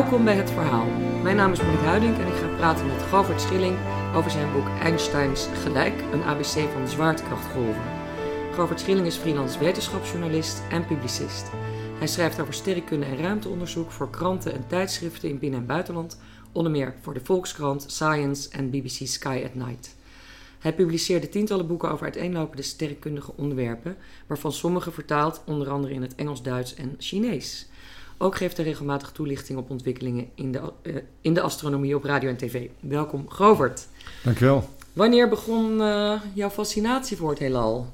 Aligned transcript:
Welkom 0.00 0.24
bij 0.24 0.36
Het 0.36 0.50
Verhaal. 0.50 0.86
Mijn 1.22 1.36
naam 1.36 1.52
is 1.52 1.62
Monique 1.62 1.84
Huiding 1.84 2.18
en 2.18 2.26
ik 2.26 2.34
ga 2.34 2.56
praten 2.56 2.86
met 2.86 3.02
Govert 3.02 3.40
Schilling 3.40 3.76
over 4.14 4.30
zijn 4.30 4.52
boek 4.52 4.68
Einsteins 4.68 5.46
Gelijk, 5.62 6.02
een 6.12 6.22
ABC 6.22 6.72
van 6.72 6.88
zwaartekrachtgolven. 6.88 7.82
Govert 8.52 8.80
Schilling 8.80 9.06
is 9.06 9.16
freelance 9.16 9.58
wetenschapsjournalist 9.58 10.62
en 10.70 10.86
publicist. 10.86 11.50
Hij 11.98 12.06
schrijft 12.06 12.40
over 12.40 12.54
sterrenkunde 12.54 13.06
en 13.06 13.16
ruimteonderzoek 13.16 13.90
voor 13.90 14.10
kranten 14.10 14.52
en 14.52 14.66
tijdschriften 14.66 15.28
in 15.28 15.38
binnen- 15.38 15.60
en 15.60 15.66
buitenland, 15.66 16.20
onder 16.52 16.72
meer 16.72 16.94
voor 17.00 17.14
de 17.14 17.24
Volkskrant, 17.24 17.84
Science 17.86 18.50
en 18.50 18.70
BBC 18.70 19.06
Sky 19.06 19.42
at 19.44 19.54
Night. 19.54 19.96
Hij 20.58 20.74
publiceerde 20.74 21.28
tientallen 21.28 21.66
boeken 21.66 21.90
over 21.90 22.04
uiteenlopende 22.04 22.62
sterrenkundige 22.62 23.32
onderwerpen, 23.36 23.96
waarvan 24.26 24.52
sommige 24.52 24.90
vertaald 24.90 25.42
onder 25.46 25.70
andere 25.70 25.94
in 25.94 26.02
het 26.02 26.14
Engels, 26.14 26.42
Duits 26.42 26.74
en 26.74 26.94
Chinees. 26.98 27.69
Ook 28.22 28.36
geeft 28.36 28.56
hij 28.56 28.66
regelmatig 28.66 29.10
toelichting 29.10 29.58
op 29.58 29.70
ontwikkelingen 29.70 30.28
in 30.34 30.52
de, 30.52 30.72
uh, 30.82 30.96
in 31.20 31.34
de 31.34 31.40
astronomie 31.40 31.96
op 31.96 32.04
radio 32.04 32.28
en 32.28 32.36
tv. 32.36 32.68
Welkom, 32.80 33.30
Grovert. 33.30 33.86
Dankjewel. 34.22 34.68
Wanneer 34.92 35.28
begon 35.28 35.80
uh, 35.80 36.20
jouw 36.34 36.50
fascinatie 36.50 37.16
voor 37.16 37.30
het 37.30 37.38
heelal? 37.38 37.92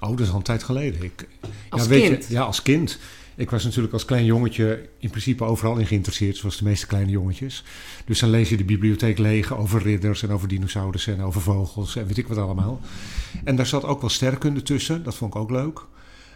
Oh, 0.00 0.10
dat 0.10 0.20
is 0.20 0.30
al 0.30 0.36
een 0.36 0.42
tijd 0.42 0.62
geleden. 0.62 1.02
Ik, 1.02 1.28
als 1.68 1.82
ja, 1.82 1.88
weet 1.88 2.08
kind? 2.08 2.26
Je, 2.26 2.32
ja, 2.32 2.42
als 2.42 2.62
kind. 2.62 2.98
Ik 3.34 3.50
was 3.50 3.64
natuurlijk 3.64 3.92
als 3.92 4.04
klein 4.04 4.24
jongetje 4.24 4.88
in 4.98 5.10
principe 5.10 5.44
overal 5.44 5.76
in 5.76 5.86
geïnteresseerd, 5.86 6.36
zoals 6.36 6.56
de 6.58 6.64
meeste 6.64 6.86
kleine 6.86 7.10
jongetjes. 7.10 7.64
Dus 8.04 8.18
dan 8.18 8.30
lees 8.30 8.48
je 8.48 8.56
de 8.56 8.64
bibliotheek 8.64 9.18
leeg 9.18 9.56
over 9.56 9.82
ridders 9.82 10.22
en 10.22 10.30
over 10.30 10.48
dinosaurussen 10.48 11.14
en 11.14 11.22
over 11.22 11.40
vogels 11.40 11.96
en 11.96 12.06
weet 12.06 12.18
ik 12.18 12.28
wat 12.28 12.38
allemaal. 12.38 12.80
En 13.44 13.56
daar 13.56 13.66
zat 13.66 13.84
ook 13.84 14.00
wel 14.00 14.10
sterrenkunde 14.10 14.62
tussen, 14.62 15.02
dat 15.02 15.14
vond 15.14 15.34
ik 15.34 15.40
ook 15.40 15.50
leuk. 15.50 15.80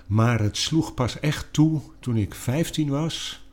Maar 0.09 0.41
het 0.41 0.56
sloeg 0.56 0.95
pas 0.95 1.20
echt 1.20 1.47
toe 1.51 1.81
toen 2.01 2.17
ik 2.17 2.34
15 2.34 2.89
was. 2.89 3.47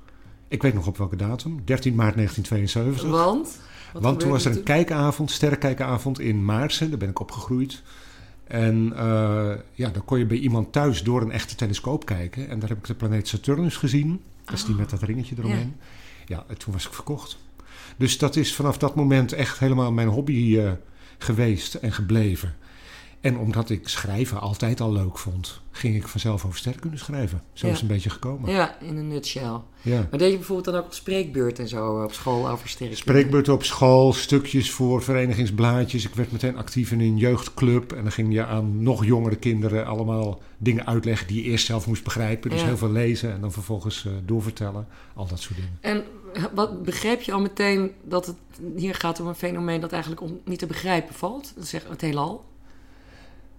Ik 0.47 0.61
weet 0.61 0.73
nog 0.73 0.87
op 0.87 0.97
welke 0.97 1.15
datum, 1.15 1.61
13 1.65 1.95
maart 1.95 2.15
1972. 2.15 3.09
Want? 3.09 3.59
Wat 3.93 4.01
Want 4.01 4.19
toen 4.19 4.29
was 4.29 4.43
er 4.43 4.49
een 4.49 4.55
toen? 4.55 4.65
kijkavond, 4.65 5.31
sterrenkijkavond 5.31 6.19
in 6.19 6.45
Maarsen, 6.45 6.89
daar 6.89 6.97
ben 6.97 7.09
ik 7.09 7.19
opgegroeid. 7.19 7.81
En 8.43 8.93
uh, 8.93 9.51
ja, 9.73 9.89
dan 9.89 10.05
kon 10.05 10.19
je 10.19 10.25
bij 10.25 10.37
iemand 10.37 10.71
thuis 10.71 11.03
door 11.03 11.21
een 11.21 11.31
echte 11.31 11.55
telescoop 11.55 12.05
kijken. 12.05 12.49
En 12.49 12.59
daar 12.59 12.69
heb 12.69 12.77
ik 12.77 12.85
de 12.85 12.93
planeet 12.93 13.27
Saturnus 13.27 13.77
gezien. 13.77 14.21
Dat 14.45 14.53
is 14.53 14.65
die 14.65 14.75
met 14.75 14.89
dat 14.89 15.01
ringetje 15.01 15.35
eromheen. 15.37 15.75
Ja. 16.25 16.35
ja, 16.35 16.43
en 16.47 16.57
toen 16.57 16.73
was 16.73 16.85
ik 16.85 16.93
verkocht. 16.93 17.37
Dus 17.97 18.17
dat 18.17 18.35
is 18.35 18.55
vanaf 18.55 18.77
dat 18.77 18.95
moment 18.95 19.33
echt 19.33 19.59
helemaal 19.59 19.91
mijn 19.91 20.07
hobby 20.07 20.55
uh, 20.57 20.71
geweest 21.17 21.73
en 21.73 21.91
gebleven. 21.91 22.55
En 23.25 23.37
omdat 23.37 23.69
ik 23.69 23.87
schrijven 23.87 24.39
altijd 24.41 24.81
al 24.81 24.91
leuk 24.91 25.17
vond, 25.17 25.61
ging 25.71 25.95
ik 25.95 26.07
vanzelf 26.07 26.45
over 26.45 26.57
sterrenkunde 26.57 26.97
schrijven. 26.97 27.41
Zo 27.53 27.65
Ja. 27.67 27.73
is 27.73 27.79
het 27.79 27.89
een 27.89 27.95
beetje 27.95 28.09
gekomen. 28.09 28.51
Ja, 28.51 28.79
in 28.81 28.97
een 28.97 29.07
nutshell. 29.07 29.59
Ja. 29.81 30.07
Maar 30.09 30.19
deed 30.19 30.31
je 30.31 30.37
bijvoorbeeld 30.37 30.65
dan 30.65 30.75
ook 30.75 30.85
op 30.85 30.93
spreekbeurt 30.93 31.59
en 31.59 31.67
zo 31.67 32.03
op 32.03 32.13
school 32.13 32.49
over 32.49 32.69
sterrenkunde? 32.69 33.11
Spreekbeurten 33.11 33.53
op 33.53 33.63
school, 33.63 34.13
stukjes 34.13 34.71
voor 34.71 35.01
verenigingsblaadjes. 35.03 36.05
Ik 36.05 36.15
werd 36.15 36.31
meteen 36.31 36.57
actief 36.57 36.91
in 36.91 36.99
een 36.99 37.17
jeugdclub. 37.17 37.91
En 37.93 38.01
dan 38.03 38.11
ging 38.11 38.33
je 38.33 38.45
aan 38.45 38.83
nog 38.83 39.05
jongere 39.05 39.35
kinderen 39.35 39.85
allemaal 39.85 40.41
dingen 40.57 40.85
uitleggen 40.87 41.27
die 41.27 41.43
je 41.43 41.49
eerst 41.49 41.65
zelf 41.65 41.87
moest 41.87 42.03
begrijpen. 42.03 42.49
Dus 42.49 42.59
Ja. 42.59 42.65
heel 42.65 42.77
veel 42.77 42.91
lezen 42.91 43.33
en 43.33 43.41
dan 43.41 43.51
vervolgens 43.51 44.03
uh, 44.03 44.13
doorvertellen. 44.25 44.87
Al 45.13 45.27
dat 45.27 45.39
soort 45.39 45.55
dingen. 45.55 45.77
En 45.81 46.03
wat 46.53 46.83
begreep 46.83 47.21
je 47.21 47.31
al 47.31 47.41
meteen 47.41 47.91
dat 48.03 48.25
het 48.25 48.35
hier 48.75 48.95
gaat 48.95 49.19
om 49.19 49.27
een 49.27 49.35
fenomeen 49.35 49.81
dat 49.81 49.91
eigenlijk 49.91 50.21
om 50.21 50.39
niet 50.45 50.59
te 50.59 50.65
begrijpen 50.65 51.15
valt? 51.15 51.53
Zeg 51.59 51.85
het 51.89 52.01
heelal. 52.01 52.45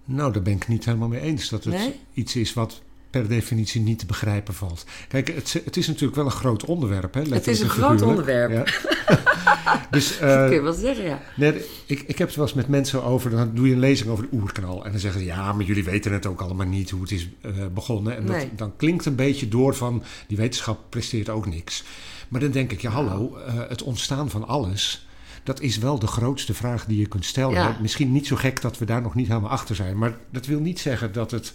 Nou, 0.09 0.33
daar 0.33 0.41
ben 0.41 0.53
ik 0.53 0.67
niet 0.67 0.85
helemaal 0.85 1.07
mee 1.07 1.19
eens. 1.21 1.49
Dat 1.49 1.63
het 1.63 1.73
Nee? 1.73 1.95
iets 2.13 2.35
is 2.35 2.53
wat 2.53 2.81
per 3.09 3.27
definitie 3.27 3.81
niet 3.81 3.99
te 3.99 4.05
begrijpen 4.05 4.53
valt. 4.53 4.85
Kijk, 5.07 5.27
het, 5.35 5.61
het 5.65 5.77
is 5.77 5.87
natuurlijk 5.87 6.15
wel 6.15 6.25
een 6.25 6.31
groot 6.31 6.65
onderwerp. 6.65 7.13
Hè, 7.13 7.21
Het 7.21 7.47
is 7.47 7.59
een 7.59 7.65
en 7.65 7.71
groot 7.71 8.01
onderwerp. 8.01 8.51
Ja. 8.51 8.63
dus, 9.91 10.19
Dat 10.19 10.29
eh, 10.29 10.45
kun 10.45 10.53
je 10.53 10.61
wel 10.61 10.73
zeggen, 10.73 11.05
ja. 11.05 11.21
Nee, 11.35 11.53
ik, 11.85 12.01
ik 12.07 12.17
heb 12.17 12.27
het 12.27 12.35
wel 12.37 12.45
eens 12.45 12.53
met 12.55 12.67
mensen 12.67 13.03
over. 13.03 13.29
Dan 13.29 13.51
doe 13.53 13.67
je 13.67 13.73
een 13.73 13.79
lezing 13.79 14.09
over 14.09 14.23
de 14.29 14.35
oerknal. 14.37 14.85
En 14.85 14.91
dan 14.91 14.99
zeggen 14.99 15.19
ze: 15.21 15.25
Ja, 15.25 15.53
maar 15.53 15.65
jullie 15.65 15.83
weten 15.83 16.13
het 16.13 16.25
ook 16.25 16.41
allemaal 16.41 16.67
niet 16.67 16.89
hoe 16.89 17.01
het 17.01 17.11
is 17.11 17.29
eh, 17.41 17.51
begonnen. 17.73 18.15
En 18.17 18.23
Nee. 18.23 18.39
dat, 18.49 18.57
dan 18.57 18.75
klinkt 18.75 19.05
een 19.05 19.15
beetje 19.15 19.47
door 19.47 19.75
van. 19.75 20.03
Die 20.27 20.37
wetenschap 20.37 20.79
presteert 20.89 21.29
ook 21.29 21.45
niks. 21.45 21.83
Maar 22.27 22.41
dan 22.41 22.51
denk 22.51 22.71
ik: 22.71 22.81
Ja, 22.81 22.89
hallo, 22.89 23.37
eh, 23.37 23.53
het 23.69 23.83
ontstaan 23.83 24.29
van 24.29 24.47
alles. 24.47 25.06
Dat 25.47 25.61
is 25.61 25.77
wel 25.77 25.99
de 25.99 26.07
grootste 26.07 26.53
vraag 26.53 26.85
die 26.85 26.99
je 26.99 27.07
kunt 27.07 27.25
stellen. 27.25 27.53
Ja. 27.53 27.77
Misschien 27.81 28.11
niet 28.11 28.27
zo 28.27 28.35
gek 28.35 28.61
dat 28.61 28.77
we 28.77 28.85
daar 28.85 29.01
nog 29.01 29.15
niet 29.15 29.27
helemaal 29.27 29.49
achter 29.49 29.75
zijn. 29.75 29.97
Maar 29.97 30.17
dat 30.29 30.45
wil 30.45 30.59
niet 30.59 30.79
zeggen 30.79 31.13
dat 31.13 31.31
het 31.31 31.53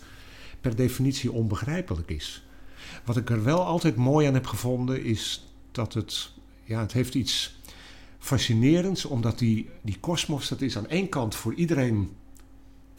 per 0.61 0.77
definitie 0.77 1.33
onbegrijpelijk 1.33 2.11
is. 2.11 2.45
Wat 3.05 3.17
ik 3.17 3.31
er 3.31 3.45
wel 3.45 3.65
altijd 3.65 3.97
mooi 3.97 4.27
aan 4.27 4.35
heb 4.35 4.47
gevonden 4.47 5.05
is 5.05 5.49
dat 5.73 5.95
het. 5.95 6.33
Ja, 6.65 6.81
het 6.81 6.93
heeft 6.93 7.15
iets 7.15 7.61
fascinerends, 8.19 9.05
omdat 9.05 9.39
die, 9.39 9.69
die 9.83 9.99
kosmos, 10.01 10.49
dat 10.49 10.61
is 10.61 10.77
aan 10.77 10.89
één 10.89 11.09
kant 11.09 11.35
voor 11.35 11.55
iedereen 11.55 12.11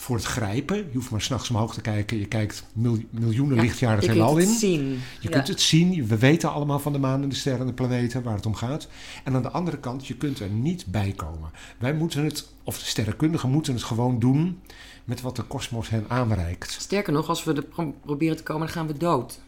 voor 0.04 0.16
het 0.16 0.26
grijpen. 0.26 0.78
Je 0.78 0.84
hoeft 0.94 1.10
maar 1.10 1.22
s'nachts 1.22 1.50
omhoog 1.50 1.74
te 1.74 1.82
kijken. 1.82 2.18
Je 2.20 2.26
kijkt 2.26 2.66
mil- 2.74 3.04
miljoenen 3.10 3.56
Ja, 3.56 3.62
lichtjaren 3.62 3.98
het 4.00 4.08
heelal 4.08 4.34
kunt 4.34 4.44
in. 4.44 4.50
het 4.50 4.60
zien. 4.60 4.90
Je 4.90 5.00
Ja. 5.20 5.30
kunt 5.30 5.48
het 5.48 5.62
zien. 5.62 6.08
We 6.08 6.18
weten 6.18 6.52
allemaal 6.52 6.80
van 6.80 6.94
de 6.94 7.00
maan 7.00 7.24
en 7.24 7.30
de 7.30 7.36
sterren 7.36 7.62
en 7.62 7.68
de 7.68 7.74
planeten 7.74 8.24
waar 8.24 8.36
het 8.36 8.46
om 8.46 8.56
gaat. 8.56 8.88
En 9.24 9.36
aan 9.36 9.42
de 9.42 9.52
andere 9.52 9.78
kant, 9.78 10.08
je 10.08 10.16
kunt 10.16 10.40
er 10.40 10.50
niet 10.50 10.86
bij 10.88 11.14
komen. 11.16 11.50
Wij 11.78 11.94
moeten 11.94 12.24
het, 12.24 12.48
of 12.64 12.80
de 12.80 12.86
sterrenkundigen 12.86 13.50
moeten 13.50 13.74
het 13.74 13.84
gewoon 13.84 14.20
doen 14.20 14.60
met 15.04 15.22
wat 15.22 15.36
de 15.36 15.44
kosmos 15.44 15.90
hen 15.90 16.06
aanreikt. 16.08 16.72
Sterker 16.72 17.14
nog, 17.14 17.30
als 17.30 17.44
we 17.44 17.54
er 17.54 17.64
pro- 17.64 17.96
proberen 18.06 18.38
te 18.38 18.44
komen, 18.44 18.66
dan 18.68 18.76
gaan 18.76 18.88
we 18.88 18.98
dood. 18.98 19.40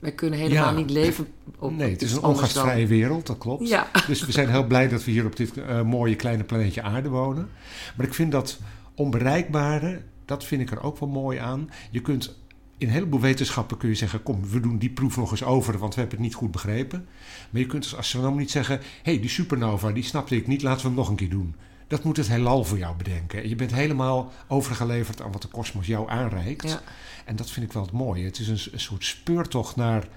Wij 0.00 0.12
kunnen 0.12 0.38
helemaal 0.38 0.70
Ja. 0.70 0.76
niet 0.76 0.90
leven 0.90 1.26
op 1.58 1.72
nee, 1.72 1.90
het 1.90 2.02
is 2.02 2.12
een 2.12 2.22
ongastvrije 2.22 2.86
wereld, 2.86 3.26
dat 3.26 3.38
klopt. 3.38 3.68
Ja, 3.68 3.90
Dus 4.06 4.26
we 4.26 4.32
zijn 4.32 4.48
heel 4.50 4.66
blij 4.66 4.88
dat 4.88 5.04
we 5.04 5.10
hier 5.10 5.24
op 5.26 5.36
dit 5.36 5.56
eh, 5.56 5.82
mooie 5.82 6.16
kleine 6.16 6.44
planeetje 6.44 6.82
aarde 6.82 7.08
wonen. 7.08 7.48
Maar 7.96 8.06
ik 8.06 8.14
vind 8.14 8.32
dat 8.32 8.58
onbereikbare, 8.96 10.02
dat 10.24 10.44
vind 10.44 10.62
ik 10.62 10.70
er 10.70 10.82
ook 10.82 10.98
wel 10.98 11.08
mooi 11.08 11.38
aan. 11.38 11.70
Je 11.90 12.00
kunt 12.00 12.38
in 12.78 12.86
een 12.86 12.92
heleboel 12.92 13.20
wetenschappen 13.20 13.76
kun 13.76 13.88
je 13.88 13.94
zeggen... 13.94 14.22
kom, 14.22 14.48
we 14.48 14.60
doen 14.60 14.78
die 14.78 14.90
proef 14.90 15.16
nog 15.16 15.30
eens 15.30 15.44
over, 15.44 15.78
want 15.78 15.94
we 15.94 16.00
hebben 16.00 16.18
het 16.18 16.26
niet 16.26 16.36
goed 16.36 16.50
begrepen. 16.50 17.06
Maar 17.50 17.60
je 17.60 17.66
kunt 17.66 17.82
als 17.82 17.96
astronoom 17.96 18.36
niet 18.36 18.50
zeggen... 18.50 18.76
hé, 18.78 19.12
hey, 19.12 19.20
die 19.20 19.30
supernova, 19.30 19.92
die 19.92 20.02
snapte 20.02 20.36
ik 20.36 20.46
niet, 20.46 20.62
laten 20.62 20.80
we 20.80 20.86
hem 20.86 20.96
nog 20.96 21.08
een 21.08 21.16
keer 21.16 21.30
doen. 21.30 21.54
Dat 21.86 22.04
moet 22.04 22.16
het 22.16 22.28
heelal 22.28 22.64
voor 22.64 22.78
jou 22.78 22.96
bedenken. 22.96 23.42
En 23.42 23.48
Je 23.48 23.56
bent 23.56 23.74
helemaal 23.74 24.32
overgeleverd 24.48 25.22
aan 25.22 25.32
wat 25.32 25.42
de 25.42 25.48
kosmos 25.48 25.86
jou 25.86 26.10
aanreikt. 26.10 26.68
ja. 26.68 26.82
En 27.24 27.36
dat 27.36 27.50
vind 27.50 27.66
ik 27.66 27.72
wel 27.72 27.82
het 27.82 27.92
mooie. 27.92 28.24
Het 28.24 28.38
is 28.38 28.48
een, 28.48 28.72
een 28.72 28.80
soort 28.80 29.04
speurtocht 29.04 29.76
naar, 29.76 30.08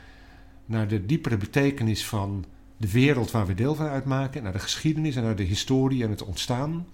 naar 0.65 0.87
de 0.87 1.05
diepere 1.05 1.37
betekenis 1.37 2.05
van 2.05 2.45
de 2.77 2.91
wereld 2.91 3.31
waar 3.31 3.45
we 3.45 3.53
deel 3.53 3.75
van 3.75 3.87
uitmaken. 3.87 4.43
Naar 4.43 4.51
de 4.51 4.59
geschiedenis 4.59 5.15
en 5.15 5.23
naar 5.23 5.35
de 5.35 5.43
historie 5.43 6.03
en 6.03 6.09
het 6.09 6.23
ontstaan. 6.23 6.85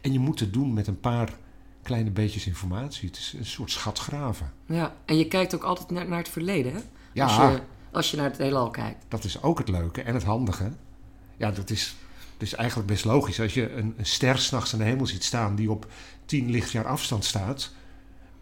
En 0.00 0.12
je 0.12 0.18
moet 0.18 0.40
het 0.40 0.52
doen 0.52 0.72
met 0.72 0.86
een 0.86 1.00
paar 1.00 1.38
kleine 1.82 2.10
beetjes 2.10 2.46
informatie. 2.46 3.08
Het 3.08 3.16
is 3.18 3.34
een 3.38 3.46
soort 3.46 3.70
schatgraven. 3.70 4.52
ja. 4.66 4.94
En 5.04 5.16
je 5.18 5.28
kijkt 5.28 5.54
ook 5.54 5.62
altijd 5.62 5.90
naar, 5.90 6.08
naar 6.08 6.18
het 6.18 6.28
verleden, 6.28 6.72
hè? 6.72 6.80
Ja, 7.12 7.24
Als, 7.24 7.36
je, 7.36 7.60
als 7.92 8.10
je 8.10 8.16
naar 8.16 8.30
het 8.30 8.38
heelal 8.38 8.70
kijkt. 8.70 9.04
dat 9.08 9.24
is 9.24 9.42
ook 9.42 9.58
het 9.58 9.68
leuke 9.68 10.02
en 10.02 10.14
het 10.14 10.22
handige. 10.24 10.72
Ja, 11.36 11.50
dat 11.50 11.70
is, 11.70 11.96
dat 12.36 12.48
is 12.48 12.54
eigenlijk 12.54 12.88
best 12.88 13.04
logisch. 13.04 13.40
Als 13.40 13.54
je 13.54 13.72
een, 13.72 13.94
een 13.96 14.06
ster 14.06 14.38
s'nachts 14.38 14.72
aan 14.72 14.78
de 14.78 14.84
hemel 14.84 15.06
ziet 15.06 15.24
staan 15.24 15.54
die 15.54 15.70
op 15.70 15.86
10 16.24 16.50
lichtjaar 16.50 16.86
afstand 16.86 17.24
staat... 17.24 17.72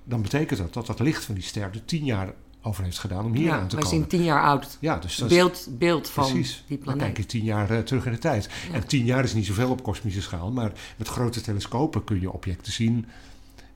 dan 0.04 0.22
betekent 0.22 0.58
dat 0.58 0.72
dat 0.74 0.86
dat 0.86 1.00
licht 1.00 1.24
van 1.24 1.34
die 1.34 1.44
ster 1.44 1.62
er 1.62 1.84
10 1.84 2.04
jaar 2.04 2.34
over 2.62 2.84
heeft 2.84 2.98
gedaan 2.98 3.24
om 3.24 3.34
hier 3.34 3.44
ja, 3.46 3.58
aan 3.58 3.68
te 3.68 3.74
wij 3.76 3.84
komen. 3.84 3.98
zien 3.98 4.08
tien 4.08 4.22
jaar 4.24 4.42
oud. 4.42 4.76
Ja, 4.80 4.96
dus 4.98 5.16
dat 5.16 5.30
is 5.30 5.36
Beeld, 5.36 5.68
beeld 5.70 6.10
van 6.10 6.24
Precies. 6.32 6.64
die 6.66 6.76
Dan 6.76 6.84
planeet. 6.84 7.02
kijk 7.02 7.16
je 7.16 7.26
tien 7.26 7.44
jaar 7.44 7.70
eh, 7.70 7.78
terug 7.78 8.06
in 8.06 8.12
de 8.12 8.18
tijd. 8.18 8.48
Ja. 8.68 8.74
En 8.74 8.86
tien 8.86 9.04
jaar 9.04 9.24
is 9.24 9.34
niet 9.34 9.46
zoveel 9.46 9.70
op 9.70 9.82
kosmische 9.82 10.22
schaal, 10.22 10.50
maar 10.50 10.72
met 10.96 11.08
grote 11.08 11.40
telescopen 11.40 12.04
kun 12.04 12.20
je 12.20 12.32
objecten 12.32 12.72
zien 12.72 13.06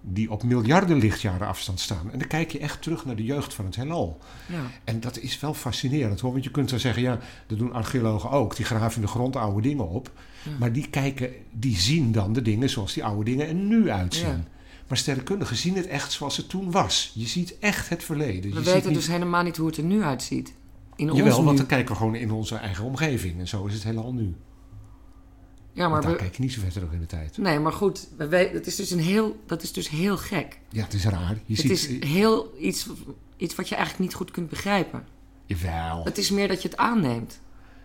die 0.04 0.30
op 0.30 0.42
miljarden 0.42 0.98
lichtjaren 0.98 1.46
afstand 1.46 1.80
staan. 1.80 2.10
En 2.12 2.18
dan 2.18 2.28
kijk 2.28 2.52
je 2.52 2.58
echt 2.58 2.82
terug 2.82 3.04
naar 3.04 3.16
de 3.16 3.24
jeugd 3.24 3.54
van 3.54 3.64
het 3.64 3.76
heelal. 3.76 4.18
Ja. 4.46 4.62
En 4.84 5.00
dat 5.00 5.18
is 5.18 5.40
wel 5.40 5.54
fascinerend 5.54 6.20
hoor, 6.20 6.32
want 6.32 6.44
je 6.44 6.50
kunt 6.50 6.70
dan 6.70 6.78
zeggen, 6.78 7.02
ja, 7.02 7.18
dat 7.46 7.58
doen 7.58 7.72
archeologen 7.72 8.30
ook. 8.30 8.56
Die 8.56 8.64
graven 8.64 8.94
in 8.96 9.02
de 9.02 9.08
grond 9.08 9.36
oude 9.36 9.60
dingen 9.68 9.88
op. 9.88 10.10
Ja. 10.42 10.50
Maar 10.58 10.72
die 10.72 10.88
kijken, 10.90 11.30
die 11.50 11.76
zien 11.76 12.12
dan 12.12 12.32
de 12.32 12.42
dingen 12.42 12.70
zoals 12.70 12.92
die 12.92 13.04
oude 13.04 13.24
dingen 13.24 13.48
er 13.48 13.54
nu 13.54 13.90
uitzien. 13.90 14.44
Maar 14.88 14.98
sterrenkundigen 14.98 15.56
zien 15.56 15.76
het 15.76 15.86
echt 15.86 16.12
zoals 16.12 16.36
het 16.36 16.48
toen 16.48 16.70
was. 16.70 17.12
Je 17.14 17.26
ziet 17.26 17.58
echt 17.58 17.88
het 17.88 18.04
verleden. 18.04 18.42
We 18.42 18.48
je 18.48 18.54
ziet 18.54 18.64
weten 18.72 18.88
niet- 18.88 18.98
dus 18.98 19.06
helemaal 19.06 19.42
niet 19.42 19.56
hoe 19.56 19.66
het 19.66 19.76
er 19.76 19.82
nu 19.84 20.02
uitziet. 20.02 20.54
In 20.96 21.10
ons 21.10 21.18
Jawel, 21.18 21.44
want 21.44 21.56
dan 21.56 21.66
kijken 21.66 21.92
we 21.92 21.96
gewoon 22.00 22.14
in 22.14 22.30
onze 22.30 22.56
eigen 22.56 22.84
omgeving. 22.84 23.38
En 23.38 23.48
zo 23.48 23.66
is 23.66 23.74
het 23.74 23.82
heelal 23.82 24.12
nu. 24.12 24.34
Ja, 25.72 25.88
maar 25.88 26.00
daar 26.02 26.10
we, 26.10 26.16
kijk 26.16 26.36
je 26.36 26.42
niet 26.42 26.52
zo 26.52 26.60
ver 26.60 26.72
terug 26.72 26.92
in 26.92 27.00
de 27.00 27.06
tijd. 27.06 27.36
nee, 27.38 27.58
maar 27.58 27.72
goed, 27.72 28.08
we 28.16 28.28
weten, 28.28 28.54
het 28.54 28.66
is 28.66 28.76
dus 28.76 28.90
een 28.90 28.98
heel, 29.00 29.40
dat 29.46 29.62
is 29.62 29.72
dus 29.72 29.88
heel 29.88 30.16
gek. 30.16 30.58
Ja, 30.68 30.82
het 30.82 30.92
is 30.92 31.04
raar. 31.04 31.38
Je 31.46 31.54
het 31.54 31.78
ziet... 31.78 32.00
is 32.00 32.08
heel 32.10 32.54
iets, 32.60 32.86
iets 33.36 33.54
wat 33.54 33.68
je 33.68 33.74
eigenlijk 33.74 34.04
niet 34.04 34.14
goed 34.16 34.30
kunt 34.30 34.48
begrijpen. 34.48 35.04
Jawel. 35.46 36.04
Het 36.04 36.18
is 36.18 36.30
meer 36.30 36.48
dat 36.48 36.62
je 36.62 36.68
het 36.68 36.76
aanneemt. 36.76 37.40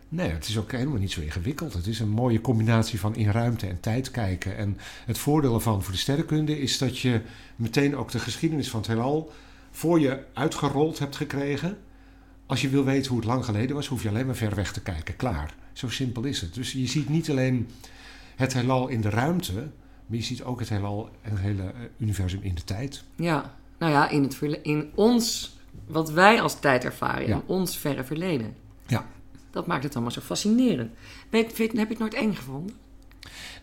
Nee, 0.09 0.29
het 0.29 0.47
is 0.47 0.57
ook 0.57 0.71
helemaal 0.71 0.99
niet 0.99 1.11
zo 1.11 1.21
ingewikkeld. 1.21 1.73
Het 1.73 1.87
is 1.87 1.99
een 1.99 2.09
mooie 2.09 2.41
combinatie 2.41 2.99
van 2.99 3.15
in 3.15 3.29
ruimte 3.31 3.67
en 3.67 3.79
tijd 3.79 4.11
kijken. 4.11 4.57
En 4.57 4.77
het 5.05 5.17
voordeel 5.17 5.53
ervan 5.53 5.83
voor 5.83 5.91
de 5.93 5.99
sterrenkunde 5.99 6.59
is 6.59 6.77
dat 6.77 6.97
je 6.99 7.21
meteen 7.55 7.95
ook 7.97 8.11
de 8.11 8.19
geschiedenis 8.19 8.69
van 8.69 8.79
het 8.79 8.89
heelal 8.89 9.31
voor 9.71 9.99
je 9.99 10.23
uitgerold 10.33 10.99
hebt 10.99 11.15
gekregen. 11.15 11.77
als 12.45 12.61
je 12.61 12.69
wil 12.69 12.83
weten 12.83 13.07
hoe 13.11 13.19
het 13.19 13.27
lang 13.27 13.45
geleden 13.45 13.75
was, 13.75 13.87
hoef 13.87 14.03
je 14.03 14.09
alleen 14.09 14.25
maar 14.25 14.35
ver 14.35 14.55
weg 14.55 14.73
te 14.73 14.81
kijken. 14.81 15.15
Klaar. 15.15 15.55
Zo 15.73 15.89
simpel 15.89 16.23
is 16.23 16.41
het. 16.41 16.53
Dus 16.53 16.71
je 16.71 16.87
ziet 16.87 17.09
niet 17.09 17.29
alleen 17.29 17.67
het 18.35 18.53
heelal 18.53 18.87
in 18.87 19.01
de 19.01 19.09
ruimte, 19.09 19.53
maar 20.05 20.17
je 20.17 20.23
ziet 20.23 20.43
ook 20.43 20.59
het 20.59 20.69
heelal 20.69 21.09
en 21.21 21.31
het 21.31 21.39
hele 21.39 21.61
eh, 21.63 21.69
universum 21.97 22.39
in 22.41 22.55
de 22.55 22.63
tijd. 22.63 23.03
Ja, 23.15 23.55
nou 23.79 23.91
ja, 23.91 24.09
in, 24.09 24.23
het 24.23 24.41
in 24.61 24.91
ons, 24.95 25.55
wat 25.87 26.11
wij 26.11 26.41
als 26.41 26.59
tijd 26.59 26.83
ervaren, 26.83 27.27
Ja. 27.27 27.35
in 27.35 27.41
ons 27.45 27.77
verre 27.77 28.03
verleden. 28.03 28.53
Dat 29.57 29.67
maakt 29.67 29.83
het 29.83 29.93
allemaal 29.93 30.11
zo 30.11 30.21
fascinerend. 30.21 30.91
Vind- 31.31 31.57
heb 31.57 31.73
je 31.73 31.83
het 31.87 31.99
nooit 31.99 32.13
eng 32.13 32.33
gevonden? 32.33 32.75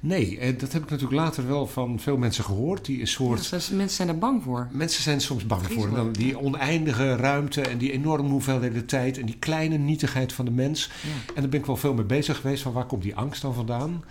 Nee, 0.00 0.38
eh, 0.38 0.58
dat 0.58 0.72
heb 0.72 0.82
ik 0.82 0.90
natuurlijk 0.90 1.20
later 1.20 1.46
wel 1.46 1.66
van 1.66 2.00
veel 2.00 2.16
mensen 2.16 2.44
gehoord. 2.44 2.84
Die 2.84 3.00
een 3.00 3.06
soort. 3.06 3.50
mensen 3.50 3.88
zijn 3.88 4.08
er 4.08 4.18
bang 4.18 4.42
voor. 4.42 4.68
Mensen 4.72 5.02
zijn 5.02 5.20
soms 5.20 5.46
bang 5.46 5.66
voor. 5.66 5.90
Dan 5.90 6.12
die 6.12 6.38
oneindige 6.38 7.16
ruimte 7.16 7.60
en 7.60 7.78
die 7.78 7.92
enorme 7.92 8.28
hoeveelheden 8.28 8.86
tijd 8.86 9.18
en 9.18 9.26
die 9.26 9.38
kleine 9.38 9.76
nietigheid 9.76 10.32
van 10.32 10.44
de 10.44 10.50
mens. 10.50 10.90
Ja. 11.02 11.32
En 11.34 11.40
daar 11.40 11.48
ben 11.48 11.60
ik 11.60 11.66
wel 11.66 11.76
veel 11.76 11.94
mee 11.94 12.04
bezig 12.04 12.36
geweest 12.40 12.62
van 12.62 12.72
waar 12.72 12.86
komt 12.86 13.02
die 13.02 13.16
angst 13.16 13.42
dan 13.42 13.54
vandaan. 13.54 14.04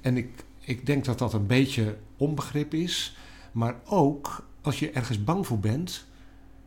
En 0.00 0.16
ik, 0.16 0.28
ik 0.60 0.86
denk 0.86 1.04
dat 1.04 1.18
dat 1.18 1.32
een 1.32 1.46
beetje 1.46 1.96
onbegrip 2.16 2.74
is. 2.74 3.16
Maar 3.52 3.74
ook 3.84 4.46
als 4.60 4.78
je 4.78 4.90
ergens 4.90 5.24
bang 5.24 5.46
voor 5.46 5.58
bent, 5.58 6.04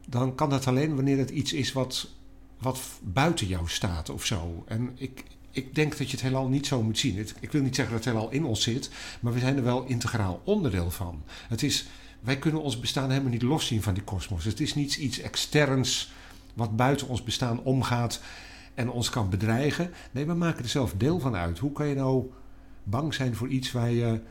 dan 0.08 0.36
kan 0.36 0.50
dat 0.50 0.68
alleen 0.68 0.96
wanneer 0.96 1.18
het 1.18 1.30
iets 1.30 1.54
is 1.54 1.74
wat, 1.74 2.10
wat 2.66 2.80
buiten 3.04 3.48
jou 3.48 3.68
staat 3.70 4.10
of 4.10 4.26
zo. 4.26 4.64
En 4.68 4.92
ik, 4.96 5.24
ik 5.52 5.76
denk 5.76 5.98
dat 5.98 6.08
je 6.08 6.12
het 6.18 6.22
heelal 6.26 6.48
niet 6.48 6.68
zo 6.68 6.84
moet 6.84 6.98
zien. 7.00 7.18
Het- 7.18 7.36
ik 7.40 7.52
wil 7.52 7.62
niet 7.62 7.76
zeggen 7.76 7.96
dat 7.96 8.06
het 8.06 8.14
heelal 8.14 8.32
in 8.32 8.46
ons 8.46 8.64
zit, 8.64 8.90
maar 9.20 9.34
we 9.34 9.40
zijn 9.40 9.58
er 9.58 9.64
wel 9.64 9.84
integraal 9.86 10.42
onderdeel 10.44 10.92
van. 10.92 11.24
Het 11.48 11.64
is, 11.64 11.86
wij 12.20 12.38
kunnen 12.40 12.62
ons 12.62 12.80
bestaan 12.80 13.10
helemaal 13.10 13.32
niet 13.32 13.42
loszien 13.42 13.82
van 13.84 13.94
die 13.94 14.04
kosmos. 14.04 14.44
Het 14.46 14.60
is 14.60 14.76
niet 14.76 14.96
iets 14.96 15.20
externs 15.20 16.12
wat 16.54 16.76
buiten 16.76 17.08
ons 17.08 17.24
bestaan 17.24 17.64
omgaat 17.64 18.22
en 18.74 18.90
ons 18.90 19.10
kan 19.10 19.30
bedreigen. 19.30 19.92
Nee, 20.12 20.26
we 20.26 20.34
maken 20.34 20.64
er 20.64 20.70
zelf 20.70 20.94
deel 20.98 21.20
van 21.20 21.36
uit. 21.36 21.60
Hoe 21.60 21.72
kan 21.72 21.88
je 21.88 21.96
nou 21.96 22.32
bang 22.84 23.14
zijn 23.14 23.36
voor 23.36 23.48
iets 23.48 23.72
waar 23.72 23.92
je 23.92 24.22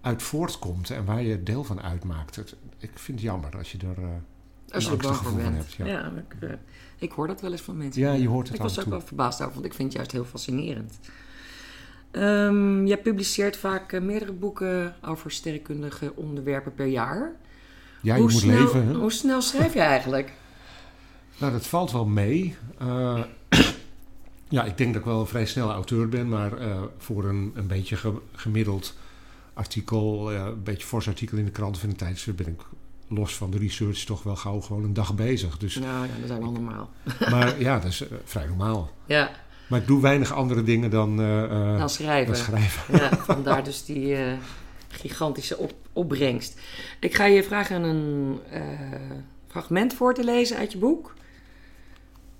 uit 0.00 0.22
voortkomt 0.22 0.90
en 0.90 1.04
waar 1.04 1.22
je 1.22 1.42
deel 1.42 1.64
van 1.64 1.80
uitmaakt? 1.82 2.36
Het- 2.36 2.56
ik 2.78 2.90
vind 2.94 3.18
het 3.18 3.28
jammer 3.28 3.56
als 3.56 3.72
je 3.72 3.78
er. 3.78 4.02
eh, 4.04 4.74
Als 4.74 4.84
je 4.84 4.90
er 4.90 4.96
angstig 4.96 5.22
bang 5.22 5.34
voor 5.34 5.42
bent. 5.42 5.56
hebt, 5.56 5.72
ja. 5.72 5.86
ja, 5.86 6.12
ik, 6.16 6.58
ik 7.04 7.12
hoor 7.12 7.26
dat 7.26 7.40
wel 7.40 7.52
eens 7.52 7.60
van 7.60 7.76
mensen. 7.76 8.02
ja, 8.02 8.12
je 8.12 8.28
hoort 8.28 8.46
het 8.46 8.56
Ik 8.56 8.62
was 8.62 8.76
ook 8.78 8.82
toe. 8.82 8.92
wel 8.92 9.00
verbaasd 9.00 9.40
over, 9.40 9.54
want 9.54 9.64
ik 9.64 9.74
vind 9.74 9.88
het 9.88 9.96
juist 9.96 10.12
heel 10.12 10.24
fascinerend. 10.24 10.98
Ehm 12.10 12.86
jij 12.86 12.98
publiceert 12.98 13.56
vaak 13.56 13.92
eh, 13.92 14.00
meerdere 14.00 14.32
boeken 14.32 14.94
over 15.04 15.30
sterrenkundige 15.30 16.12
onderwerpen 16.16 16.74
per 16.74 16.86
jaar. 16.86 17.32
Ja, 18.00 18.14
je 18.14 18.20
hoe, 18.22 18.30
moet 18.30 18.40
snel, 18.40 18.60
leven. 18.62 18.86
Hè? 18.86 18.94
hoe 18.94 19.12
snel 19.12 19.40
schrijf 19.42 19.74
je 19.74 19.80
eigenlijk? 19.80 20.32
Nou, 21.38 21.52
dat 21.52 21.66
valt 21.66 21.92
wel 21.92 22.04
mee. 22.06 22.56
Eh, 22.78 23.20
ja, 24.48 24.64
ik 24.64 24.76
denk 24.78 24.92
dat 24.92 25.02
ik 25.02 25.08
wel 25.08 25.20
een 25.20 25.26
vrij 25.26 25.46
snelle 25.46 25.72
auteur 25.72 26.08
ben, 26.08 26.28
maar 26.28 26.58
eh, 26.58 26.82
voor 26.98 27.24
een, 27.24 27.52
een 27.54 27.66
beetje 27.66 27.96
ge- 27.96 28.20
gemiddeld 28.32 28.94
artikel, 29.54 30.32
een 30.32 30.62
beetje 30.62 30.86
fors 30.86 31.08
artikel 31.08 31.38
in 31.38 31.44
de 31.44 31.50
krant 31.50 31.76
of 31.76 31.82
in 31.82 31.88
een 31.88 31.96
tijdschrift, 31.96 32.38
ben 32.38 32.46
ik 32.46 32.60
los 33.14 33.36
van 33.36 33.50
de 33.50 33.58
research 33.58 33.98
toch 33.98 34.22
wel 34.22 34.36
gauw 34.36 34.60
gewoon 34.60 34.84
een 34.84 34.92
dag 34.92 35.14
bezig. 35.14 35.58
Dus, 35.58 35.74
nou 35.74 36.06
ja, 36.06 36.12
dat 36.14 36.30
is 36.30 36.36
ook 36.36 36.42
wel 36.42 36.52
normaal. 36.52 36.90
maar 37.30 37.60
ja, 37.60 37.78
dat 37.78 37.90
is 37.90 38.08
eh, 38.08 38.16
vrij 38.24 38.46
normaal. 38.46 38.90
Ja, 39.06 39.30
Maar 39.68 39.80
ik 39.80 39.86
doe 39.86 40.00
weinig 40.00 40.32
andere 40.32 40.62
dingen 40.62 40.90
dan, 40.90 41.20
eh, 41.20 41.44
eh, 41.44 41.78
dan 41.78 41.88
schrijven. 41.90 42.32
dan 42.32 42.42
schrijven. 42.42 42.96
Ja, 42.98 43.16
vandaar 43.16 43.64
dus 43.64 43.84
die 43.84 44.16
gigantische 44.88 45.58
op, 45.58 45.72
opbrengst. 45.92 46.60
Ik 47.00 47.14
ga 47.14 47.24
je 47.24 47.42
vragen 47.42 47.82
een 47.82 48.38
fragment 49.48 49.94
voor 49.94 50.14
te 50.14 50.24
lezen 50.24 50.56
uit 50.56 50.72
je 50.72 50.78
boek. 50.78 51.14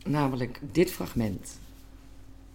Namelijk 0.04 0.60
dit 0.72 0.92
fragment. 0.92 1.58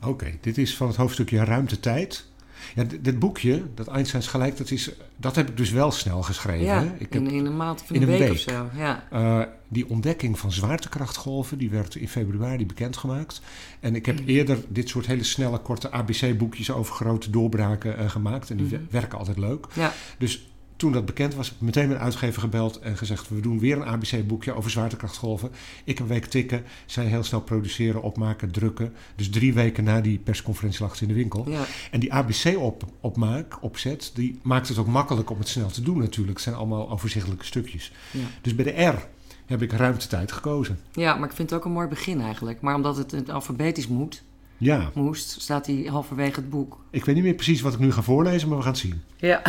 Oké, 0.05 0.37
dit 0.41 0.57
is 0.57 0.75
van 0.75 0.87
het 0.87 0.95
hoofdstukje 0.95 1.43
Ruimtetijd. 1.43 2.28
Ja, 2.75 2.83
dit, 2.83 3.03
dit 3.03 3.19
boekje, 3.19 3.63
dat 3.75 3.87
Einsteins 3.87 4.27
gelijk, 4.27 4.57
dat, 4.57 4.71
is, 4.71 4.91
dat 5.17 5.35
heb 5.35 5.49
ik 5.49 5.57
dus 5.57 5.71
wel 5.71 5.91
snel 5.91 6.21
geschreven. 6.21 6.65
Ja? 6.65 6.81
Ik 6.97 7.13
heb 7.13 7.21
in, 7.21 7.27
in 7.31 7.45
een 7.45 7.57
maand 7.57 7.81
of 7.81 7.89
in, 7.89 7.95
in 7.95 8.01
een 8.01 8.07
een 8.07 8.17
week, 8.19 8.27
week. 8.27 8.37
of 8.37 8.53
zo. 8.53 8.69
Ja. 8.77 9.03
Eh, 9.11 9.41
die 9.67 9.89
ontdekking 9.89 10.39
van 10.39 10.51
zwaartekrachtgolven, 10.51 11.57
die 11.57 11.69
werd 11.69 11.95
in 11.95 12.07
februari 12.09 12.65
bekendgemaakt. 12.65 13.41
En 13.79 13.95
ik 13.95 14.05
heb 14.05 14.19
eerder 14.25 14.57
dit 14.67 14.89
soort 14.89 15.05
hele 15.05 15.23
snelle, 15.23 15.57
korte 15.59 15.91
ABC-boekjes 15.91 16.71
over 16.71 16.93
grote 16.93 17.29
doorbraken 17.29 17.97
eh, 17.97 18.09
gemaakt. 18.09 18.49
En 18.49 18.57
die 18.57 18.65
Mhm. 18.65 18.75
we- 18.75 18.81
werken 18.89 19.17
altijd 19.17 19.37
leuk. 19.37 19.65
Ja. 19.73 19.93
Dus 20.17 20.47
toen 20.79 20.91
dat 20.91 21.05
bekend 21.05 21.35
was, 21.35 21.47
heb 21.47 21.55
ik 21.55 21.61
meteen 21.61 21.87
mijn 21.87 21.99
uitgever 21.99 22.41
gebeld 22.41 22.79
en 22.79 22.97
gezegd: 22.97 23.29
We 23.29 23.39
doen 23.39 23.59
weer 23.59 23.75
een 23.77 23.85
ABC-boekje 23.85 24.53
over 24.53 24.71
zwaartekrachtgolven. 24.71 25.49
Ik 25.83 25.99
een 25.99 26.07
week 26.07 26.25
tikken, 26.25 26.63
zij 26.85 27.05
heel 27.05 27.23
snel 27.23 27.41
produceren, 27.41 28.01
opmaken, 28.01 28.51
drukken. 28.51 28.93
Dus 29.15 29.29
drie 29.29 29.53
weken 29.53 29.83
na 29.83 30.01
die 30.01 30.17
persconferentie 30.19 30.81
lag 30.81 30.91
het 30.91 31.01
in 31.01 31.07
de 31.07 31.13
winkel. 31.13 31.49
Ja. 31.49 31.63
En 31.91 31.99
die 31.99 32.13
ABC-opmaak, 32.13 33.63
opzet, 33.63 34.11
die 34.15 34.39
maakt 34.41 34.67
het 34.67 34.77
ook 34.77 34.87
makkelijk 34.87 35.29
om 35.29 35.37
het 35.39 35.47
snel 35.47 35.69
te 35.69 35.81
doen 35.81 35.97
natuurlijk. 35.97 36.33
Het 36.33 36.43
zijn 36.43 36.55
allemaal 36.55 36.89
overzichtelijke 36.89 37.45
stukjes. 37.45 37.91
Ja. 38.11 38.19
Dus 38.41 38.55
bij 38.55 38.65
de 38.65 38.83
R 38.83 39.07
heb 39.45 39.61
ik 39.61 39.71
ruimtetijd 39.71 40.31
gekozen. 40.31 40.79
ja, 40.91 41.15
maar 41.15 41.29
ik 41.29 41.35
vind 41.35 41.49
het 41.49 41.59
ook 41.59 41.65
een 41.65 41.71
mooi 41.71 41.87
begin 41.87 42.21
eigenlijk. 42.21 42.61
Maar 42.61 42.75
omdat 42.75 42.97
het, 42.97 43.11
het 43.11 43.29
alfabetisch 43.29 43.87
moet, 43.87 44.23
Ja, 44.57 44.91
moest, 44.93 45.41
staat 45.41 45.65
hij 45.65 45.87
halverwege 45.89 46.39
het 46.39 46.49
boek. 46.49 46.79
ik 46.89 47.05
weet 47.05 47.15
niet 47.15 47.23
meer 47.23 47.33
precies 47.33 47.61
wat 47.61 47.73
ik 47.73 47.79
nu 47.79 47.91
ga 47.91 48.01
voorlezen, 48.01 48.47
maar 48.47 48.57
we 48.57 48.63
gaan 48.63 48.71
het 48.71 48.81
zien. 48.81 49.01
Ja. 49.17 49.41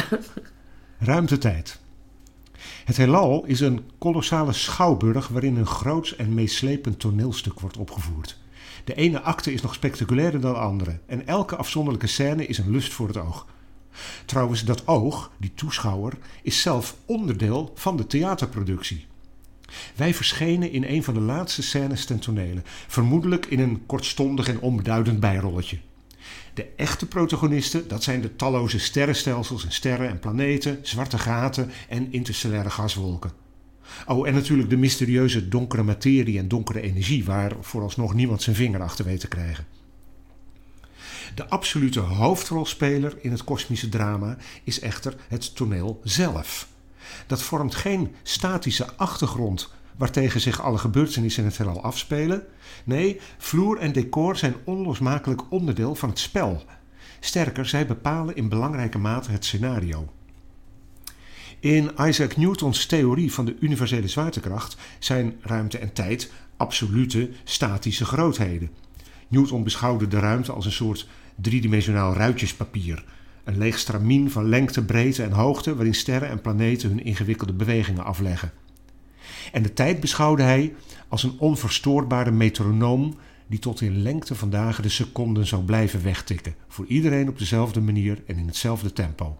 Ruimtetijd. 1.02 1.80
Het 2.84 2.96
heelal 2.96 3.44
is 3.44 3.60
een 3.60 3.90
kolossale 3.98 4.52
schouwburg 4.52 5.28
waarin 5.28 5.56
een 5.56 5.66
groots 5.66 6.16
en 6.16 6.34
meeslepend 6.34 6.98
toneelstuk 6.98 7.60
wordt 7.60 7.76
opgevoerd. 7.76 8.38
De 8.84 8.94
ene 8.94 9.20
acte 9.20 9.52
is 9.52 9.62
nog 9.62 9.74
spectaculairder 9.74 10.40
dan 10.40 10.52
de 10.52 10.58
andere 10.58 10.98
en 11.06 11.26
elke 11.26 11.56
afzonderlijke 11.56 12.06
scène 12.06 12.46
is 12.46 12.58
een 12.58 12.70
lust 12.70 12.92
voor 12.92 13.06
het 13.06 13.16
oog. 13.16 13.46
Trouwens, 14.24 14.64
dat 14.64 14.86
oog, 14.86 15.30
die 15.36 15.54
toeschouwer, 15.54 16.18
is 16.42 16.62
zelf 16.62 16.96
onderdeel 17.04 17.72
van 17.74 17.96
de 17.96 18.06
theaterproductie. 18.06 19.06
Wij 19.96 20.14
verschenen 20.14 20.72
in 20.72 20.84
een 20.84 21.04
van 21.04 21.14
de 21.14 21.20
laatste 21.20 21.62
scènes 21.62 22.04
ten 22.04 22.18
tonele, 22.18 22.62
vermoedelijk 22.86 23.46
in 23.46 23.60
een 23.60 23.86
kortstondig 23.86 24.48
en 24.48 24.60
onbeduidend 24.60 25.20
bijrolletje. 25.20 25.78
De 26.60 26.68
echte 26.76 27.06
protagonisten, 27.06 27.88
dat 27.88 28.02
zijn 28.02 28.20
de 28.20 28.36
talloze 28.36 28.78
sterrenstelsels 28.78 29.64
en 29.64 29.72
sterren 29.72 30.08
en 30.08 30.18
planeten, 30.18 30.78
zwarte 30.82 31.18
gaten 31.18 31.70
en 31.88 32.12
interstellaire 32.12 32.70
gaswolken. 32.70 33.30
Oh, 34.06 34.28
en 34.28 34.34
natuurlijk 34.34 34.70
de 34.70 34.76
mysterieuze 34.76 35.48
donkere 35.48 35.82
materie 35.82 36.38
en 36.38 36.48
donkere 36.48 36.80
energie, 36.80 37.24
waar 37.24 37.52
vooralsnog 37.60 38.14
niemand 38.14 38.42
zijn 38.42 38.56
vinger 38.56 38.82
achter 38.82 39.04
weet 39.04 39.20
te 39.20 39.28
krijgen. 39.28 39.66
De 41.34 41.48
absolute 41.48 42.00
hoofdrolspeler 42.00 43.16
in 43.20 43.30
het 43.30 43.44
kosmische 43.44 43.88
drama 43.88 44.36
is 44.64 44.80
echter 44.80 45.14
het 45.28 45.54
toneel 45.54 46.00
zelf. 46.04 46.68
Dat 47.26 47.42
vormt 47.42 47.74
geen 47.74 48.14
statische 48.22 48.96
achtergrond 48.96 49.70
waartegen 50.00 50.40
zich 50.40 50.62
alle 50.62 50.78
gebeurtenissen 50.78 51.42
in 51.42 51.48
het 51.48 51.58
heelal 51.58 51.82
afspelen. 51.82 52.42
Nee, 52.84 53.20
vloer 53.38 53.78
en 53.78 53.92
decor 53.92 54.36
zijn 54.36 54.54
onlosmakelijk 54.64 55.42
onderdeel 55.50 55.94
van 55.94 56.08
het 56.08 56.18
spel. 56.18 56.64
Sterker, 57.20 57.66
zij 57.66 57.86
bepalen 57.86 58.36
in 58.36 58.48
belangrijke 58.48 58.98
mate 58.98 59.30
het 59.30 59.44
scenario. 59.44 60.12
In 61.58 61.90
Isaac 62.00 62.36
Newtons 62.36 62.86
theorie 62.86 63.32
van 63.32 63.44
de 63.44 63.56
universele 63.60 64.08
zwaartekracht 64.08 64.76
zijn 64.98 65.38
ruimte 65.40 65.78
en 65.78 65.92
tijd 65.92 66.32
absolute 66.56 67.30
statische 67.44 68.04
grootheden. 68.04 68.70
Newton 69.28 69.64
beschouwde 69.64 70.08
de 70.08 70.18
ruimte 70.18 70.52
als 70.52 70.64
een 70.64 70.72
soort 70.72 71.08
driedimensionaal 71.34 72.14
ruitjespapier. 72.14 73.04
Een 73.44 73.58
leeg 73.58 73.78
stramien 73.78 74.30
van 74.30 74.48
lengte, 74.48 74.84
breedte 74.84 75.22
en 75.22 75.32
hoogte 75.32 75.74
waarin 75.74 75.94
sterren 75.94 76.28
en 76.28 76.40
planeten 76.40 76.88
hun 76.88 77.04
ingewikkelde 77.04 77.52
bewegingen 77.52 78.04
afleggen. 78.04 78.59
En 79.52 79.62
de 79.62 79.72
tijd 79.72 80.00
beschouwde 80.00 80.42
hij 80.42 80.74
als 81.08 81.22
een 81.22 81.38
onverstoorbare 81.38 82.30
metronoom 82.30 83.14
die 83.46 83.58
tot 83.58 83.80
in 83.80 84.02
lengte 84.02 84.34
van 84.34 84.50
dagen 84.50 84.82
de 84.82 84.88
seconden 84.88 85.46
zou 85.46 85.62
blijven 85.62 86.02
wegtikken, 86.02 86.54
voor 86.68 86.86
iedereen 86.86 87.28
op 87.28 87.38
dezelfde 87.38 87.80
manier 87.80 88.22
en 88.26 88.38
in 88.38 88.46
hetzelfde 88.46 88.92
tempo. 88.92 89.38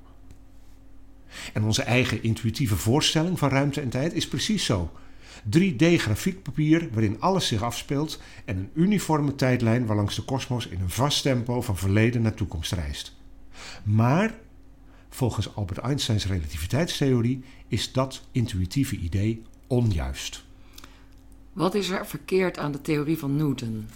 En 1.52 1.64
onze 1.64 1.82
eigen 1.82 2.22
intuïtieve 2.22 2.76
voorstelling 2.76 3.38
van 3.38 3.48
ruimte 3.48 3.80
en 3.80 3.88
tijd 3.88 4.12
is 4.12 4.28
precies 4.28 4.64
zo. 4.64 4.90
3D-grafiekpapier 5.58 6.88
waarin 6.92 7.20
alles 7.20 7.46
zich 7.46 7.62
afspeelt 7.62 8.20
en 8.44 8.56
een 8.56 8.70
uniforme 8.74 9.34
tijdlijn 9.34 9.86
waarlangs 9.86 10.14
de 10.14 10.22
kosmos 10.22 10.66
in 10.66 10.80
een 10.80 10.90
vast 10.90 11.22
tempo 11.22 11.62
van 11.62 11.76
verleden 11.76 12.22
naar 12.22 12.34
toekomst 12.34 12.72
reist. 12.72 13.16
Maar, 13.82 14.34
volgens 15.08 15.54
Albert 15.54 15.78
Einsteins 15.78 16.26
relativiteitstheorie, 16.26 17.44
is 17.68 17.92
dat 17.92 18.22
intuïtieve 18.32 18.96
idee 18.96 19.42
onjuist. 19.70 20.42
Wat 21.52 21.74
is 21.74 21.88
er 21.88 22.06
verkeerd 22.06 22.58
aan 22.58 22.72
de 22.72 22.80
theorie 22.82 23.18
van 23.18 23.36
Newton? 23.36 23.88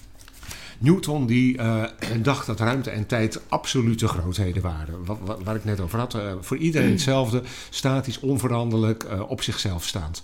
Newton 0.78 1.26
die 1.26 1.58
eh, 1.58 1.84
dacht 2.22 2.46
dat 2.46 2.60
ruimte 2.60 2.90
en 2.90 3.06
tijd 3.06 3.40
absolute 3.48 4.08
grootheden 4.08 4.62
waren. 4.62 5.04
Wat, 5.04 5.18
wat- 5.24 5.42
waar 5.42 5.56
ik 5.56 5.64
net 5.64 5.80
over 5.80 5.98
had. 5.98 6.14
eh, 6.14 6.32
voor 6.40 6.56
iedereen 6.56 6.90
hetzelfde, 6.96 7.42
statisch, 7.70 8.20
onveranderlijk, 8.20 9.02
eh, 9.04 9.30
op 9.30 9.42
zichzelf 9.42 9.84
staand. 9.86 10.22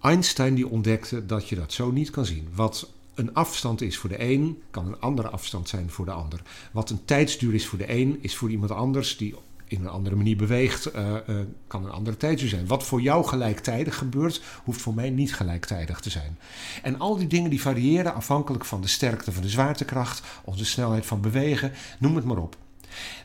Einstein 0.00 0.54
die 0.54 0.68
ontdekte 0.68 1.26
dat 1.26 1.48
je 1.48 1.56
dat 1.56 1.72
zo 1.72 1.90
niet 1.90 2.10
kan 2.10 2.26
zien. 2.26 2.48
Wat 2.54 2.90
een 3.14 3.34
afstand 3.34 3.80
is 3.80 3.96
voor 3.98 4.08
de 4.10 4.22
een, 4.30 4.62
kan 4.70 4.86
een 4.86 5.00
andere 5.00 5.28
afstand 5.28 5.68
zijn 5.68 5.90
voor 5.90 6.04
de 6.04 6.10
ander. 6.10 6.42
Wat 6.72 6.90
een 6.90 7.04
tijdsduur 7.04 7.54
is 7.54 7.66
voor 7.66 7.78
de 7.78 7.92
een, 7.94 8.18
is 8.20 8.36
voor 8.36 8.50
iemand 8.50 8.70
anders 8.70 9.16
die 9.16 9.34
in 9.70 9.80
een 9.80 9.88
andere 9.88 10.16
manier 10.16 10.36
beweegt, 10.36 10.94
uh, 10.94 11.10
uh, 11.26 11.36
kan 11.66 11.84
een 11.84 11.90
andere 11.90 12.16
tijdsduur 12.16 12.48
zijn. 12.48 12.66
Wat 12.66 12.84
voor 12.84 13.00
jou 13.00 13.24
gelijktijdig 13.24 13.96
gebeurt, 13.96 14.42
hoeft 14.64 14.80
voor 14.80 14.94
mij 14.94 15.10
niet 15.10 15.34
gelijktijdig 15.34 16.00
te 16.00 16.10
zijn. 16.10 16.38
En 16.82 16.98
al 16.98 17.16
die 17.16 17.26
dingen 17.26 17.50
die 17.50 17.60
variëren 17.60 18.14
afhankelijk 18.14 18.64
van 18.64 18.80
de 18.80 18.88
sterkte 18.88 19.32
van 19.32 19.42
de 19.42 19.48
zwaartekracht, 19.48 20.22
onze 20.44 20.64
snelheid 20.64 21.06
van 21.06 21.20
bewegen, 21.20 21.72
noem 21.98 22.16
het 22.16 22.24
maar 22.24 22.38
op. 22.38 22.56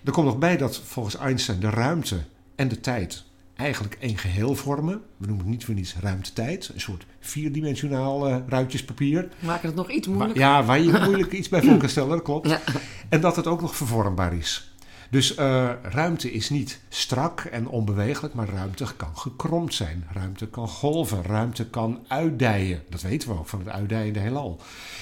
Er 0.03 0.11
komt 0.11 0.25
nog 0.25 0.37
bij 0.37 0.57
dat 0.57 0.77
volgens 0.77 1.17
Einstein 1.17 1.59
de 1.59 1.69
ruimte 1.69 2.19
en 2.55 2.67
de 2.67 2.79
tijd 2.79 3.23
eigenlijk 3.55 3.97
één 3.99 4.17
geheel 4.17 4.55
vormen. 4.55 5.01
We 5.17 5.25
noemen 5.25 5.43
het 5.45 5.53
niet 5.53 5.65
voor 5.65 5.73
niets 5.73 5.95
ruimte-tijd. 5.99 6.71
Een 6.73 6.81
soort 6.81 7.05
vierdimensionaal 7.19 8.29
uh, 8.29 8.37
ruitjespapier. 8.47 9.29
Maken 9.39 9.67
het 9.67 9.75
nog 9.75 9.91
iets 9.91 10.07
moeilijker? 10.07 10.41
Ja, 10.41 10.63
waar 10.63 10.79
je 10.79 11.01
moeilijk 11.05 11.31
iets 11.31 11.49
bij 11.49 11.61
voor 11.61 11.77
kan 11.77 11.89
stellen, 11.89 12.09
dat 12.09 12.21
klopt. 12.21 12.49
Ja. 12.49 12.61
En 13.09 13.21
dat 13.21 13.35
het 13.35 13.47
ook 13.47 13.61
nog 13.61 13.75
vervormbaar 13.75 14.33
is. 14.33 14.74
Dus 15.09 15.37
uh, 15.37 15.69
ruimte 15.81 16.31
is 16.31 16.49
niet 16.49 16.79
strak 16.89 17.39
en 17.41 17.67
onbewegelijk, 17.67 18.33
maar 18.33 18.49
ruimte 18.49 18.85
kan 18.97 19.17
gekromd 19.17 19.73
zijn. 19.73 20.07
Ruimte 20.13 20.47
kan 20.47 20.67
golven, 20.67 21.23
ruimte 21.23 21.69
kan 21.69 22.05
uitdijen. 22.07 22.83
Dat 22.89 23.01
weten 23.01 23.29
we 23.29 23.37
ook 23.37 23.47
van 23.47 23.59
het 23.59 23.69
uitdijende 23.69 24.19
heelal. 24.19 24.59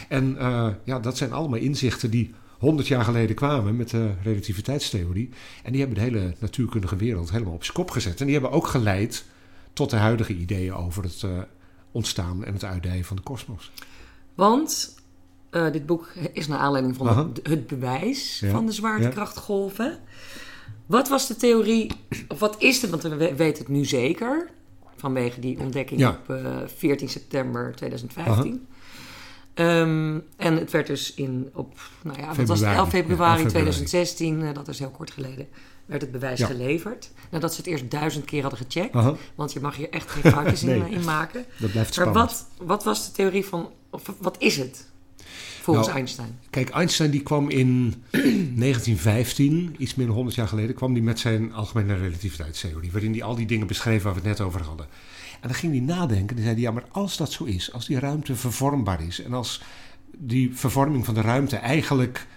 En 0.10 0.36
uh, 0.39 0.67
ja, 0.83 1.00
dat 1.00 1.17
zijn 1.17 1.33
allemaal 1.33 1.60
inzichten 1.60 2.10
die 2.10 2.33
100 2.60 2.88
jaar 2.88 3.03
geleden 3.03 3.36
kwamen 3.36 3.75
met 3.75 3.89
de 3.89 4.12
relativiteitstheorie. 4.24 5.29
En 5.63 5.72
die 5.72 5.81
hebben 5.81 5.98
de 5.98 6.03
hele 6.03 6.36
natuurkundige 6.39 6.95
wereld 6.95 7.31
helemaal 7.31 7.53
op 7.53 7.63
zijn 7.63 7.77
kop 7.77 7.91
gezet. 7.91 8.19
En 8.19 8.25
die 8.25 8.33
hebben 8.33 8.51
ook 8.51 8.67
geleid 8.67 9.25
tot 9.74 9.89
de 9.89 9.95
huidige 9.95 10.36
ideeën 10.36 10.74
over 10.74 11.03
het 11.03 11.22
uh, 11.22 11.31
ontstaan 11.91 12.45
en 12.45 12.53
het 12.53 12.63
uitdijen 12.63 13.05
van 13.05 13.15
de 13.15 13.22
kosmos. 13.22 13.72
Want 14.36 14.95
uh, 15.53 15.72
dit 15.72 15.86
boek 15.86 16.07
is 16.33 16.48
naar 16.48 16.60
aanleiding 16.60 16.95
van 16.95 17.33
het 17.43 17.67
bewijs 17.67 18.39
ja. 18.39 18.50
van 18.50 18.65
de 18.65 18.72
zwaartekrachtgolven. 18.72 20.00
Wat 20.86 21.10
was 21.10 21.27
de 21.27 21.36
theorie, 21.36 21.91
of 22.27 22.39
wat 22.39 22.55
is 22.60 22.81
het, 22.81 22.89
want 22.91 23.03
we 23.03 23.36
weten 23.36 23.63
het 23.63 23.67
nu 23.67 23.86
zeker, 23.86 24.50
vanwege 24.95 25.39
die 25.39 25.60
ontdekking 25.60 26.00
ja. 26.00 26.10
op 26.10 26.29
uh, 26.29 26.57
14 26.75 27.10
september 27.10 27.75
2015. 27.75 28.45
Uh-huh. 28.45 28.62
Um, 29.55 30.24
en 30.38 30.57
het 30.57 30.72
werd 30.72 30.88
dus 30.88 31.13
in, 31.13 31.50
op, 31.53 31.79
nou 32.03 32.19
ja, 32.19 32.45
was 32.45 32.60
het, 32.60 32.69
11 32.69 32.89
februari, 32.89 33.43
ja, 33.43 33.50
2016, 33.50 34.41
uh, 34.41 34.53
dat 34.53 34.67
is 34.67 34.79
heel 34.79 34.89
kort 34.89 35.12
geleden, 35.12 35.48
werd 35.86 36.01
het 36.01 36.12
bewijs 36.12 36.39
ja. 36.39 36.45
geleverd. 36.45 37.12
Nadat 37.29 37.53
ze 37.53 37.57
het 37.57 37.67
eerst 37.67 37.91
duizend 37.91 38.25
keer 38.25 38.41
hadden 38.41 38.60
gecheckt. 38.60 39.17
Want 39.36 39.53
je 39.53 39.60
mag 39.60 39.75
hier 39.75 39.89
echt 39.89 40.12
geen 40.12 40.31
foutjes 40.31 40.62
nee. 40.67 40.79
in, 40.79 40.88
in, 40.88 41.03
maken. 41.03 41.45
Dat 41.57 41.72
blijft 41.72 41.93
spannend. 41.93 42.17
Maar 42.17 42.25
wat, 42.25 42.48
wat 42.67 42.83
was 42.83 43.05
de 43.05 43.12
theorie 43.12 43.45
van, 43.45 43.69
of 43.89 44.01
wat 44.19 44.36
is 44.39 44.57
het? 44.57 44.91
Volgens 45.63 45.88
nou, 45.88 46.00
Einstein. 46.00 46.39
Kijk, 46.50 46.70
Einstein 46.70 47.12
die 47.12 47.24
kwam 47.24 47.50
in 47.50 47.93
1915, 48.12 49.75
iets 49.77 49.96
meer 49.96 50.05
dan 50.05 50.15
100 50.15 50.36
jaar 50.36 50.48
geleden, 50.48 50.75
kwam 50.75 50.93
die 50.93 51.03
met 51.03 51.20
zijn 51.20 51.53
algemene 51.53 51.96
relativiteitstheorie. 51.96 52.91
Waarin 52.91 53.12
hij 53.12 53.24
al 53.24 53.36
die 53.36 53.46
dingen 53.46 53.67
beschreef 53.67 54.03
waar 54.03 54.13
we 54.13 54.20
het 54.20 54.27
net 54.27 54.41
over 54.41 54.62
hadden. 54.62 54.86
En 55.41 55.48
dan 55.48 55.53
ging 55.53 55.72
hij 55.72 55.82
nadenken 55.82 56.38
en 56.38 56.43
zei 56.43 56.53
hij, 56.53 56.63
ja, 56.63 56.72
maar 56.72 56.86
als 56.91 57.17
dat 57.17 57.32
zo 57.32 57.43
is, 57.43 57.74
als 57.74 57.86
die 57.86 58.00
ruimte 58.00 58.36
vervormbaar 58.36 59.03
is 59.03 59.22
en 59.22 59.34
als 59.34 59.62
die 60.17 60.55
vervorming 60.55 61.05
van 61.05 61.13
de 61.13 61.22
ruimte 61.22 61.55
eigenlijk 61.55 62.27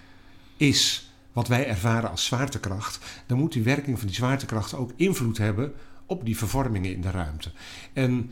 is 0.57 1.11
wat 1.33 1.49
wij 1.49 1.67
ervaren 1.67 2.11
als 2.11 2.25
zwaartekracht, 2.25 2.99
dan 3.27 3.39
moet 3.39 3.53
die 3.53 3.63
werking 3.63 3.99
van 3.99 4.07
die 4.07 4.17
zwaartekracht 4.17 4.75
ook 4.75 4.93
invloed 4.97 5.39
hebben 5.39 5.73
op 6.07 6.25
die 6.25 6.37
vervormingen 6.37 6.93
in 6.93 7.01
de 7.01 7.11
ruimte. 7.11 7.51
En 7.93 8.31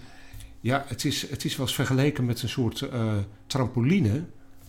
ja, 0.61 0.85
het 0.87 1.05
is, 1.05 1.31
het 1.31 1.45
is 1.45 1.57
wel 1.57 1.67
eens 1.67 1.75
vergeleken 1.75 2.25
met 2.25 2.43
een 2.43 2.49
soort 2.49 2.81
uh, 2.81 3.13
trampoline. 3.47 4.25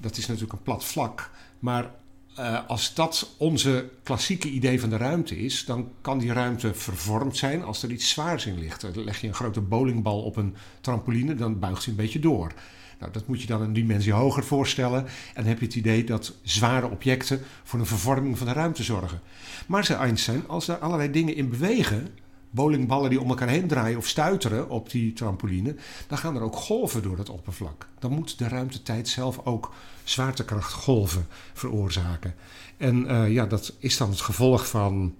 Dat 0.05 0.17
is 0.17 0.25
natuurlijk 0.25 0.53
een 0.53 0.63
plat 0.63 0.85
vlak, 0.85 1.31
maar 1.59 1.91
uh, 2.39 2.59
als 2.67 2.93
dat 2.93 3.35
onze 3.37 3.89
klassieke 4.03 4.49
idee 4.49 4.79
van 4.79 4.89
de 4.89 4.97
ruimte 4.97 5.37
is, 5.37 5.65
dan 5.65 5.91
kan 6.01 6.17
die 6.17 6.33
ruimte 6.33 6.73
vervormd 6.73 7.37
zijn 7.37 7.63
als 7.63 7.83
er 7.83 7.91
iets 7.91 8.09
zwaars 8.09 8.45
in 8.45 8.59
ligt. 8.59 8.85
Leg 8.95 9.21
je 9.21 9.27
een 9.27 9.33
grote 9.33 9.61
bowlingbal 9.61 10.21
op 10.21 10.35
een 10.35 10.55
trampoline, 10.81 11.35
dan 11.35 11.59
buigt 11.59 11.83
hij 11.83 11.93
een 11.93 11.99
beetje 11.99 12.19
door. 12.19 12.53
Nou, 12.99 13.11
dat 13.11 13.27
moet 13.27 13.41
je 13.41 13.47
dan 13.47 13.61
een 13.61 13.73
dimensie 13.73 14.13
hoger 14.13 14.43
voorstellen. 14.43 15.05
En 15.05 15.09
dan 15.33 15.45
heb 15.45 15.59
je 15.59 15.65
het 15.65 15.75
idee 15.75 16.03
dat 16.03 16.33
zware 16.43 16.89
objecten 16.89 17.41
voor 17.63 17.79
een 17.79 17.85
vervorming 17.85 18.37
van 18.37 18.47
de 18.47 18.53
ruimte 18.53 18.83
zorgen. 18.83 19.19
Maar 19.67 19.85
zei 19.85 19.99
Einstein, 19.99 20.47
als 20.47 20.67
er 20.67 20.77
allerlei 20.77 21.11
dingen 21.11 21.35
in 21.35 21.49
bewegen, 21.49 22.07
bowlingballen 22.55 23.09
die 23.09 23.21
om 23.21 23.29
elkaar 23.29 23.47
heen 23.47 23.67
draaien 23.67 23.97
of 23.97 24.07
stuiteren 24.07 24.69
op 24.69 24.89
die 24.89 25.13
trampoline, 25.13 25.75
dan 26.07 26.17
gaan 26.17 26.35
er 26.35 26.41
ook 26.41 26.55
golven 26.55 27.03
door 27.03 27.17
het 27.17 27.29
oppervlak. 27.29 27.87
Dan 27.99 28.11
moet 28.11 28.37
de 28.37 28.47
ruimtetijd 28.47 29.07
zelf 29.07 29.39
ook 29.43 29.73
zwaartekrachtgolven 30.03 31.27
veroorzaken. 31.53 32.35
En 32.77 33.11
uh, 33.11 33.31
ja, 33.31 33.45
dat 33.45 33.73
is 33.79 33.97
dan 33.97 34.09
het 34.09 34.21
gevolg 34.21 34.67
van 34.67 35.15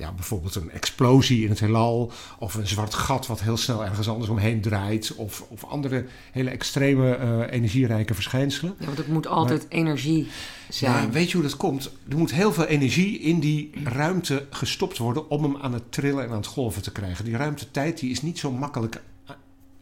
ja, 0.00 0.12
bijvoorbeeld 0.12 0.54
een 0.54 0.70
explosie 0.70 1.42
in 1.44 1.48
het 1.48 1.60
heelal, 1.60 2.12
of 2.38 2.54
een 2.54 2.66
zwart 2.66 2.94
gat 2.94 3.26
wat 3.26 3.40
heel 3.40 3.56
snel 3.56 3.84
ergens 3.84 4.08
anders 4.08 4.30
omheen 4.30 4.60
draait, 4.60 5.14
of, 5.14 5.44
of 5.48 5.64
andere 5.64 6.06
hele 6.32 6.50
extreme 6.50 7.18
uh, 7.18 7.52
energierijke 7.52 8.14
verschijnselen. 8.14 8.74
Ja, 8.78 8.84
want 8.84 8.98
het 8.98 9.08
moet 9.08 9.26
altijd 9.26 9.62
maar, 9.62 9.78
energie 9.78 10.28
zijn. 10.68 10.92
Ja, 10.92 11.10
weet 11.10 11.30
je 11.30 11.36
hoe 11.36 11.46
dat 11.46 11.56
komt? 11.56 11.90
Er 12.08 12.18
moet 12.18 12.32
heel 12.32 12.52
veel 12.52 12.66
energie 12.66 13.18
in 13.18 13.40
die 13.40 13.70
ruimte 13.84 14.46
gestopt 14.50 14.98
worden 14.98 15.30
om 15.30 15.42
hem 15.42 15.56
aan 15.56 15.72
het 15.72 15.92
trillen 15.92 16.24
en 16.24 16.30
aan 16.30 16.36
het 16.36 16.46
golven 16.46 16.82
te 16.82 16.92
krijgen. 16.92 17.24
Die 17.24 17.36
ruimtetijd 17.36 17.98
die 17.98 18.10
is 18.10 18.22
niet 18.22 18.38
zo 18.38 18.52
makkelijk 18.52 19.02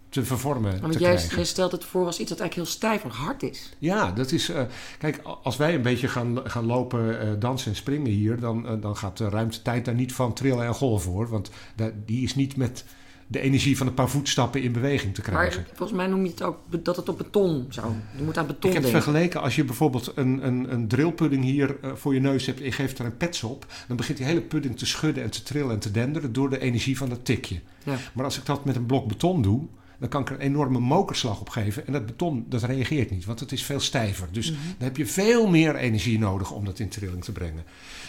te 0.09 0.25
vervormen. 0.25 0.79
Maar 0.81 0.91
te 0.91 0.99
jij, 0.99 1.15
krijgen. 1.15 1.47
stelt 1.47 1.73
het 1.73 1.85
voor 1.85 2.07
als 2.07 2.19
iets 2.19 2.31
dat 2.31 2.41
eigenlijk 2.41 2.69
heel 2.69 2.79
stijf 2.79 3.05
en 3.05 3.11
hard 3.11 3.43
is. 3.43 3.73
Ja, 3.79 4.13
dat 4.13 4.33
is. 4.33 4.51
Uh, 4.51 4.61
kijk, 4.99 5.21
als 5.43 5.57
wij 5.57 5.75
een 5.75 5.83
beetje 5.83 6.09
gaan, 6.09 6.41
gaan 6.45 6.67
lopen, 6.67 7.27
uh, 7.27 7.33
dansen 7.39 7.71
en 7.71 7.77
springen 7.77 8.13
hier, 8.13 8.41
dan, 8.41 8.67
uh, 8.67 8.73
dan 8.81 8.97
gaat 8.97 9.17
de 9.17 9.29
ruimtetijd 9.29 9.85
daar 9.85 9.95
niet 9.95 10.13
van 10.13 10.33
trillen 10.33 10.67
en 10.67 10.75
golven 10.75 11.11
hoor. 11.11 11.29
Want 11.29 11.51
da, 11.77 11.91
die 12.05 12.23
is 12.23 12.35
niet 12.35 12.57
met 12.57 12.85
de 13.27 13.41
energie 13.41 13.77
van 13.77 13.87
een 13.87 13.95
paar 13.95 14.09
voetstappen 14.09 14.63
in 14.63 14.73
beweging 14.73 15.15
te 15.15 15.21
krijgen. 15.21 15.61
Maar 15.61 15.77
volgens 15.77 15.99
mij 15.99 16.07
noem 16.07 16.25
je 16.25 16.31
het 16.31 16.43
ook 16.43 16.59
dat 16.69 16.97
het 16.97 17.09
op 17.09 17.19
beton 17.19 17.67
zou. 17.69 17.93
Je 18.17 18.23
moet 18.23 18.39
aan 18.39 18.47
beton 18.47 18.71
Ik 18.71 18.75
heb 18.77 18.83
denken. 18.83 19.03
vergeleken, 19.03 19.41
als 19.41 19.57
je 19.57 19.65
bijvoorbeeld 19.65 20.13
een, 20.15 20.47
een, 20.47 20.73
een 20.73 20.89
drillpudding 20.89 21.45
hier 21.45 21.77
voor 21.95 22.15
je 22.15 22.21
neus 22.21 22.47
hebt 22.47 22.59
en 22.59 22.65
je 22.65 22.73
geeft 22.73 22.99
er 22.99 23.05
een 23.05 23.17
pets 23.17 23.43
op, 23.43 23.67
dan 23.89 23.97
begint 23.97 24.19
die 24.19 24.27
hele 24.27 24.41
pudding 24.41 24.79
te 24.79 24.87
schudden 24.87 25.23
en 25.23 25.31
te 25.31 25.43
trillen 25.43 25.71
en 25.71 25.79
te 25.79 25.91
denderen 25.91 26.33
door 26.33 26.51
de 26.51 26.59
energie 26.59 26.97
van 26.97 27.09
dat 27.09 27.25
tikje. 27.25 27.61
Ja. 27.85 27.97
Maar 28.13 28.25
als 28.25 28.39
ik 28.39 28.47
dat 28.47 28.65
met 28.65 28.77
een 28.77 28.87
blok 28.87 29.09
beton 29.09 29.43
doe, 29.43 29.67
dan 29.99 30.09
kan 30.09 30.21
ik 30.21 30.29
er 30.29 30.35
een 30.35 30.41
enorme 30.41 30.79
mokerslag 30.79 31.41
op 31.41 31.49
geven. 31.49 31.87
En 31.87 31.93
dat 31.93 32.07
beton, 32.07 32.45
dat 32.49 32.63
reageert 32.63 33.11
niet, 33.11 33.25
want 33.25 33.41
het 33.41 33.53
is 33.53 33.65
veel 33.65 33.81
stijver. 33.81 34.29
Dus 34.31 34.51
mm-hmm. 34.51 34.75
dan 34.79 34.89
heb 34.89 34.97
je 34.97 35.07
veel 35.07 35.49
meer 35.49 35.77
energie 35.77 36.19
nodig 36.19 36.51
om 36.51 36.65
dat 36.65 36.79
in 36.79 36.89
trilling 36.89 37.25
te 37.25 37.33
brengen. 37.33 37.65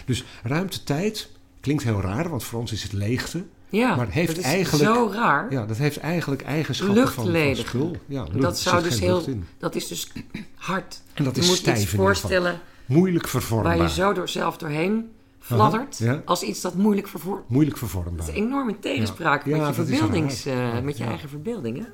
Dus 0.05 0.23
ruimte-tijd 0.43 1.29
klinkt 1.59 1.83
heel 1.83 2.01
raar, 2.01 2.29
want 2.29 2.43
voor 2.43 2.59
ons 2.59 2.71
is 2.71 2.83
het 2.83 2.93
leegte. 2.93 3.43
Ja, 3.69 3.95
maar 3.95 4.09
heeft 4.09 4.27
dat 4.27 4.37
is 4.37 4.43
eigenlijk, 4.43 4.83
zo 4.83 5.11
raar. 5.13 5.51
Ja, 5.51 5.65
dat 5.65 5.77
heeft 5.77 5.97
eigenlijk 5.97 6.41
eigenschappen 6.41 7.07
van, 7.07 7.55
schul. 7.55 7.97
Ja, 8.05 8.23
lucht, 8.23 8.41
dat, 8.41 8.59
zou 8.59 8.83
dus 8.83 8.99
heel, 8.99 9.23
dat 9.57 9.75
is 9.75 9.87
dus 9.87 10.11
hard. 10.55 11.01
En 11.13 11.23
dat 11.23 11.35
je 11.35 11.41
is 11.41 11.47
moet 11.47 11.57
stijf 11.57 11.81
iets 11.81 11.91
voorstellen 11.91 12.59
Moeilijk 12.85 13.27
vervormbaar. 13.27 13.77
waar 13.77 13.87
je 13.87 13.93
zo 13.93 14.13
door 14.13 14.29
zelf 14.29 14.57
doorheen 14.57 15.11
fladdert 15.39 15.99
Aha, 16.01 16.11
ja. 16.11 16.21
als 16.25 16.41
iets 16.43 16.61
dat 16.61 16.73
moeilijk 16.75 17.07
vervormt. 17.07 17.49
Moeilijk 17.49 17.77
vervormbaar. 17.77 18.25
Dat 18.25 18.27
is 18.27 18.33
enorm 18.41 18.69
in 18.69 18.79
tegenspraak 18.79 19.45
Ja. 19.45 19.57
met, 19.57 19.67
je, 19.67 19.73
verbeeldings, 19.83 20.47
uh, 20.47 20.79
met 20.79 20.97
je 20.97 21.03
eigen 21.03 21.29
verbeelding. 21.29 21.77
Hè? 21.77 21.85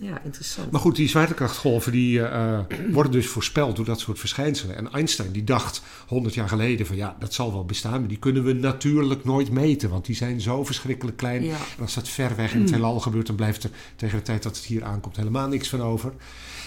Ja, 0.00 0.20
interessant. 0.24 0.70
Maar 0.70 0.80
goed, 0.80 0.96
die 0.96 1.08
zwaartekrachtgolven 1.08 1.92
die, 1.92 2.18
uh, 2.18 2.60
worden 2.92 3.12
dus 3.12 3.26
voorspeld 3.26 3.76
door 3.76 3.84
dat 3.84 4.00
soort 4.00 4.18
verschijnselen. 4.18 4.76
En 4.76 4.92
Einstein 4.92 5.32
die 5.32 5.44
dacht 5.44 5.82
100 6.06 6.34
jaar 6.34 6.48
geleden 6.48 6.86
van 6.86 6.96
ja, 6.96 7.16
dat 7.18 7.34
zal 7.34 7.52
wel 7.52 7.64
bestaan, 7.64 7.98
maar 8.00 8.08
die 8.08 8.18
kunnen 8.18 8.44
we 8.44 8.52
natuurlijk 8.52 9.24
nooit 9.24 9.50
meten, 9.50 9.90
want 9.90 10.06
die 10.06 10.14
zijn 10.14 10.40
zo 10.40 10.64
verschrikkelijk 10.64 11.16
klein. 11.16 11.44
Ja. 11.44 11.56
En 11.76 11.82
als 11.82 11.94
dat 11.94 12.08
ver 12.08 12.36
weg 12.36 12.54
in 12.54 12.60
het 12.60 12.70
heelal 12.70 13.00
gebeurt, 13.00 13.26
dan 13.26 13.36
blijft 13.36 13.64
er 13.64 13.70
tegen 13.96 14.18
de 14.18 14.24
tijd 14.24 14.42
dat 14.42 14.56
het 14.56 14.64
hier 14.64 14.84
aankomt 14.84 15.16
helemaal 15.16 15.48
niks 15.48 15.68
van 15.68 15.82
over. 15.82 16.12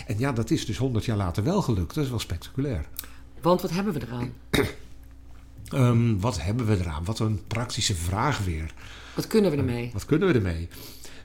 En 0.07 0.19
ja, 0.19 0.31
dat 0.31 0.49
is 0.49 0.65
dus 0.65 0.77
100 0.77 1.05
jaar 1.05 1.17
later 1.17 1.43
wel 1.43 1.61
gelukt. 1.61 1.95
Dat 1.95 2.03
is 2.03 2.09
wel 2.09 2.19
spectaculair. 2.19 2.85
Want 3.41 3.61
wat 3.61 3.71
hebben 3.71 3.93
we 3.93 4.01
eraan? 4.07 4.33
Um, 5.73 6.19
wat 6.19 6.41
hebben 6.41 6.65
we 6.65 6.77
eraan? 6.77 7.05
Wat 7.05 7.19
een 7.19 7.41
praktische 7.47 7.95
vraag 7.95 8.45
weer. 8.45 8.73
Wat 9.15 9.27
kunnen 9.27 9.51
we 9.51 9.57
ermee? 9.57 9.89
Wat 9.93 10.05
kunnen 10.05 10.27
we 10.27 10.33
ermee? 10.33 10.67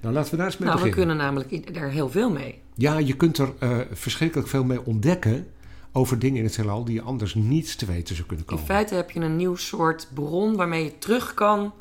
Nou, 0.01 0.15
laten 0.15 0.31
we 0.31 0.37
daar 0.37 0.47
eens 0.47 0.59
mee 0.59 0.69
nou, 0.69 0.81
we 0.81 0.89
beginnen. 0.89 1.17
kunnen 1.17 1.27
namelijk 1.27 1.75
daar 1.75 1.91
heel 1.91 2.11
veel 2.11 2.31
mee. 2.31 2.59
Ja, 2.75 2.99
je 2.99 3.17
kunt 3.17 3.39
er 3.39 3.53
uh, 3.61 3.79
verschrikkelijk 3.93 4.49
veel 4.49 4.65
mee 4.65 4.85
ontdekken 4.85 5.47
over 5.93 6.19
dingen 6.19 6.39
in 6.39 6.45
het 6.45 6.57
heelal 6.57 6.85
die 6.85 6.95
je 6.95 7.03
anders 7.03 7.35
niet 7.35 7.79
te 7.79 7.87
weten 7.87 8.15
zou 8.15 8.29
kunnen 8.29 8.47
komen. 8.47 8.63
In 8.63 8.69
feite 8.69 8.95
heb 8.95 9.11
je 9.11 9.21
een 9.21 9.37
nieuw 9.37 9.57
soort 9.57 10.09
bron 10.15 10.57
waarmee 10.57 10.85
je 10.85 10.99
terug 10.99 11.35
kan. 11.35 11.73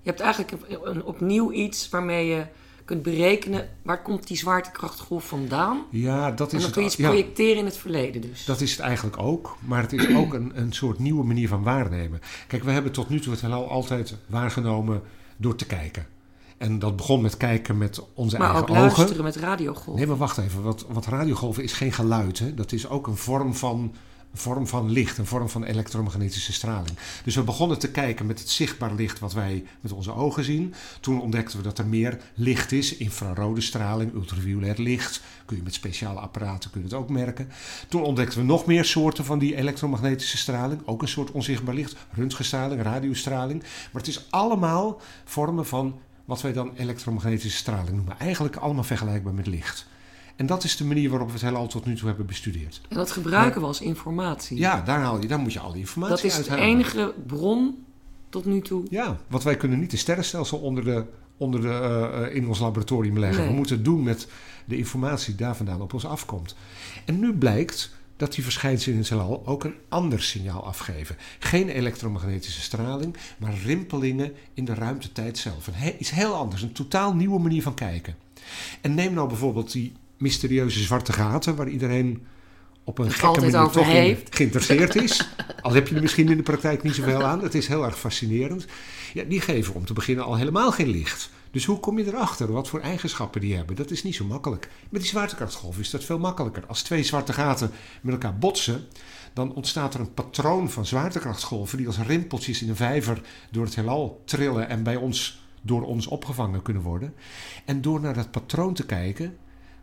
Je 0.00 0.10
hebt 0.10 0.20
eigenlijk 0.20 0.52
een, 0.52 0.90
een, 0.90 1.04
opnieuw 1.04 1.52
iets 1.52 1.88
waarmee 1.88 2.26
je 2.26 2.46
kunt 2.88 3.02
berekenen 3.02 3.68
waar 3.82 4.02
komt 4.02 4.26
die 4.26 4.36
zwaartekrachtgolf 4.36 5.28
vandaan. 5.28 5.82
Ja, 5.90 6.30
dat 6.30 6.52
is 6.52 6.54
en 6.54 6.60
dan 6.60 6.70
kun 6.70 6.82
je 6.82 6.88
iets 6.88 6.96
ja, 6.96 7.08
projecteren 7.08 7.56
in 7.56 7.64
het 7.64 7.76
verleden 7.76 8.20
dus. 8.20 8.44
dat 8.44 8.60
is 8.60 8.70
het 8.70 8.80
eigenlijk 8.80 9.18
ook. 9.18 9.56
Maar 9.60 9.82
het 9.82 9.92
is 9.92 10.08
ook 10.20 10.34
een, 10.34 10.52
een 10.54 10.72
soort 10.72 10.98
nieuwe 10.98 11.24
manier 11.24 11.48
van 11.48 11.62
waarnemen. 11.62 12.20
Kijk, 12.46 12.64
we 12.64 12.70
hebben 12.70 12.92
tot 12.92 13.08
nu 13.08 13.20
toe 13.20 13.32
het 13.32 13.40
heelal 13.40 13.70
altijd 13.70 14.16
waargenomen 14.26 15.02
door 15.36 15.54
te 15.54 15.66
kijken. 15.66 16.06
En 16.58 16.78
dat 16.78 16.96
begon 16.96 17.20
met 17.20 17.36
kijken 17.36 17.78
met 17.78 18.02
onze 18.14 18.38
Maar 18.38 18.46
eigen 18.46 18.68
ook 18.68 18.76
ogen. 18.76 18.82
luisteren 18.82 19.24
met 19.24 19.36
radiogolven. 19.36 19.94
Nee, 19.94 20.06
maar 20.06 20.16
wacht 20.16 20.38
even. 20.38 20.62
Wat, 20.62 20.86
wat 20.88 21.06
radiogolven 21.06 21.62
is 21.62 21.72
geen 21.72 21.92
geluid. 21.92 22.38
Hè? 22.38 22.54
Dat 22.54 22.72
is 22.72 22.88
ook 22.88 23.06
een 23.06 23.16
vorm 23.16 23.54
van, 23.54 23.94
een 24.32 24.38
vorm 24.38 24.66
van 24.66 24.90
licht, 24.90 25.18
een 25.18 25.26
vorm 25.26 25.48
van 25.48 25.64
elektromagnetische 25.64 26.52
straling. 26.52 26.98
Dus 27.24 27.34
we 27.34 27.42
begonnen 27.42 27.78
te 27.78 27.90
kijken 27.90 28.26
met 28.26 28.38
het 28.38 28.48
zichtbaar 28.48 28.94
licht 28.94 29.18
wat 29.18 29.32
wij 29.32 29.64
met 29.80 29.92
onze 29.92 30.12
ogen 30.12 30.44
zien. 30.44 30.74
Toen 31.00 31.20
ontdekten 31.20 31.56
we 31.56 31.62
dat 31.62 31.78
er 31.78 31.86
meer 31.86 32.18
licht 32.34 32.72
is. 32.72 32.96
Infrarode 32.96 33.60
straling, 33.60 34.12
ultraviolet 34.14 34.78
licht. 34.78 35.20
Kun 35.44 35.56
je 35.56 35.62
met 35.62 35.74
speciale 35.74 36.20
apparaten 36.20 36.70
kun 36.70 36.82
het 36.82 36.94
ook 36.94 37.08
merken. 37.08 37.50
Toen 37.88 38.02
ontdekten 38.02 38.38
we 38.38 38.44
nog 38.44 38.66
meer 38.66 38.84
soorten 38.84 39.24
van 39.24 39.38
die 39.38 39.56
elektromagnetische 39.56 40.36
straling. 40.36 40.80
Ook 40.84 41.02
een 41.02 41.08
soort 41.08 41.30
onzichtbaar 41.30 41.74
licht. 41.74 41.96
Röntgenstraling, 42.10 42.82
radiostraling. 42.82 43.62
Maar 43.62 44.02
het 44.02 44.10
is 44.10 44.26
allemaal 44.30 45.00
vormen 45.24 45.66
van 45.66 45.98
wat 46.24 46.42
wij 46.42 46.52
dan 46.52 46.72
elektromagnetische 46.76 47.58
straling 47.58 47.96
noemen. 47.96 48.18
Eigenlijk 48.18 48.56
allemaal 48.56 48.84
vergelijkbaar 48.84 49.34
met 49.34 49.46
licht. 49.46 49.86
En 50.38 50.46
dat 50.46 50.64
is 50.64 50.76
de 50.76 50.84
manier 50.84 51.10
waarop 51.10 51.26
we 51.26 51.32
het 51.32 51.42
heelal 51.42 51.66
tot 51.66 51.84
nu 51.86 51.96
toe 51.96 52.08
hebben 52.08 52.26
bestudeerd. 52.26 52.80
En 52.88 52.96
dat 52.96 53.10
gebruiken 53.10 53.60
we 53.60 53.66
als 53.66 53.80
informatie. 53.80 54.58
Ja, 54.58 54.80
daar, 54.80 55.00
haal 55.00 55.20
je, 55.20 55.28
daar 55.28 55.38
moet 55.38 55.52
je 55.52 55.60
al 55.60 55.72
die 55.72 55.80
informatie 55.80 56.14
dat 56.16 56.24
is 56.24 56.36
uit 56.36 56.58
de 56.58 56.64
enige 56.66 57.14
bron 57.26 57.84
tot 58.28 58.44
nu 58.44 58.60
toe. 58.60 58.84
Ja, 58.90 59.16
want 59.26 59.42
wij 59.42 59.56
kunnen 59.56 59.78
niet 59.80 59.90
de 59.90 59.96
sterrenstelsel 59.96 60.58
onder 60.58 60.84
de, 60.84 61.04
onder 61.36 61.60
de, 61.60 61.68
eh, 61.68 62.24
eh, 62.26 62.34
in 62.34 62.48
ons 62.48 62.58
laboratorium 62.58 63.18
leggen. 63.18 63.40
Nee. 63.40 63.48
We 63.48 63.56
moeten 63.56 63.76
het 63.76 63.84
doen 63.84 64.02
met 64.02 64.28
de 64.64 64.76
informatie 64.76 65.34
die 65.36 65.46
daar 65.46 65.56
vandaan 65.56 65.80
op 65.80 65.92
ons 65.94 66.06
afkomt. 66.06 66.56
En 67.04 67.18
nu 67.18 67.32
blijkt 67.32 67.96
dat 68.16 68.32
die 68.32 68.44
verschijnselen 68.44 68.94
in 68.94 69.00
het 69.00 69.10
heelal 69.10 69.42
ook 69.46 69.64
een 69.64 69.74
ander 69.88 70.22
signaal 70.22 70.64
afgeven. 70.66 71.16
Geen 71.38 71.68
elektromagnetische 71.68 72.60
straling, 72.60 73.16
maar 73.38 73.54
rimpelingen 73.64 74.32
in 74.54 74.64
de 74.64 74.74
ruimtetijd 74.74 75.38
zelf. 75.38 75.66
Een 75.66 75.74
he- 75.74 75.96
iets 75.98 76.10
heel 76.10 76.34
anders, 76.34 76.62
een 76.62 76.72
totaal 76.72 77.14
nieuwe 77.14 77.40
manier 77.40 77.62
van 77.62 77.74
kijken. 77.74 78.14
En 78.80 78.94
neem 78.94 79.12
nou 79.14 79.28
bijvoorbeeld 79.28 79.72
die 79.72 79.92
mysterieuze 80.18 80.82
zwarte 80.82 81.12
gaten, 81.12 81.56
waar 81.56 81.68
iedereen 81.68 82.26
op 82.84 82.98
een 82.98 83.10
gekke 83.10 83.40
manier 83.40 83.70
toch 83.70 83.88
in 83.88 84.18
geïnteresseerd 84.30 84.94
is. 84.94 85.28
Al 85.62 85.72
heb 85.72 85.88
je 85.88 85.94
er 85.94 86.02
misschien 86.02 86.28
in 86.28 86.36
de 86.36 86.42
praktijk 86.42 86.82
niet 86.82 86.94
zoveel 86.94 87.22
aan. 87.22 87.42
Het 87.42 87.54
is 87.54 87.66
heel 87.66 87.84
erg 87.84 87.98
fascinerend. 87.98 88.66
Ja, 89.14 89.24
die 89.24 89.40
geven 89.40 89.74
om 89.74 89.84
te 89.84 89.92
beginnen 89.92 90.24
al 90.24 90.36
helemaal 90.36 90.72
geen 90.72 90.88
licht. 90.88 91.30
Dus 91.50 91.64
hoe 91.64 91.80
kom 91.80 91.98
je 91.98 92.06
erachter? 92.06 92.52
Wat 92.52 92.68
voor 92.68 92.80
eigenschappen 92.80 93.40
die 93.40 93.54
hebben? 93.54 93.76
Dat 93.76 93.90
is 93.90 94.02
niet 94.02 94.14
zo 94.14 94.24
makkelijk. 94.24 94.70
Met 94.88 95.00
die 95.00 95.10
zwaartekrachtgolf 95.10 95.78
is 95.78 95.90
dat 95.90 96.04
veel 96.04 96.18
makkelijker. 96.18 96.66
Als 96.66 96.82
twee 96.82 97.02
zwarte 97.02 97.32
gaten 97.32 97.70
met 98.00 98.12
elkaar 98.12 98.38
botsen, 98.38 98.86
dan 99.32 99.54
ontstaat 99.54 99.94
er 99.94 100.00
een 100.00 100.14
patroon 100.14 100.70
van 100.70 100.86
zwaartekrachtgolven 100.86 101.78
die 101.78 101.86
als 101.86 101.98
rimpeltjes 101.98 102.62
in 102.62 102.68
een 102.68 102.76
vijver 102.76 103.20
door 103.50 103.64
het 103.64 103.74
heelal 103.74 104.22
trillen 104.24 104.68
en 104.68 104.82
bij 104.82 104.96
ons 104.96 105.42
door 105.62 105.82
ons 105.82 106.06
opgevangen 106.06 106.62
kunnen 106.62 106.82
worden. 106.82 107.14
En 107.64 107.80
door 107.80 108.00
naar 108.00 108.14
dat 108.14 108.30
patroon 108.30 108.74
te 108.74 108.86
kijken, 108.86 109.36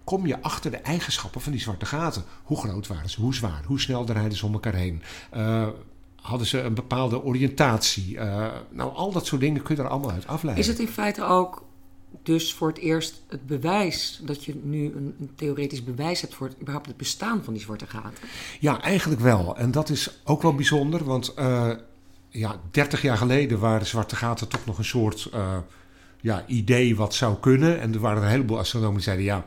kom 0.06 0.28
je 0.28 0.42
achter 0.42 0.72
de 0.72 0.78
eigenschappen 0.78 1.42
van 1.42 1.52
die 1.52 1.62
zwarte 1.62 1.86
gaten. 1.86 2.24
Hoe 2.44 2.58
groot 2.58 2.88
waren 2.88 3.10
ze? 3.10 3.22
Hoe 3.22 3.36
zwaar? 3.36 3.64
Hoe 3.66 3.80
snel 3.80 4.06
rijden 4.06 4.38
ze 4.38 4.46
om 4.46 4.54
elkaar 4.54 4.74
heen? 4.74 5.02
Eh, 5.32 5.68
hadden 6.22 6.48
ze 6.48 6.62
een 6.62 6.74
bepaalde 6.74 7.24
oriëntatie? 7.24 8.18
Eh, 8.18 8.48
nou, 8.72 8.94
al 8.94 9.12
dat 9.12 9.26
soort 9.26 9.42
dingen 9.42 9.62
kun 9.62 9.76
je 9.76 9.82
er 9.82 9.88
allemaal 9.88 10.12
uit 10.12 10.28
afleiden. 10.28 10.64
Is 10.64 10.70
het 10.70 10.80
in 10.80 10.88
feite 10.88 11.24
ook 11.24 11.64
dus 12.24 12.54
voor 12.54 12.68
het 12.68 12.78
eerst 12.78 13.24
het 13.28 13.48
bewijs 13.48 14.22
dat 14.24 14.44
je 14.44 14.62
nu 14.64 14.86
een, 14.86 15.16
een 15.20 15.32
theoretisch 15.36 15.84
bewijs 15.84 16.22
hebt 16.22 16.34
voor 16.34 16.48
het, 16.48 16.58
überhaupt 16.60 16.88
het 16.88 16.98
bestaan 16.98 17.44
van 17.44 17.54
die 17.54 17.62
zwarte 17.62 17.88
gaten? 17.88 18.28
Ja, 18.60 18.82
eigenlijk 18.82 19.22
wel. 19.22 19.58
En 19.58 19.72
dat 19.72 19.90
is 19.90 20.22
ook 20.24 20.42
wel 20.42 20.56
bijzonder, 20.56 21.04
want 21.04 21.34
eh, 21.34 21.72
ja, 22.30 22.60
30 22.72 23.02
jaar 23.02 23.18
geleden 23.18 23.60
waren 23.60 23.88
zwarte 23.88 24.16
gaten 24.16 24.48
toch 24.48 24.66
nog 24.66 24.78
een 24.78 24.86
soort 24.86 25.30
ja, 26.22 26.44
idee 26.48 26.96
wat 26.96 27.14
zou 27.14 27.36
kunnen. 27.40 27.80
En 27.80 27.94
er 27.94 28.00
waren 28.00 28.24
een 28.24 28.30
heleboel 28.30 28.58
astronomen 28.58 28.96
die 28.96 29.04
zeiden 29.04 29.26
ja, 29.26 29.44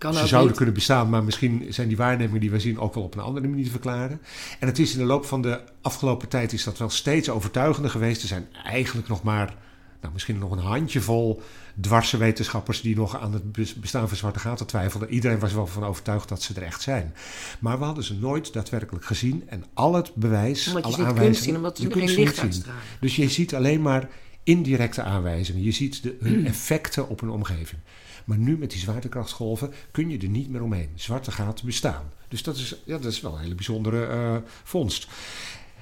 kan 0.00 0.14
ze 0.14 0.26
zouden 0.26 0.46
niet. 0.48 0.56
kunnen 0.56 0.74
bestaan, 0.74 1.08
maar 1.10 1.24
misschien 1.24 1.66
zijn 1.68 1.88
die 1.88 1.96
waarnemingen 1.96 2.40
die 2.40 2.50
we 2.50 2.60
zien 2.60 2.78
ook 2.78 2.94
wel 2.94 3.02
op 3.02 3.14
een 3.14 3.20
andere 3.22 3.48
manier 3.48 3.64
te 3.64 3.70
verklaren. 3.70 4.20
En 4.58 4.66
het 4.66 4.78
is 4.78 4.92
in 4.92 4.98
de 4.98 5.04
loop 5.04 5.24
van 5.26 5.42
de 5.42 5.60
afgelopen 5.82 6.28
tijd 6.28 6.52
is 6.52 6.64
dat 6.64 6.78
wel 6.78 6.90
steeds 6.90 7.28
overtuigender 7.30 7.90
geweest. 7.90 8.22
Er 8.22 8.28
zijn 8.28 8.46
eigenlijk 8.64 9.08
nog 9.08 9.22
maar, 9.22 9.54
nou, 10.00 10.12
misschien 10.12 10.38
nog 10.38 10.50
een 10.50 10.58
handjevol 10.58 11.42
dwarse 11.80 12.16
wetenschappers 12.16 12.80
die 12.80 12.96
nog 12.96 13.20
aan 13.20 13.32
het 13.32 13.52
bes- 13.52 13.74
bestaan 13.74 14.08
van 14.08 14.16
zwarte 14.16 14.38
gaten 14.38 14.66
twijfelden. 14.66 15.10
Iedereen 15.10 15.38
was 15.38 15.52
wel 15.52 15.66
van 15.66 15.84
overtuigd 15.84 16.28
dat 16.28 16.42
ze 16.42 16.54
er 16.54 16.62
echt 16.62 16.82
zijn. 16.82 17.14
Maar 17.60 17.78
we 17.78 17.84
hadden 17.84 18.04
ze 18.04 18.14
nooit 18.14 18.52
daadwerkelijk 18.52 19.04
gezien. 19.04 19.42
En 19.46 19.64
al 19.74 19.94
het 19.94 20.14
bewijs, 20.14 20.66
Omdat 20.66 20.88
je 20.88 20.96
alle 20.96 21.06
aanwijzingen, 21.06 21.42
zien, 21.42 21.56
omdat 21.56 21.78
je 21.78 21.88
kunt 21.88 22.10
licht 22.16 22.34
zien. 22.34 22.44
uitstralen. 22.44 22.80
Dus 23.00 23.16
je 23.16 23.28
ziet 23.28 23.54
alleen 23.54 23.82
maar 23.82 24.08
indirecte 24.42 25.02
aanwijzingen. 25.02 25.62
Je 25.62 25.72
ziet 25.72 26.02
de, 26.02 26.16
hun 26.20 26.46
effecten 26.46 27.08
op 27.08 27.20
een 27.22 27.30
omgeving. 27.30 27.80
Maar 28.24 28.38
nu 28.38 28.58
met 28.58 28.70
die 28.70 28.80
zwaartekrachtsgolven 28.80 29.72
kun 29.90 30.10
je 30.10 30.18
er 30.18 30.28
niet 30.28 30.50
meer 30.50 30.62
omheen. 30.62 30.90
Zwarte 30.94 31.30
gaten 31.30 31.66
bestaan. 31.66 32.04
Dus 32.28 32.42
dat 32.42 32.56
is, 32.56 32.82
ja, 32.84 32.98
dat 32.98 33.12
is 33.12 33.20
wel 33.20 33.34
een 33.34 33.40
hele 33.40 33.54
bijzondere 33.54 34.06
eh, 34.06 34.36
vondst. 34.62 35.08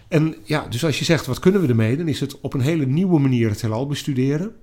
En 0.09 0.35
ja, 0.45 0.67
dus 0.69 0.85
als 0.85 0.99
je 0.99 1.05
zegt 1.05 1.27
wat 1.27 1.39
kunnen 1.39 1.61
we 1.61 1.69
ermee, 1.69 1.97
dan 1.97 2.09
is 2.09 2.21
het 2.21 2.41
op 2.41 2.55
een 2.55 2.61
hele 2.61 2.87
nieuwe 2.87 3.21
manier 3.21 3.49
het 3.49 3.61
heelal 3.61 3.87
bestuderen. 3.87 4.57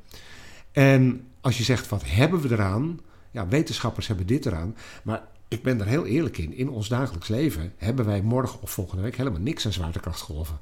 En 0.72 1.28
als 1.42 1.58
je 1.58 1.64
zegt 1.64 1.90
wat 1.90 2.04
hebben 2.06 2.42
we 2.42 2.52
eraan, 2.52 3.00
ja, 3.32 3.48
wetenschappers 3.48 4.08
hebben 4.08 4.28
dit 4.28 4.46
eraan. 4.46 4.76
Maar 5.04 5.24
ik 5.48 5.64
ben 5.64 5.80
er 5.80 5.88
heel 5.88 6.06
eerlijk 6.06 6.38
in. 6.38 6.54
In 6.54 6.70
ons 6.70 6.88
dagelijks 6.88 7.28
leven 7.28 7.74
hebben 7.78 8.06
wij 8.06 8.22
morgen 8.22 8.62
of 8.62 8.72
volgende 8.72 9.04
week 9.04 9.18
helemaal 9.18 9.40
niks 9.40 9.66
aan 9.66 9.74
zwaartekrachtgolven. 9.74 10.60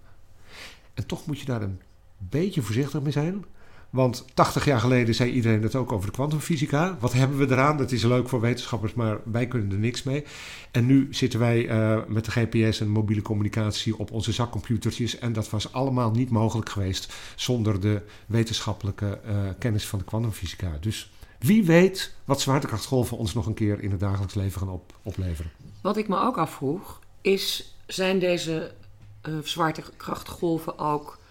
En 0.94 1.06
toch 1.06 1.26
moet 1.26 1.40
je 1.40 1.46
daar 1.46 1.62
een 1.62 1.82
beetje 2.18 2.62
voorzichtig 2.62 3.02
mee 3.02 3.12
zijn. 3.12 3.46
Want 3.94 4.26
80 4.34 4.66
jaar 4.66 4.80
geleden 4.80 5.16
zei 5.16 5.32
iedereen 5.32 5.62
dat 5.62 5.76
ook 5.76 5.92
over 5.92 6.06
de 6.06 6.14
kwantumfysica. 6.14 6.98
Wat 7.00 7.14
hebben 7.14 7.38
we 7.38 7.52
eraan? 7.52 7.78
Dat 7.78 7.92
is 7.92 8.04
leuk 8.04 8.30
voor 8.30 8.42
wetenschappers, 8.42 8.94
maar 8.94 9.20
wij 9.24 9.48
kunnen 9.48 9.72
er 9.72 9.78
niks 9.78 10.04
mee. 10.04 10.24
En 10.72 10.86
nu 10.86 11.08
zitten 11.12 11.40
wij 11.40 11.68
eh, 11.68 12.00
met 12.08 12.26
de 12.26 12.32
GPS 12.32 12.80
en 12.80 12.88
mobiele 12.88 13.22
communicatie 13.22 13.98
op 13.98 14.12
onze 14.12 14.32
zakcomputertjes. 14.32 15.18
En 15.20 15.34
dat 15.34 15.50
was 15.50 15.74
allemaal 15.74 16.12
niet 16.12 16.30
mogelijk 16.30 16.70
geweest 16.70 17.14
zonder 17.36 17.82
de 17.82 18.02
wetenschappelijke 18.26 19.20
eh, 19.26 19.36
kennis 19.60 19.88
van 19.88 20.00
de 20.00 20.06
kwantumfysica. 20.06 20.78
Dus 20.80 21.12
wie 21.40 21.64
weet 21.66 22.16
wat 22.26 22.42
zwaartekrachtgolven 22.42 23.18
ons 23.18 23.34
nog 23.34 23.46
een 23.46 23.54
keer 23.54 23.82
in 23.82 23.92
het 23.92 24.00
dagelijks 24.00 24.34
leven 24.34 24.60
gaan 24.60 24.70
op, 24.70 24.94
opleveren. 25.04 25.52
Wat 25.82 25.98
ik 25.98 26.08
me 26.08 26.20
ook 26.20 26.38
afvroeg, 26.38 27.00
is 27.22 27.76
zijn 27.88 28.20
deze 28.20 28.74
eh 29.22 29.34
zwaartekrachtgolven 29.44 30.80
ook 30.80 31.22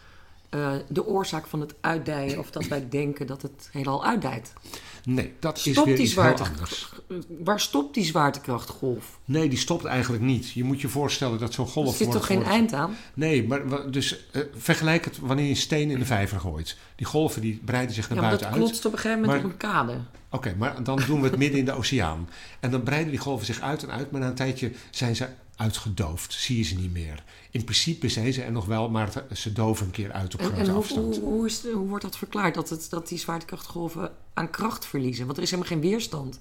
eh, 0.53 0.73
de 0.89 1.07
oorzaak 1.07 1.47
van 1.47 1.61
het 1.61 1.75
uitdijen 1.81 2.39
of 2.39 2.51
dat 2.51 2.67
wij 2.67 2.89
denken 2.89 3.27
dat 3.27 3.43
het 3.43 3.69
heelal 3.71 4.05
uitdijt? 4.05 4.53
Nee, 5.05 5.33
dat 5.39 5.57
is 5.57 5.65
weer 5.65 5.85
die 5.85 5.97
iets 5.97 6.13
zwaarte-. 6.13 6.43
Waar 7.29 7.61
stopt 7.61 7.95
die 7.95 8.05
zwaartekrachtgolf? 8.05 9.19
Nee, 9.25 9.49
die 9.49 9.59
stopt 9.59 9.85
eigenlijk 9.85 10.23
niet. 10.23 10.51
Je 10.51 10.65
moet 10.65 10.81
je 10.81 10.89
voorstellen 10.89 11.39
dat 11.39 11.53
zo'n 11.53 11.67
golf 11.67 11.89
Er 11.91 11.95
zit 11.97 12.11
toch 12.11 12.27
geen 12.27 12.37
wordt- 12.37 12.51
eind 12.53 12.73
aan? 12.73 12.97
Nee, 13.15 13.47
maar 13.47 13.91
dus 13.91 14.27
eh, 14.33 14.43
vergelijk 14.57 15.05
het 15.05 15.19
wanneer 15.19 15.45
je 15.45 15.51
een 15.51 15.57
steen 15.57 15.91
in 15.91 15.99
de 15.99 16.05
vijver 16.05 16.41
gooit. 16.41 16.77
Die 16.97 17.07
golven 17.07 17.41
die 17.41 17.61
breiden 17.65 17.95
zich 17.95 18.09
naar 18.09 18.19
Ja, 18.23 18.31
dat 18.31 18.31
buiten 18.41 18.51
uit. 18.51 18.57
klotst 18.67 18.85
op 18.85 18.93
een 18.93 18.99
gegeven 18.99 19.21
moment 19.23 19.43
Maar- 19.43 19.53
op 19.53 19.63
een 19.63 19.69
kade. 19.71 19.99
Oké, 20.31 20.55
maar 20.59 20.83
dan 20.83 21.01
doen 21.07 21.21
we 21.21 21.29
het 21.29 21.39
midden 21.39 21.59
in 21.59 21.65
de 21.65 21.73
oceaan. 21.73 22.29
En 22.61 22.71
dan 22.71 22.83
breiden 22.83 23.11
die 23.11 23.19
golven 23.21 23.47
zich 23.47 23.61
uit 23.61 23.83
en 23.83 23.91
uit, 23.91 24.11
maar 24.11 24.21
na 24.21 24.27
een 24.27 24.35
tijdje 24.35 24.73
zijn 24.91 25.17
ze 25.17 25.27
uitgedoofd. 25.63 26.33
Zie 26.33 26.57
je 26.57 26.63
ze 26.63 26.75
niet 26.75 26.93
meer. 26.93 27.25
In 27.51 27.65
principe 27.65 28.09
zijn 28.09 28.33
ze 28.33 28.43
er 28.43 28.53
nog 28.53 28.67
wel, 28.67 28.91
maar 28.91 29.13
ze 29.33 29.53
doven 29.53 29.87
een 29.87 29.93
keer 29.93 30.13
uit 30.13 30.35
op 30.35 30.41
En, 30.41 30.47
grote 30.47 30.61
en 30.61 30.69
hoe, 30.69 30.79
afstand. 30.79 31.17
hoe, 31.17 31.25
hoe, 31.25 31.47
is, 31.47 31.63
hoe 31.63 31.89
wordt 31.89 32.05
dat 32.05 32.19
verklaard? 32.19 32.55
Dat, 32.55 32.69
het, 32.71 32.87
dat 32.91 33.09
die 33.09 33.19
zwaartekrachtgolven 33.19 34.11
aan 34.35 34.51
kracht 34.51 34.87
verliezen? 34.87 35.25
Want 35.25 35.37
er 35.37 35.43
is 35.43 35.51
helemaal 35.51 35.73
geen 35.73 35.91
weerstand 35.91 36.41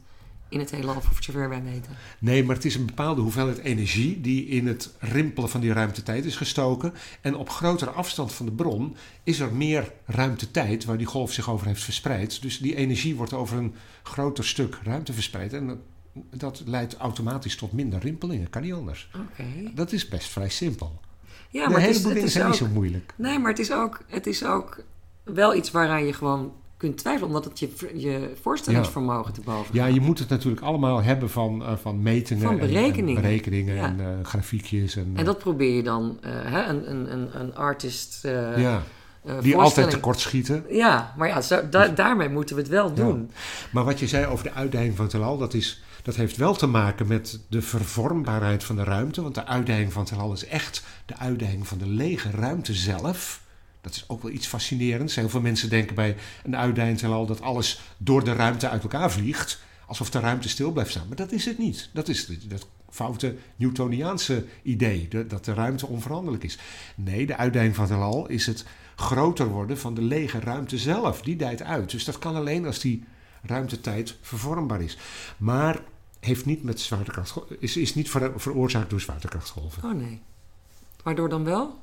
in 0.51 0.59
het 0.59 0.71
heelal, 0.71 1.01
voor 1.01 1.23
zover 1.23 1.49
wij 1.49 1.63
weten. 1.63 1.95
Nee, 2.19 2.43
maar 2.43 2.55
het 2.55 2.65
is 2.65 2.75
een 2.75 2.85
bepaalde 2.85 3.21
hoeveelheid 3.21 3.57
energie 3.57 4.21
die 4.21 4.45
in 4.45 4.67
het 4.67 4.93
rimpelen 4.99 5.49
van 5.49 5.61
die 5.61 5.73
ruimtetijd 5.73 6.25
is 6.25 6.35
gestoken. 6.35 6.93
En 7.21 7.35
op 7.35 7.49
grotere 7.49 7.91
afstand 7.91 8.33
van 8.33 8.45
de 8.45 8.51
bron 8.51 8.95
is 9.23 9.39
er 9.39 9.53
meer 9.53 9.91
ruimtetijd 10.05 10.85
waar 10.85 10.97
die 10.97 11.07
golf 11.07 11.33
zich 11.33 11.49
over 11.49 11.67
heeft 11.67 11.83
verspreid. 11.83 12.41
Dus 12.41 12.59
die 12.59 12.75
energie 12.75 13.15
wordt 13.15 13.33
over 13.33 13.57
een 13.57 13.73
groter 14.03 14.45
stuk 14.45 14.79
ruimte 14.83 15.13
verspreid. 15.13 15.53
En 15.53 15.81
dat, 16.13 16.61
leidt 16.65 16.97
automatisch 16.97 17.55
tot 17.55 17.71
minder 17.71 17.99
rimpelingen. 17.99 18.49
Kan 18.49 18.61
niet 18.61 18.73
anders. 18.73 19.09
Oké. 19.15 19.43
Dat 19.75 19.91
is 19.91 20.07
best 20.07 20.29
vrij 20.29 20.49
simpel. 20.49 20.99
Ja, 21.49 21.63
de 21.63 21.69
maar 21.71 21.81
het 21.81 21.95
hele 21.97 22.09
is, 22.09 22.15
het 22.15 22.23
is 22.23 22.31
zijn 22.31 22.43
ook, 22.45 22.49
niet 22.51 22.59
zo 22.59 22.67
moeilijk. 22.67 23.13
Nee, 23.15 23.39
maar 23.39 23.49
het 23.49 23.59
is, 23.59 23.71
ook, 23.73 24.01
het 24.07 24.27
is 24.27 24.45
ook 24.45 24.83
wel 25.23 25.55
iets 25.55 25.71
waaraan 25.71 26.05
je 26.05 26.13
gewoon 26.13 26.51
kunt 26.77 26.97
twijfelen, 26.97 27.27
omdat 27.27 27.45
het 27.45 27.59
je, 27.59 27.69
je 27.95 28.31
voorstellingsvermogen 28.41 29.33
te 29.33 29.41
boven 29.41 29.75
Ja, 29.75 29.85
gaat. 29.85 29.93
je 29.93 29.99
moet 30.01 30.19
het 30.19 30.29
natuurlijk 30.29 30.61
allemaal 30.61 31.01
hebben 31.03 31.29
van, 31.29 31.63
eh, 31.63 31.73
van 31.81 32.01
metingen 32.01 32.43
Van 32.43 32.53
en- 32.53 32.59
en, 32.59 32.67
berekeningen. 32.67 33.21
berekeningen 33.21 33.75
Ja. 33.75 33.83
en 33.85 33.99
eh, 33.99 34.25
grafiekjes. 34.25 34.95
En, 34.95 35.11
En 35.15 35.25
dat 35.25 35.37
probeer 35.37 35.75
je 35.75 35.83
dan, 35.83 36.17
eh, 36.21 36.31
hè, 36.33 36.63
een, 36.63 36.89
een, 36.91 37.11
een, 37.13 37.39
een 37.41 37.55
artist 37.55 38.25
eh 38.25 38.31
ja, 38.61 38.73
eh, 38.75 38.81
die 39.23 39.33
altijd 39.35 39.53
voorstelling- 39.53 39.91
tekortschieten. 39.91 40.63
Ja, 40.69 41.13
maar 41.17 41.27
ja, 41.27 41.41
zo, 41.41 41.69
da- 41.69 41.87
daarmee 41.87 42.29
moeten 42.29 42.55
we 42.55 42.61
het 42.61 42.71
wel 42.71 42.93
doen. 42.93 43.31
Maar 43.71 43.83
wat 43.83 43.99
je 43.99 44.07
zei 44.07 44.25
over 44.25 44.43
de 44.43 44.51
uitdijing 44.53 44.95
van 44.95 45.05
het 45.05 45.13
heelal, 45.13 45.37
dat, 45.37 45.53
is, 45.53 45.83
dat 46.01 46.15
heeft 46.15 46.37
wel 46.37 46.55
te 46.55 46.67
maken 46.67 47.07
met 47.07 47.39
de 47.49 47.61
vervormbaarheid 47.61 48.63
van 48.63 48.75
de 48.75 48.83
ruimte. 48.83 49.21
Want 49.21 49.35
de 49.35 49.45
uitdijing 49.45 49.93
van 49.93 50.01
het 50.01 50.11
heelal 50.11 50.33
is 50.33 50.45
echt 50.45 50.83
de 51.05 51.17
uitdijing 51.17 51.67
van 51.67 51.77
de 51.77 51.87
lege 51.87 52.29
ruimte 52.31 52.73
zelf. 52.73 53.41
Dat 53.81 53.95
is 53.95 54.03
ook 54.07 54.21
wel 54.21 54.31
iets 54.31 54.47
fascinerends. 54.47 55.15
Heel 55.15 55.29
veel 55.29 55.41
mensen 55.41 55.69
denken 55.69 55.95
bij 55.95 56.15
een 56.43 56.57
uitdijnheelal 56.57 57.25
dat 57.25 57.41
alles 57.41 57.81
door 57.97 58.23
de 58.23 58.33
ruimte 58.33 58.69
uit 58.69 58.81
elkaar 58.81 59.11
vliegt. 59.11 59.59
Alsof 59.85 60.09
de 60.09 60.19
ruimte 60.19 60.49
stil 60.49 60.71
blijft 60.71 60.91
staan. 60.91 61.07
Maar 61.07 61.17
dat 61.17 61.31
is 61.31 61.45
het 61.45 61.57
niet. 61.57 61.89
Dat 61.93 62.07
is 62.07 62.27
dat 62.27 62.67
foute 62.89 63.35
Newtoniaanse 63.55 64.45
idee. 64.63 65.07
Dat 65.27 65.45
de 65.45 65.53
ruimte 65.53 65.87
onveranderlijk 65.87 66.43
is. 66.43 66.57
Nee, 66.95 67.25
de 67.25 67.37
uitdijning 67.37 67.75
van 67.75 67.83
het 67.83 67.93
heelal 67.93 68.27
is 68.27 68.45
het 68.45 68.65
groter 68.95 69.47
worden 69.47 69.77
van 69.77 69.93
de 69.93 70.01
lege 70.01 70.39
ruimte 70.39 70.77
zelf. 70.77 71.21
Die 71.21 71.35
dijt 71.35 71.61
uit. 71.61 71.91
Dus 71.91 72.03
dat 72.03 72.19
kan 72.19 72.35
alleen 72.35 72.65
als 72.65 72.79
die 72.79 73.03
ruimtetijd 73.41 74.15
vervormbaar 74.21 74.81
is. 74.81 74.97
Maar 75.37 75.79
heeft 76.21 76.45
niet 76.45 76.63
met 76.63 76.79
zwaartekracht, 76.79 77.37
is, 77.59 77.77
is 77.77 77.95
niet 77.95 78.09
veroorzaakt 78.35 78.89
door 78.89 79.01
zwaartekrachtgolven. 79.01 79.83
Oh 79.83 79.93
nee. 79.93 80.21
Waardoor 81.03 81.29
dan 81.29 81.43
wel? 81.43 81.79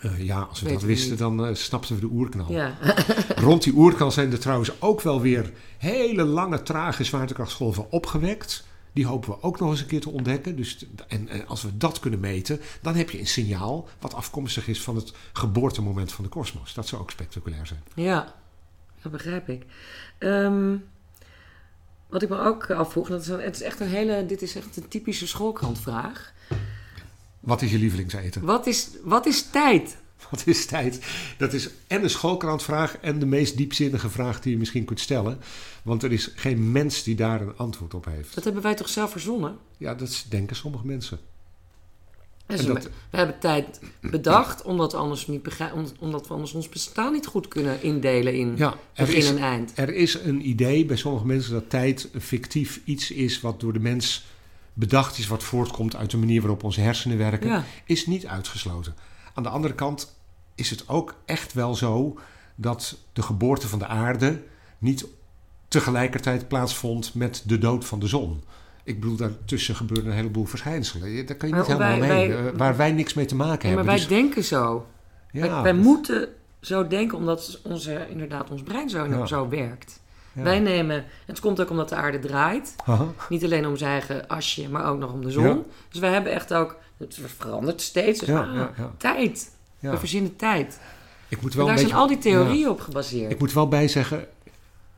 Uh, 0.00 0.20
ja, 0.20 0.40
als 0.40 0.60
we 0.60 0.72
dat 0.72 0.82
wisten, 0.82 1.16
dan 1.16 1.46
uh, 1.46 1.54
snapten 1.54 1.94
we 1.94 2.00
de 2.00 2.12
oerknal. 2.12 2.52
Ja. 2.52 2.78
Rond 3.36 3.62
die 3.62 3.72
oerknal 3.72 4.10
zijn 4.10 4.32
er 4.32 4.38
trouwens 4.38 4.80
ook 4.80 5.00
wel 5.00 5.20
weer 5.20 5.52
hele 5.78 6.24
lange, 6.24 6.62
trage 6.62 7.04
zwaartekrachtsgolven 7.04 7.90
opgewekt. 7.90 8.64
Die 8.92 9.06
hopen 9.06 9.30
we 9.30 9.42
ook 9.42 9.60
nog 9.60 9.70
eens 9.70 9.80
een 9.80 9.86
keer 9.86 10.00
te 10.00 10.10
ontdekken. 10.10 10.56
Dus, 10.56 10.86
en, 11.08 11.28
en, 11.28 11.46
als 11.46 11.62
we 11.62 11.76
dat 11.76 12.00
kunnen 12.00 12.20
meten, 12.20 12.60
dan 12.82 12.94
heb 12.94 13.10
je 13.10 13.18
een 13.18 13.26
signaal 13.26 13.88
wat 14.00 14.14
afkomstig 14.14 14.68
is 14.68 14.82
van 14.82 14.96
het 14.96 15.12
geboortemoment 15.32 16.12
van 16.12 16.24
de 16.24 16.30
kosmos. 16.30 16.74
Dat 16.74 16.86
zou 16.86 17.02
ook 17.02 17.10
spectaculair 17.10 17.66
zijn. 17.66 17.82
Ja, 17.94 18.34
dat 19.02 19.12
begrijp 19.12 19.48
ik. 19.48 19.66
Um, 20.18 20.84
wat 22.12 22.22
ik 22.22 22.28
me 22.28 22.38
ook 22.38 22.70
afvroeg, 22.70 23.08
dat 23.08 23.20
is 23.20 23.26
het 23.26 23.54
is 23.54 23.62
echt 23.62 23.80
een 23.80 23.88
hele, 23.88 24.26
dit 24.26 24.42
is 24.42 24.56
echt 24.56 24.76
een 24.76 24.88
typische 24.88 25.26
schoolkrantvraag. 25.26 26.32
Wat 27.40 27.62
is 27.62 27.70
je 27.70 27.78
lievelingseten? 27.78 28.44
Wat 28.44 28.66
is, 28.66 28.88
wat 29.02 29.26
is 29.26 29.50
tijd? 29.50 29.96
Wat 30.30 30.46
is 30.46 30.66
tijd? 30.66 31.00
Dat 31.38 31.52
is 31.52 31.70
en 31.86 32.02
een 32.02 32.10
schoolkrantvraag 32.10 32.98
en 32.98 33.18
de 33.18 33.26
meest 33.26 33.56
diepzinnige 33.56 34.10
vraag 34.10 34.40
die 34.40 34.52
je 34.52 34.58
misschien 34.58 34.84
kunt 34.84 35.00
stellen. 35.00 35.40
Want 35.82 36.02
er 36.02 36.12
is 36.12 36.32
geen 36.34 36.72
mens 36.72 37.02
die 37.02 37.14
daar 37.14 37.40
een 37.40 37.56
antwoord 37.56 37.94
op 37.94 38.04
heeft. 38.04 38.34
Dat 38.34 38.44
hebben 38.44 38.62
wij 38.62 38.74
toch 38.74 38.88
zelf 38.88 39.10
verzonnen? 39.10 39.58
Ja, 39.78 39.94
dat 39.94 40.26
denken 40.28 40.56
sommige 40.56 40.86
mensen. 40.86 41.18
Dus 42.46 42.66
dat... 42.66 42.84
We 43.10 43.16
hebben 43.16 43.38
tijd 43.38 43.80
bedacht 44.00 44.62
omdat 44.62 44.92
we, 44.92 44.98
anders 44.98 45.26
niet 45.26 45.48
omdat 45.98 46.28
we 46.28 46.34
anders 46.34 46.52
ons 46.52 46.68
bestaan 46.68 47.12
niet 47.12 47.26
goed 47.26 47.48
kunnen 47.48 47.82
indelen 47.82 48.34
in 48.34 48.54
ja, 48.56 48.74
begin 48.94 49.16
is, 49.16 49.28
en 49.28 49.38
eind. 49.38 49.72
Er 49.74 49.94
is 49.94 50.14
een 50.14 50.48
idee 50.48 50.84
bij 50.84 50.96
sommige 50.96 51.26
mensen 51.26 51.52
dat 51.52 51.70
tijd 51.70 52.08
een 52.12 52.20
fictief 52.20 52.80
iets 52.84 53.10
is 53.10 53.40
wat 53.40 53.60
door 53.60 53.72
de 53.72 53.80
mens 53.80 54.24
bedacht 54.72 55.18
is, 55.18 55.26
wat 55.26 55.42
voortkomt 55.42 55.96
uit 55.96 56.10
de 56.10 56.16
manier 56.16 56.40
waarop 56.40 56.64
onze 56.64 56.80
hersenen 56.80 57.18
werken, 57.18 57.64
is 57.86 58.06
niet 58.06 58.26
uitgesloten. 58.26 58.94
Aan 59.34 59.42
de 59.42 59.48
andere 59.48 59.74
kant 59.74 60.14
is 60.54 60.70
het 60.70 60.88
ook 60.88 61.14
echt 61.24 61.52
wel 61.52 61.74
zo 61.74 62.18
dat 62.54 62.98
de 63.12 63.22
geboorte 63.22 63.68
van 63.68 63.78
de 63.78 63.86
aarde 63.86 64.42
niet 64.78 65.06
tegelijkertijd 65.68 66.48
plaatsvond 66.48 67.14
met 67.14 67.42
de 67.46 67.58
dood 67.58 67.84
van 67.84 67.98
de 67.98 68.06
zon. 68.06 68.42
Ik 68.84 69.00
bedoel, 69.00 69.16
daartussen 69.16 69.76
gebeuren 69.76 70.10
een 70.10 70.16
heleboel 70.16 70.44
verschijnselen. 70.44 71.26
Daar 71.26 71.36
kan 71.36 71.48
je 71.48 71.54
niet 71.54 71.66
helemaal 71.66 71.96
mee, 71.96 72.34
eh, 72.34 72.44
waar 72.56 72.76
wij 72.76 72.92
niks 72.92 73.14
mee 73.14 73.26
te 73.26 73.34
maken 73.34 73.68
hebben. 73.68 73.86
Maar 73.86 73.94
wij 73.94 74.06
dus- 74.06 74.16
denken 74.16 74.44
zo. 74.44 74.86
Ja, 75.32 75.62
wij, 75.62 75.74
moeten 75.74 76.28
zo 76.60 76.86
denken 76.86 77.18
omdat 77.18 77.60
onze, 77.62 78.06
inderdaad 78.10 78.50
ons 78.50 78.62
brein 78.62 78.90
zo, 78.90 79.26
zo 79.26 79.48
werkt. 79.48 80.00
Wij 80.32 80.58
nemen, 80.58 81.04
het 81.26 81.40
komt 81.40 81.60
ook 81.60 81.70
omdat 81.70 81.88
de 81.88 81.94
aarde 81.94 82.18
draait. 82.18 82.74
Niet 83.28 83.44
alleen 83.44 83.66
om 83.66 83.76
zijn 83.76 83.90
eigen 83.90 84.28
asje, 84.28 84.68
maar 84.68 84.84
ook 84.84 84.98
nog 84.98 85.12
om 85.12 85.22
de 85.22 85.30
zon. 85.30 85.64
Dus 85.88 86.00
wij 86.00 86.12
hebben 86.12 86.32
echt 86.32 86.54
ook, 86.54 86.76
het 86.96 87.18
verandert 87.36 87.80
steeds. 87.80 88.20
Dus, 88.20 88.28
ah, 88.28 88.66
tijd. 88.96 89.50
We 89.78 89.96
verzinnen 89.96 90.36
tijd. 90.36 90.78
Ik 91.28 91.42
moet 91.42 91.54
wel 91.54 91.66
daar 91.66 91.78
zijn 91.78 91.92
al 91.92 92.06
die 92.06 92.18
theorieën 92.18 92.68
op 92.68 92.80
gebaseerd. 92.80 93.32
Ik 93.32 93.38
moet 93.38 93.52
wel 93.52 93.68
bij 93.68 93.88
zeggen, 93.88 94.26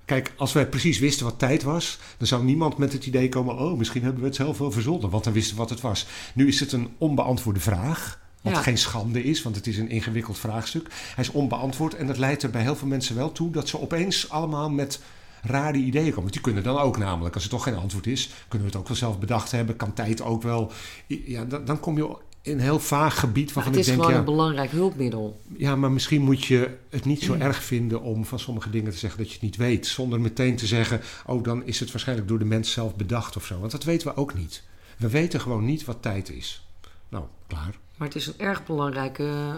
Kijk, 0.04 0.32
als 0.36 0.52
wij 0.52 0.68
precies 0.68 0.98
wisten 0.98 1.24
wat 1.24 1.38
tijd 1.38 1.62
was, 1.62 1.98
dan 2.18 2.26
zou 2.26 2.44
niemand 2.44 2.76
met 2.78 2.92
het 2.92 3.06
idee 3.06 3.28
komen: 3.28 3.58
oh, 3.58 3.78
misschien 3.78 4.02
hebben 4.02 4.20
we 4.20 4.26
het 4.26 4.36
zelf 4.36 4.58
wel 4.58 4.70
verzonnen, 4.70 5.10
want 5.10 5.24
dan 5.24 5.32
wisten 5.32 5.54
we 5.54 5.60
wat 5.60 5.70
het 5.70 5.80
was. 5.80 6.06
Nu 6.34 6.48
is 6.48 6.60
het 6.60 6.72
een 6.72 6.94
onbeantwoorde 6.98 7.60
vraag. 7.60 8.22
Wat 8.42 8.56
geen 8.56 8.78
schande 8.78 9.24
is, 9.24 9.42
want 9.42 9.56
het 9.56 9.66
is 9.66 9.78
een 9.78 9.88
ingewikkeld 9.88 10.38
vraagstuk. 10.38 10.88
Hij 11.14 11.24
is 11.24 11.30
onbeantwoord 11.30 11.94
en 11.94 12.06
dat 12.06 12.18
leidt 12.18 12.42
er 12.42 12.50
bij 12.50 12.62
heel 12.62 12.76
veel 12.76 12.88
mensen 12.88 13.16
wel 13.16 13.32
toe 13.32 13.50
dat 13.50 13.68
ze 13.68 13.80
opeens 13.80 14.30
allemaal 14.30 14.70
met 14.70 15.00
rare 15.42 15.78
ideeën 15.78 16.12
komen. 16.12 16.32
Die 16.32 16.40
kunnen 16.40 16.62
dan 16.62 16.78
ook 16.78 16.98
namelijk, 16.98 17.34
als 17.34 17.44
er 17.44 17.50
toch 17.50 17.62
geen 17.62 17.76
antwoord 17.76 18.06
is, 18.06 18.30
kunnen 18.48 18.66
we 18.68 18.72
het 18.72 18.82
ook 18.82 18.88
wel 18.88 18.96
zelf 18.96 19.18
bedacht 19.18 19.50
hebben. 19.50 19.76
Kan 19.76 19.92
tijd 19.92 20.22
ook 20.22 20.42
wel. 20.42 20.72
Ja, 21.06 21.44
dan, 21.44 21.64
dan 21.64 21.80
kom 21.80 21.96
je 21.96 22.16
een 22.44 22.60
heel 22.60 22.78
vaag 22.78 23.18
gebied 23.18 23.52
waarvan 23.52 23.72
ik 23.72 23.84
denk... 23.84 23.96
Het 23.96 23.98
is 23.98 24.04
gewoon 24.04 24.20
een 24.20 24.34
belangrijk 24.34 24.70
hulpmiddel. 24.70 25.40
Ja, 25.56 25.76
maar 25.76 25.92
misschien 25.92 26.22
moet 26.22 26.44
je 26.44 26.70
het 26.90 27.04
niet 27.04 27.22
zo 27.22 27.34
erg 27.34 27.62
vinden 27.62 28.02
om 28.02 28.24
van 28.24 28.38
sommige 28.38 28.70
dingen 28.70 28.90
te 28.90 28.98
zeggen 28.98 29.18
dat 29.18 29.28
je 29.28 29.34
het 29.34 29.42
niet 29.42 29.56
weet. 29.56 29.86
Zonder 29.86 30.20
meteen 30.20 30.56
te 30.56 30.66
zeggen, 30.66 31.00
oh 31.26 31.44
dan 31.44 31.64
is 31.64 31.80
het 31.80 31.90
waarschijnlijk 31.90 32.28
door 32.28 32.38
de 32.38 32.44
mens 32.44 32.72
zelf 32.72 32.96
bedacht 32.96 33.36
of 33.36 33.44
zo. 33.46 33.58
Want 33.58 33.72
dat 33.72 33.84
weten 33.84 34.08
we 34.08 34.16
ook 34.16 34.34
niet. 34.34 34.62
We 34.98 35.08
weten 35.08 35.40
gewoon 35.40 35.64
niet 35.64 35.84
wat 35.84 36.02
tijd 36.02 36.30
is. 36.30 36.66
Nou, 37.08 37.24
klaar. 37.46 37.74
Maar 37.96 38.08
het 38.08 38.16
is 38.16 38.26
een 38.26 38.38
erg 38.38 38.64
belangrijk 38.64 39.18
uh, 39.18 39.54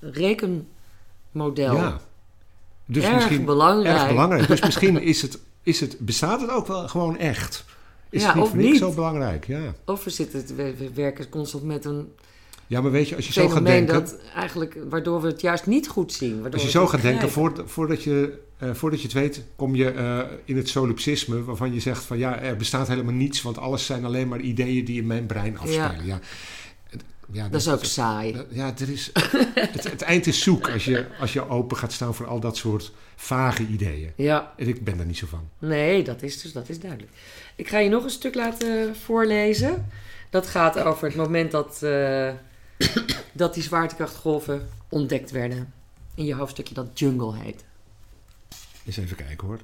rekenmodel. 0.00 1.74
Ja. 1.74 2.00
Dus 2.86 3.04
erg 3.04 3.14
misschien, 3.14 3.44
belangrijk. 3.44 3.98
Erg 3.98 4.08
belangrijk. 4.08 4.46
Dus 4.46 4.60
misschien 4.70 5.02
is 5.02 5.22
het, 5.22 5.38
is 5.62 5.80
het, 5.80 5.98
bestaat 5.98 6.40
het 6.40 6.50
ook 6.50 6.66
wel 6.66 6.88
gewoon 6.88 7.18
echt. 7.18 7.64
Is 8.10 8.22
ja, 8.22 8.34
niet 8.34 8.54
niet. 8.54 8.78
zo 8.78 8.92
belangrijk, 8.92 9.46
ja. 9.46 9.74
Of 9.84 10.04
we, 10.04 10.10
zitten, 10.10 10.56
we, 10.56 10.74
we 10.76 10.90
werken 10.94 11.28
constant 11.28 11.64
met 11.64 11.84
een 11.84 12.08
ja, 12.70 12.80
maar 12.80 12.90
weet 12.90 13.08
je, 13.08 13.16
als 13.16 13.26
je 13.26 13.32
zo 13.32 13.48
gaat 13.48 13.64
denken... 13.64 13.94
Dat 13.94 14.16
eigenlijk, 14.34 14.76
waardoor 14.88 15.20
we 15.20 15.26
het 15.26 15.40
juist 15.40 15.66
niet 15.66 15.88
goed 15.88 16.12
zien. 16.12 16.52
Als 16.52 16.62
je 16.62 16.70
zo 16.70 16.86
gaat 16.86 17.02
denken, 17.02 17.30
voordat, 17.66 18.02
je, 18.02 18.38
uh, 18.62 18.74
voordat 18.74 19.00
je 19.00 19.06
het 19.06 19.16
weet... 19.16 19.44
kom 19.56 19.74
je 19.74 19.94
uh, 19.94 20.20
in 20.44 20.56
het 20.56 20.68
solipsisme 20.68 21.44
waarvan 21.44 21.74
je 21.74 21.80
zegt 21.80 22.04
van... 22.04 22.18
ja, 22.18 22.38
er 22.38 22.56
bestaat 22.56 22.88
helemaal 22.88 23.14
niets... 23.14 23.42
want 23.42 23.58
alles 23.58 23.86
zijn 23.86 24.04
alleen 24.04 24.28
maar 24.28 24.40
ideeën 24.40 24.84
die 24.84 25.00
in 25.00 25.06
mijn 25.06 25.26
brein 25.26 25.58
afspelen. 25.58 26.06
Ja. 26.06 26.20
ja. 27.32 27.48
dat, 27.48 27.60
is 27.60 27.68
ook 27.68 27.84
saai. 27.84 28.36
ja, 28.50 28.74
er 28.78 28.90
is, 28.90 29.10
het, 29.54 29.90
het, 29.90 30.02
eind 30.02 30.26
is 30.26 30.42
zoek 30.42 30.70
als 30.70 30.84
je, 30.84 31.06
als 31.20 31.32
je 31.32 31.48
open 31.48 31.76
gaat 31.76 31.92
staan 31.92 32.14
voor 32.14 32.26
al 32.26 32.40
dat 32.40 32.56
soort 32.56 32.92
vage 33.16 33.66
ideeën. 33.66 34.12
Ja. 34.16 34.52
En 34.56 34.68
ik 34.68 34.84
ben 34.84 34.96
daar 34.96 35.06
niet 35.06 35.18
zo 35.18 35.26
van. 35.26 35.48
Nee, 35.58 36.02
dat 36.02 36.22
is 36.22 36.42
dus 36.42 36.52
dat 36.52 36.68
is 36.68 36.80
duidelijk. 36.80 37.12
Ik 37.60 37.68
ga 37.68 37.78
je 37.78 37.88
nog 37.88 38.04
een 38.04 38.10
stuk 38.10 38.34
laten 38.34 38.96
voorlezen. 38.96 39.86
Dat 40.30 40.46
gaat 40.46 40.78
over 40.78 41.06
het 41.06 41.16
moment 41.16 41.50
dat, 41.50 41.80
uh, 41.82 42.32
dat 43.32 43.54
die 43.54 43.62
zwaartekrachtgolven 43.62 44.68
ontdekt 44.88 45.30
werden. 45.30 45.72
In 46.14 46.24
je 46.24 46.34
hoofdstukje 46.34 46.74
dat 46.74 46.98
Jungle 46.98 47.36
heet. 47.36 47.64
Eens 48.86 48.96
even 48.96 49.16
kijken 49.16 49.46
hoor. 49.46 49.60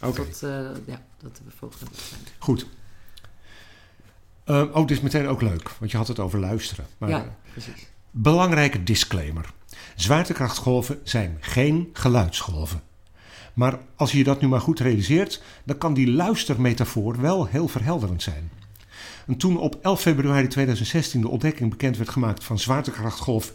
Oké. 0.00 0.24
Dat, 0.24 0.40
uh, 0.44 0.50
ja, 0.86 1.02
dat 1.22 1.40
we 1.44 1.50
volgende 1.56 1.94
zijn. 1.94 2.20
Goed. 2.38 2.66
Uh, 4.46 4.64
oh, 4.72 4.86
dit 4.86 4.96
is 4.96 5.00
meteen 5.00 5.26
ook 5.26 5.42
leuk, 5.42 5.70
want 5.78 5.90
je 5.90 5.96
had 5.96 6.08
het 6.08 6.18
over 6.18 6.38
luisteren. 6.38 6.86
Maar, 6.98 7.08
ja, 7.08 7.36
precies. 7.52 7.86
Belangrijke 8.10 8.82
disclaimer. 8.82 9.52
Zwaartekrachtgolven 9.94 11.00
zijn 11.02 11.36
geen 11.40 11.90
geluidsgolven. 11.92 12.82
Maar 13.58 13.78
als 13.96 14.12
je 14.12 14.24
dat 14.24 14.40
nu 14.40 14.48
maar 14.48 14.60
goed 14.60 14.80
realiseert, 14.80 15.42
dan 15.64 15.78
kan 15.78 15.94
die 15.94 16.10
luistermetafoor 16.10 17.20
wel 17.20 17.46
heel 17.46 17.68
verhelderend 17.68 18.22
zijn. 18.22 18.50
En 19.26 19.36
toen 19.36 19.58
op 19.58 19.78
11 19.82 20.00
februari 20.00 20.46
2016 20.46 21.20
de 21.20 21.28
ontdekking 21.28 21.70
bekend 21.70 21.96
werd 21.96 22.08
gemaakt 22.08 22.44
van 22.44 22.58
zwaartekrachtgolf 22.58 23.52
GW150914, 23.52 23.54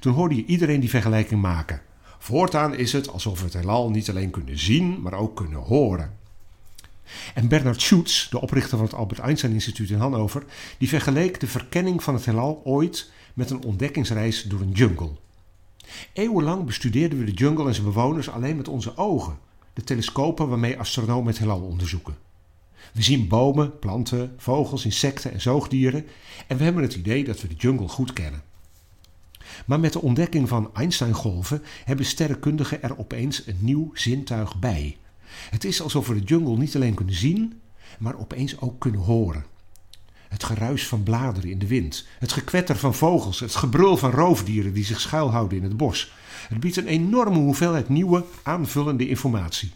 toen 0.00 0.12
hoorde 0.12 0.34
je 0.34 0.44
iedereen 0.44 0.80
die 0.80 0.90
vergelijking 0.90 1.40
maken. 1.40 1.80
Voortaan 2.18 2.74
is 2.74 2.92
het 2.92 3.08
alsof 3.08 3.38
we 3.38 3.44
het 3.44 3.54
heelal 3.54 3.90
niet 3.90 4.10
alleen 4.10 4.30
kunnen 4.30 4.58
zien, 4.58 5.02
maar 5.02 5.14
ook 5.14 5.36
kunnen 5.36 5.60
horen. 5.60 6.12
En 7.34 7.48
Bernard 7.48 7.82
Schutz, 7.82 8.28
de 8.28 8.40
oprichter 8.40 8.76
van 8.76 8.86
het 8.86 8.94
Albert 8.94 9.20
Einstein 9.20 9.52
Instituut 9.52 9.90
in 9.90 9.98
Hannover, 9.98 10.44
die 10.78 10.88
vergeleek 10.88 11.40
de 11.40 11.46
verkenning 11.46 12.02
van 12.02 12.14
het 12.14 12.24
heelal 12.24 12.60
ooit 12.64 13.10
met 13.32 13.50
een 13.50 13.64
ontdekkingsreis 13.64 14.42
door 14.42 14.60
een 14.60 14.72
jungle. 14.72 15.22
Eeuwenlang 16.12 16.64
bestudeerden 16.64 17.18
we 17.18 17.24
de 17.24 17.32
jungle 17.32 17.66
en 17.66 17.74
zijn 17.74 17.86
bewoners 17.86 18.28
alleen 18.28 18.56
met 18.56 18.68
onze 18.68 18.96
ogen, 18.96 19.38
de 19.72 19.84
telescopen 19.84 20.48
waarmee 20.48 20.78
astronomen 20.78 21.26
het 21.26 21.38
heelal 21.38 21.60
onderzoeken. 21.60 22.16
We 22.92 23.02
zien 23.02 23.28
bomen, 23.28 23.78
planten, 23.78 24.34
vogels, 24.36 24.84
insecten 24.84 25.32
en 25.32 25.40
zoogdieren 25.40 26.06
en 26.46 26.56
we 26.56 26.64
hebben 26.64 26.82
het 26.82 26.94
idee 26.94 27.24
dat 27.24 27.40
we 27.40 27.48
de 27.48 27.54
jungle 27.54 27.88
goed 27.88 28.12
kennen. 28.12 28.42
Maar 29.66 29.80
met 29.80 29.92
de 29.92 30.00
ontdekking 30.00 30.48
van 30.48 30.70
Einstein-golven 30.74 31.62
hebben 31.84 32.06
sterrenkundigen 32.06 32.82
er 32.82 32.98
opeens 32.98 33.46
een 33.46 33.58
nieuw 33.58 33.90
zintuig 33.94 34.58
bij. 34.58 34.96
Het 35.50 35.64
is 35.64 35.82
alsof 35.82 36.06
we 36.06 36.14
de 36.14 36.24
jungle 36.24 36.56
niet 36.56 36.74
alleen 36.74 36.94
kunnen 36.94 37.14
zien, 37.14 37.60
maar 37.98 38.18
opeens 38.18 38.60
ook 38.60 38.80
kunnen 38.80 39.00
horen. 39.00 39.44
Het 40.34 40.44
geruis 40.44 40.86
van 40.86 41.02
bladeren 41.02 41.50
in 41.50 41.58
de 41.58 41.66
wind, 41.66 42.06
het 42.18 42.32
gekwetter 42.32 42.76
van 42.76 42.94
vogels, 42.94 43.40
het 43.40 43.54
gebrul 43.54 43.96
van 43.96 44.10
roofdieren 44.10 44.72
die 44.72 44.84
zich 44.84 45.00
schuilhouden 45.00 45.58
in 45.58 45.64
het 45.64 45.76
bos. 45.76 46.12
Het 46.48 46.60
biedt 46.60 46.76
een 46.76 46.86
enorme 46.86 47.38
hoeveelheid 47.38 47.88
nieuwe, 47.88 48.24
aanvullende 48.42 49.08
informatie. 49.08 49.72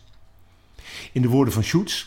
In 1.12 1.22
de 1.22 1.28
woorden 1.28 1.54
van 1.54 1.64
Schutz, 1.64 2.06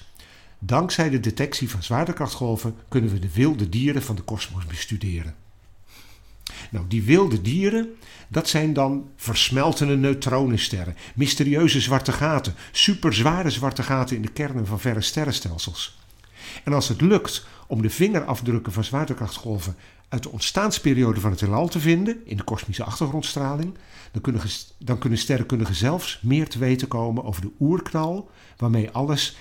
dankzij 0.60 1.10
de 1.10 1.20
detectie 1.20 1.70
van 1.70 1.84
zwaartekrachtgolven 1.84 2.76
kunnen 2.88 3.12
we 3.12 3.20
de 3.20 3.34
wilde 3.34 3.70
dieren 3.70 4.04
van 4.04 4.16
de 4.16 4.22
kosmos 4.22 4.66
bestuderen. 4.66 5.36
Nou, 6.72 6.86
die 6.88 7.04
wilde 7.04 7.42
dieren, 7.42 7.96
dat 8.28 8.50
zijn 8.50 8.74
dan 8.74 9.10
versmeltende 9.16 9.96
neutronensterren, 9.96 10.96
mysterieuze 11.16 11.82
zwarte 11.82 12.12
gaten, 12.12 12.56
superzware 12.72 13.50
zwarte 13.50 13.84
gaten 13.84 14.16
in 14.16 14.22
de 14.22 14.32
kernen 14.32 14.68
van 14.68 14.80
verre 14.80 15.02
sterrenstelsels. 15.02 16.00
En 16.64 16.74
als 16.74 16.88
het 16.88 17.02
lukt 17.02 17.46
om 17.68 17.82
de 17.82 17.90
vingerafdrukken 17.90 18.74
van 18.74 18.84
zwaartekrachtgolven 18.84 19.76
uit 20.10 20.24
de 20.24 20.30
onstaansperiode 20.30 21.20
van 21.20 21.32
het 21.32 21.40
heelal 21.40 21.68
te 21.68 21.80
vinden, 21.80 22.22
in 22.26 22.38
de 22.38 22.44
kosmische 22.44 22.84
achtergrondstraling, 22.84 23.78
dan 24.12 24.22
kunnen, 24.22 24.42
dan 24.78 24.98
kunnen 24.98 25.20
sterrenkundigen 25.20 25.76
zelfs 25.76 26.20
meer 26.22 26.50
te 26.50 26.60
weten 26.60 26.88
komen 26.88 27.24
over 27.24 27.42
de 27.42 27.52
oerknal 27.60 28.30
waarmee 28.58 28.92
alles 28.92 29.36
13,8 29.36 29.40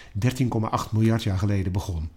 miljard 0.90 1.22
jaar 1.22 1.38
geleden 1.38 1.72
begon. 1.72 2.08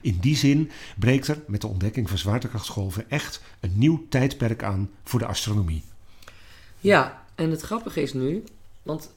In 0.00 0.18
die 0.20 0.36
zin 0.36 0.70
breekt 0.98 1.28
er 1.28 1.42
met 1.46 1.60
de 1.60 1.66
ontdekking 1.66 2.08
van 2.08 2.18
zwaartekrachtsgolven 2.18 3.10
echt 3.10 3.42
een 3.60 3.72
nieuw 3.74 4.06
tijdperk 4.08 4.62
aan 4.62 4.90
voor 5.04 5.18
de 5.18 5.26
astronomie. 5.26 5.82
Ja, 6.78 7.24
en 7.34 7.50
het 7.50 7.60
grappige 7.60 8.02
is 8.02 8.12
nu, 8.12 8.44
want 8.86 9.12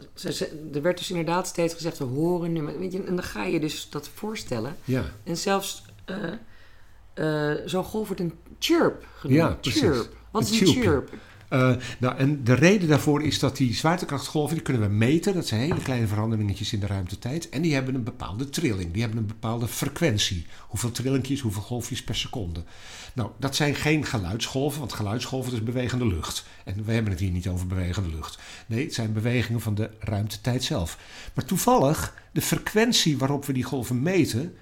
er 0.74 0.82
werd 0.82 0.98
dus 0.98 1.10
inderdaad 1.10 1.48
steeds 1.48 1.74
gezegd, 1.74 1.98
we 1.98 2.04
horen 2.04 2.52
nu, 2.52 2.62
weet 2.62 2.92
je, 2.92 3.04
en 3.04 3.16
dan 3.16 3.24
ga 3.24 3.44
je 3.44 3.60
dus 3.60 3.90
dat 3.90 4.10
voorstellen. 4.14 4.78
Ja. 4.84 5.04
En 5.24 5.38
zelfs 5.38 5.84
uh, 6.06 6.34
uh, 7.16 7.54
zo'n 7.66 7.84
golf 7.84 8.08
wordt 8.08 8.22
een 8.22 8.34
chirp 8.60 9.06
genoemd. 9.16 9.40
Ja, 9.40 9.58
precies. 9.62 9.82
Chirp. 9.82 10.16
Wat 10.32 10.44
is 10.44 10.62
een 10.62 10.68
chirp? 10.68 11.10
Uh, 11.50 11.76
nou, 12.00 12.18
en 12.18 12.44
de 12.44 12.54
reden 12.54 12.88
daarvoor 12.88 13.24
is 13.24 13.40
dat 13.40 13.58
die 13.58 13.76
zwaartekrachtgolven, 13.76 14.56
die 14.56 14.64
kunnen 14.64 14.82
we 14.82 14.96
meten. 14.96 15.34
Dat 15.34 15.48
zijn 15.48 15.62
hele 15.62 15.82
kleine 15.82 16.08
veranderingetjes 16.08 16.74
in 16.74 16.80
de 16.80 16.88
ruimtetijd. 16.88 17.50
En 17.50 17.62
die 17.62 17.74
hebben 17.74 17.96
een 17.96 18.04
bepaalde 18.04 18.50
trilling. 18.50 18.92
Die 18.92 19.02
hebben 19.02 19.20
een 19.20 19.26
bepaalde 19.26 19.68
frequentie. 19.68 20.46
Hoeveel 20.68 20.92
trillingjes, 20.92 21.40
hoeveel 21.40 21.62
golfjes 21.62 22.04
per 22.04 22.16
seconde. 22.16 22.64
Nou, 23.14 23.30
dat 23.40 23.56
zijn 23.56 23.76
geen 23.76 24.06
geluidsgolven, 24.06 24.80
want 24.80 24.94
geluidsgolven 24.94 25.54
is 25.54 25.64
bewegende 25.64 26.08
lucht. 26.08 26.46
En 26.64 26.86
we 26.86 26.92
hebben 26.92 27.12
het 27.12 27.22
hier 27.22 27.32
niet 27.32 27.48
over 27.48 27.68
bewegende 27.68 28.10
lucht. 28.10 28.40
Nee, 28.66 28.84
het 28.84 28.94
zijn 28.94 29.14
bewegingen 29.14 29.62
van 29.62 29.76
de 29.76 29.90
ruimtetijd 30.00 30.64
zelf. 30.64 30.98
Maar 31.34 31.46
toevallig, 31.46 32.14
de 32.32 32.42
frequentie 32.42 33.18
waarop 33.18 33.46
we 33.46 33.54
die 33.54 33.64
golven 33.64 34.02
meten, 34.02 34.56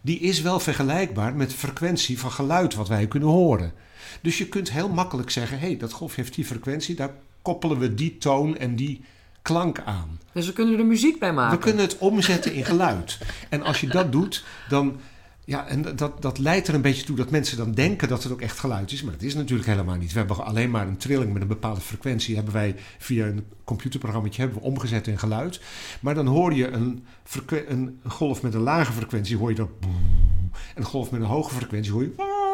die 0.00 0.18
is 0.18 0.40
wel 0.40 0.60
vergelijkbaar 0.60 1.34
met 1.34 1.50
de 1.50 1.56
frequentie 1.56 2.18
van 2.18 2.30
geluid 2.32 2.74
wat 2.74 2.88
wij 2.88 3.06
kunnen 3.06 3.28
horen. 3.28 3.72
Dus 4.20 4.38
je 4.38 4.46
kunt 4.46 4.70
heel 4.70 4.88
makkelijk 4.88 5.30
zeggen: 5.30 5.58
hé, 5.58 5.66
hey, 5.66 5.76
dat 5.76 5.92
golf 5.92 6.14
heeft 6.14 6.34
die 6.34 6.44
frequentie, 6.44 6.94
daar 6.94 7.10
koppelen 7.42 7.78
we 7.78 7.94
die 7.94 8.18
toon 8.18 8.56
en 8.56 8.76
die 8.76 9.00
klank 9.42 9.80
aan. 9.80 10.18
Dus 10.32 10.46
we 10.46 10.52
kunnen 10.52 10.78
er 10.78 10.86
muziek 10.86 11.18
bij 11.18 11.32
maken. 11.32 11.58
We 11.58 11.64
kunnen 11.64 11.82
het 11.82 11.98
omzetten 11.98 12.54
in 12.54 12.64
geluid. 12.64 13.18
en 13.48 13.62
als 13.62 13.80
je 13.80 13.86
dat 13.86 14.12
doet, 14.12 14.44
dan. 14.68 14.96
Ja, 15.44 15.66
en 15.66 15.96
dat, 15.96 16.22
dat 16.22 16.38
leidt 16.38 16.68
er 16.68 16.74
een 16.74 16.82
beetje 16.82 17.04
toe 17.04 17.16
dat 17.16 17.30
mensen 17.30 17.56
dan 17.56 17.72
denken 17.72 18.08
dat 18.08 18.22
het 18.22 18.32
ook 18.32 18.40
echt 18.40 18.58
geluid 18.58 18.92
is. 18.92 19.02
Maar 19.02 19.12
dat 19.12 19.22
is 19.22 19.34
natuurlijk 19.34 19.68
helemaal 19.68 19.96
niet. 19.96 20.12
We 20.12 20.18
hebben 20.18 20.44
alleen 20.44 20.70
maar 20.70 20.86
een 20.86 20.96
trilling 20.96 21.32
met 21.32 21.42
een 21.42 21.48
bepaalde 21.48 21.80
frequentie. 21.80 22.34
Hebben 22.34 22.52
wij 22.52 22.74
via 22.98 23.26
een 23.26 23.44
computerprogramma 23.64 24.28
hebben 24.32 24.56
we 24.56 24.62
omgezet 24.62 25.06
in 25.06 25.18
geluid. 25.18 25.60
Maar 26.00 26.14
dan 26.14 26.26
hoor 26.26 26.54
je 26.54 26.68
een, 26.68 27.04
een 27.68 27.98
golf 28.06 28.42
met 28.42 28.54
een 28.54 28.60
lage 28.60 28.92
frequentie, 28.92 29.36
hoor 29.36 29.50
je 29.50 29.56
dan. 29.56 29.70
En 29.80 29.90
een 30.74 30.84
golf 30.84 31.10
met 31.10 31.20
een 31.20 31.26
hoge 31.26 31.54
frequentie 31.54 31.92
hoor 31.92 32.02
je. 32.02 32.44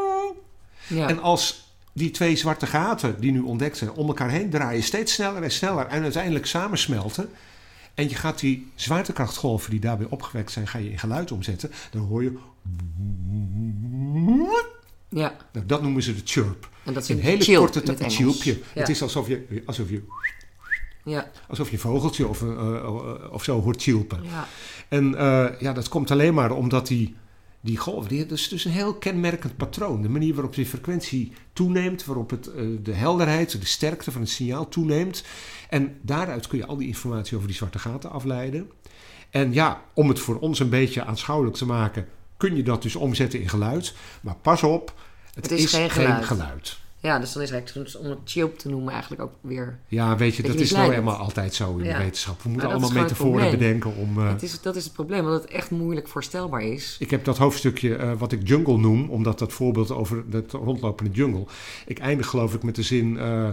Ja. 0.92 1.08
En 1.08 1.22
als 1.22 1.70
die 1.92 2.10
twee 2.10 2.36
zwarte 2.36 2.66
gaten 2.66 3.20
die 3.20 3.32
nu 3.32 3.40
ontdekt 3.40 3.76
zijn 3.76 3.92
om 3.92 4.06
elkaar 4.06 4.30
heen 4.30 4.50
draaien, 4.50 4.82
steeds 4.82 5.12
sneller 5.12 5.42
en 5.42 5.50
sneller 5.50 5.86
en 5.86 6.02
uiteindelijk 6.02 6.46
samensmelten. 6.46 7.28
En 7.94 8.08
je 8.08 8.14
gaat 8.14 8.38
die 8.38 8.70
zwaartekrachtgolven 8.74 9.70
die 9.70 9.80
daarbij 9.80 10.06
opgewekt 10.10 10.50
zijn, 10.50 10.66
ga 10.66 10.78
je 10.78 10.90
in 10.90 10.98
geluid 10.98 11.32
omzetten. 11.32 11.70
Dan 11.90 12.02
hoor 12.02 12.22
je. 12.22 12.38
Ja. 15.08 15.36
Nou, 15.52 15.66
dat 15.66 15.82
noemen 15.82 16.02
ze 16.02 16.14
de 16.14 16.20
chirp. 16.24 16.68
En 16.84 16.92
dat 16.92 17.02
is 17.02 17.08
een, 17.08 17.16
een 17.16 17.22
hele 17.22 17.56
korte 17.56 17.82
een 18.02 18.10
chirpje. 18.10 18.52
Ja. 18.52 18.80
Het 18.80 18.88
is 18.88 19.02
alsof 19.02 19.28
je, 19.28 19.62
alsof 19.66 19.90
je, 19.90 20.02
ja. 21.04 21.30
alsof 21.48 21.66
je 21.66 21.72
een 21.72 21.80
vogeltje 21.80 22.26
of, 22.28 22.42
uh, 22.42 23.30
of 23.30 23.44
zo 23.44 23.60
hoort 23.60 23.82
chilpen. 23.82 24.22
Ja. 24.22 24.48
En 24.88 25.12
uh, 25.12 25.46
ja, 25.60 25.72
dat 25.72 25.88
komt 25.88 26.10
alleen 26.10 26.34
maar 26.34 26.50
omdat 26.50 26.86
die 26.86 27.16
die 27.64 27.76
golf, 27.76 28.06
die, 28.06 28.26
dat 28.26 28.38
is 28.38 28.48
dus 28.48 28.64
een 28.64 28.70
heel 28.70 28.94
kenmerkend 28.94 29.56
patroon. 29.56 30.02
De 30.02 30.08
manier 30.08 30.34
waarop 30.34 30.54
die 30.54 30.66
frequentie 30.66 31.32
toeneemt, 31.52 32.04
waarop 32.04 32.30
het, 32.30 32.50
uh, 32.56 32.78
de 32.82 32.92
helderheid, 32.92 33.60
de 33.60 33.66
sterkte 33.66 34.12
van 34.12 34.20
het 34.20 34.30
signaal 34.30 34.68
toeneemt. 34.68 35.24
En 35.68 35.96
daaruit 36.00 36.46
kun 36.46 36.58
je 36.58 36.66
al 36.66 36.76
die 36.76 36.86
informatie 36.86 37.36
over 37.36 37.48
die 37.48 37.56
zwarte 37.56 37.78
gaten 37.78 38.10
afleiden. 38.10 38.70
En 39.30 39.52
ja, 39.52 39.82
om 39.94 40.08
het 40.08 40.18
voor 40.18 40.38
ons 40.38 40.58
een 40.58 40.68
beetje 40.68 41.04
aanschouwelijk 41.04 41.56
te 41.56 41.66
maken, 41.66 42.08
kun 42.36 42.56
je 42.56 42.62
dat 42.62 42.82
dus 42.82 42.96
omzetten 42.96 43.40
in 43.40 43.48
geluid. 43.48 43.94
Maar 44.20 44.36
pas 44.36 44.62
op, 44.62 44.94
het, 45.34 45.50
het 45.50 45.52
is, 45.52 45.64
is, 45.64 45.72
geen 45.72 45.90
geen 45.90 46.24
geluid. 46.24 46.80
Ja, 47.02 47.18
dus 47.18 47.32
dan 47.32 47.42
is 47.42 47.50
eigenlijk 47.50 47.96
om 47.98 48.06
het 48.10 48.18
chip 48.24 48.58
te 48.58 48.68
noemen 48.68 48.92
eigenlijk 48.92 49.22
ook 49.22 49.32
weer... 49.40 49.78
Ja, 49.86 50.16
weet 50.16 50.34
je, 50.36 50.42
dat 50.42 50.54
is 50.54 50.70
nou 50.72 50.90
helemaal 50.90 51.16
altijd 51.16 51.54
zo 51.54 51.76
in 51.76 51.84
Ja. 51.84 51.96
de 51.98 52.02
wetenschap. 52.04 52.42
We 52.42 52.48
moeten 52.48 52.68
allemaal 52.68 52.90
metaforen 52.90 53.50
bedenken 53.50 53.96
om... 53.96 54.18
eh, 54.18 54.28
Het 54.28 54.42
is, 54.42 54.60
dat 54.60 54.76
is 54.76 54.84
het 54.84 54.92
probleem, 54.92 55.24
dat 55.24 55.42
het 55.42 55.50
echt 55.50 55.70
moeilijk 55.70 56.08
voorstelbaar 56.08 56.62
is. 56.62 56.96
Ik 56.98 57.10
heb 57.10 57.24
dat 57.24 57.38
hoofdstukje 57.38 57.96
eh, 57.96 58.12
wat 58.18 58.32
ik 58.32 58.48
jungle 58.48 58.78
noem, 58.78 59.08
omdat 59.10 59.38
dat 59.38 59.52
voorbeeld 59.52 59.90
over 59.90 60.24
het 60.30 60.52
rondlopende 60.52 61.10
jungle. 61.10 61.44
Ik 61.86 61.98
eindig 61.98 62.26
geloof 62.26 62.54
ik 62.54 62.62
met 62.62 62.74
de 62.74 62.82
zin: 62.82 63.18
eh, 63.18 63.48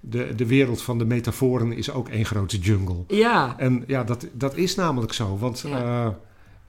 de, 0.00 0.34
de 0.34 0.46
wereld 0.46 0.82
van 0.82 0.98
de 0.98 1.04
metaforen 1.04 1.72
is 1.72 1.90
ook 1.90 2.08
één 2.08 2.24
grote 2.24 2.58
jungle. 2.58 3.04
Ja, 3.08 3.54
En 3.58 3.84
ja, 3.86 4.04
dat, 4.04 4.26
dat 4.32 4.56
is 4.56 4.74
namelijk 4.74 5.12
zo, 5.12 5.38
want 5.38 5.64
Ja. 5.66 6.18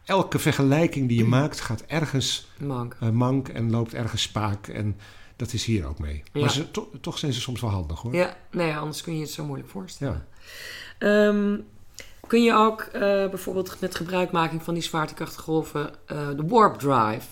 elke 0.05 0.39
vergelijking 0.39 1.07
die 1.07 1.17
je 1.17 1.25
maakt 1.25 1.59
gaat 1.61 1.83
ergens 1.87 2.47
mank. 2.59 2.97
mank 3.11 3.47
en 3.47 3.71
loopt 3.71 3.93
ergens 3.93 4.21
spaak. 4.21 4.67
En 4.67 4.95
dat 5.43 5.53
is 5.53 5.65
hier 5.65 5.85
ook 5.85 5.99
mee. 5.99 6.23
Ja. 6.33 6.41
Maar 6.41 6.51
ze, 6.51 6.71
to- 6.71 6.91
toch 7.01 7.17
zijn 7.17 7.33
ze 7.33 7.41
soms 7.41 7.61
wel 7.61 7.69
handig 7.69 7.99
hoor. 8.01 8.15
Ja, 8.15 8.37
nee, 8.51 8.75
anders 8.75 9.01
kun 9.01 9.15
je 9.15 9.21
het 9.21 9.31
zo 9.31 9.45
moeilijk 9.45 9.69
voorstellen. 9.69 10.25
Ja. 10.99 11.27
Ehm, 11.27 11.57
kun 12.27 12.43
je 12.43 12.53
ook 12.53 12.81
eh, 12.81 13.01
bijvoorbeeld 13.01 13.75
met 13.79 13.95
gebruikmaking 13.95 14.63
van 14.63 14.73
die 14.73 14.83
zwaartekrachtgolven 14.83 15.89
eh, 16.05 16.27
de 16.35 16.43
warp 16.47 16.79
drive 16.79 17.27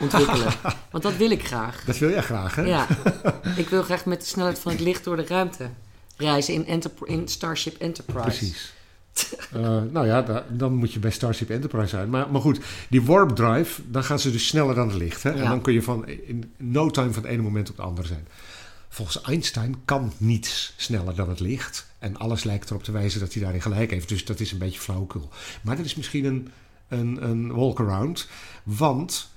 ontwikkelen? 0.00 0.52
Want 0.92 1.02
dat 1.02 1.16
wil 1.16 1.30
ik 1.30 1.46
graag. 1.46 1.84
Dat 1.84 1.98
wil 1.98 2.10
jij 2.10 2.22
graag, 2.22 2.54
hè? 2.54 2.62
Ja, 2.62 2.86
ik 3.56 3.68
wil 3.68 3.82
graag 3.82 4.04
met 4.04 4.20
de 4.20 4.26
snelheid 4.26 4.58
van 4.58 4.72
het 4.72 4.80
licht 4.80 5.04
door 5.04 5.16
de 5.16 5.26
ruimte 5.26 5.70
reizen 6.16 6.54
in, 6.54 6.66
Enterp- 6.66 7.04
in 7.06 7.28
Starship 7.28 7.76
Enterprise. 7.80 8.22
Precies. 8.26 8.74
Eh, 9.52 9.82
nou 9.90 10.06
ja, 10.06 10.22
da- 10.22 10.44
dan 10.50 10.74
moet 10.74 10.92
je 10.92 10.98
bij 10.98 11.10
Starship 11.10 11.50
Enterprise 11.50 11.88
zijn. 11.88 12.10
Maar, 12.10 12.30
maar 12.30 12.40
goed, 12.40 12.60
die 12.88 13.02
warp 13.02 13.36
drive, 13.36 13.82
dan 13.90 14.04
gaan 14.04 14.18
ze 14.18 14.30
dus 14.30 14.46
sneller 14.46 14.74
dan 14.74 14.88
het 14.88 14.96
licht. 14.96 15.22
Hè? 15.22 15.30
En 15.30 15.44
dan 15.48 15.60
kun 15.60 15.72
je 15.72 15.82
van 15.82 16.08
in 16.08 16.52
no 16.56 16.90
time 16.90 17.12
van 17.12 17.22
het 17.22 17.32
ene 17.32 17.42
moment 17.42 17.70
op 17.70 17.76
het 17.76 17.86
andere 17.86 18.06
zijn. 18.06 18.26
Volgens 18.88 19.20
Einstein 19.22 19.76
kan 19.84 20.12
niets 20.16 20.74
sneller 20.76 21.14
dan 21.14 21.28
het 21.28 21.40
licht. 21.40 21.86
En 21.98 22.16
alles 22.16 22.44
lijkt 22.44 22.70
erop 22.70 22.82
te 22.82 22.92
wijzen 22.92 23.20
dat 23.20 23.32
hij 23.32 23.42
daarin 23.42 23.62
gelijk 23.62 23.90
heeft. 23.90 24.08
Dus 24.08 24.24
dat 24.24 24.40
is 24.40 24.52
een 24.52 24.58
beetje 24.58 24.80
flauwekul. 24.80 25.28
Maar 25.62 25.76
dat 25.76 25.84
is 25.84 25.94
misschien 25.94 26.24
een, 26.24 26.48
een, 26.88 27.28
een 27.28 27.52
walk-around. 27.52 28.28
Want 28.62 29.28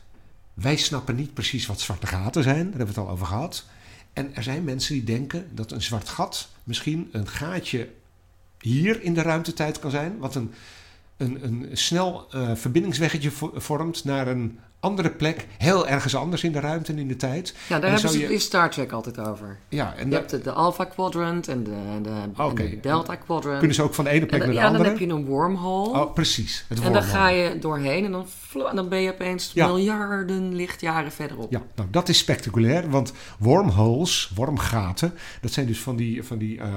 wij 0.54 0.76
snappen 0.76 1.16
niet 1.16 1.34
precies 1.34 1.66
wat 1.66 1.80
zwarte 1.82 2.08
gaten 2.08 2.44
zijn. 2.44 2.56
Daar 2.70 2.78
hebben 2.78 2.96
we 2.96 3.02
het 3.02 3.10
al 3.10 3.10
over 3.10 3.26
gehad. 3.26 3.66
En 4.14 4.36
er 4.36 4.44
zijn 4.44 4.64
mensen 4.64 4.94
die 4.94 5.04
denken 5.04 5.48
dat 5.52 5.72
een 5.72 5.82
zwart 5.82 6.10
gat 6.10 6.50
misschien 6.64 7.10
een 7.12 7.28
gaatje 7.28 7.90
hier 8.62 9.02
in 9.02 9.14
de 9.14 9.22
ruimtetijd 9.22 9.80
kan 9.80 9.92
zijn. 9.92 10.18
Wat 10.18 10.36
een, 10.36 10.52
een, 11.20 11.40
een 11.44 11.70
snel 11.78 12.28
eh, 12.32 12.52
verbindingsweggetje 12.56 13.32
vo- 13.32 13.52
vormt 13.56 14.04
naar 14.04 14.28
een 14.28 14.60
andere 14.82 15.10
plek. 15.10 15.48
Heel 15.58 15.88
ergens 15.88 16.16
anders 16.16 16.44
in 16.44 16.52
de 16.52 16.60
ruimte 16.60 16.92
en 16.92 16.98
in 16.98 17.08
de 17.08 17.16
tijd. 17.16 17.54
Ja, 17.68 17.80
daar 17.80 17.84
En 17.90 17.94
hebben 17.94 18.12
ze 18.12 18.20
je- 18.20 18.34
in 18.34 18.40
Star 18.40 18.70
Trek 18.70 18.92
altijd 18.92 19.20
over. 19.20 19.58
Ja, 19.70 19.94
en 19.98 20.10
Je 20.10 20.16
hebt 20.16 20.30
de, 20.30 20.42
de 20.42 20.52
Alpha 20.52 20.84
Quadrant 20.86 21.48
en 21.48 21.64
de, 21.64 21.72
de, 22.02 22.10
en 22.10 22.56
de 22.56 22.80
Delta 22.82 23.16
Quadrant. 23.16 23.58
kunnen 23.58 23.76
ze 23.76 23.84
ook 23.84 23.94
van 23.94 24.04
de 24.04 24.10
ene 24.10 24.20
en 24.22 24.28
plek 24.28 24.40
naar 24.40 24.50
de 24.50 24.56
ja, 24.56 24.62
dan 24.62 24.72
andere. 24.72 24.90
heb 24.90 25.00
je 25.00 25.08
een 25.08 25.26
wormhole. 25.26 25.90
Oh, 26.00 26.14
precies. 26.14 26.66
Het 26.68 26.78
en 26.78 26.84
dan 26.84 26.94
wormhole. 26.94 27.18
ga 27.18 27.30
je 27.30 27.60
doorheen 27.60 28.06
en 28.06 28.12
dan, 28.12 28.26
dan 28.76 28.90
ben 28.90 29.00
je 29.02 29.12
opeens 29.14 29.52
Ja. 29.54 29.68
miljarden 29.68 30.56
lichtjaren 30.56 31.12
verderop. 31.12 31.52
Ja, 31.52 31.62
nou 31.76 31.88
dat 31.92 32.10
is 32.10 32.18
spectaculair, 32.18 32.90
want 32.90 33.14
wormholes, 33.40 34.32
wormgaten, 34.36 35.14
dat 35.42 35.52
zijn 35.52 35.66
dus 35.68 35.80
van 35.80 35.96
die, 35.96 36.24
van 36.24 36.38
die 36.38 36.60
eh, 36.60 36.68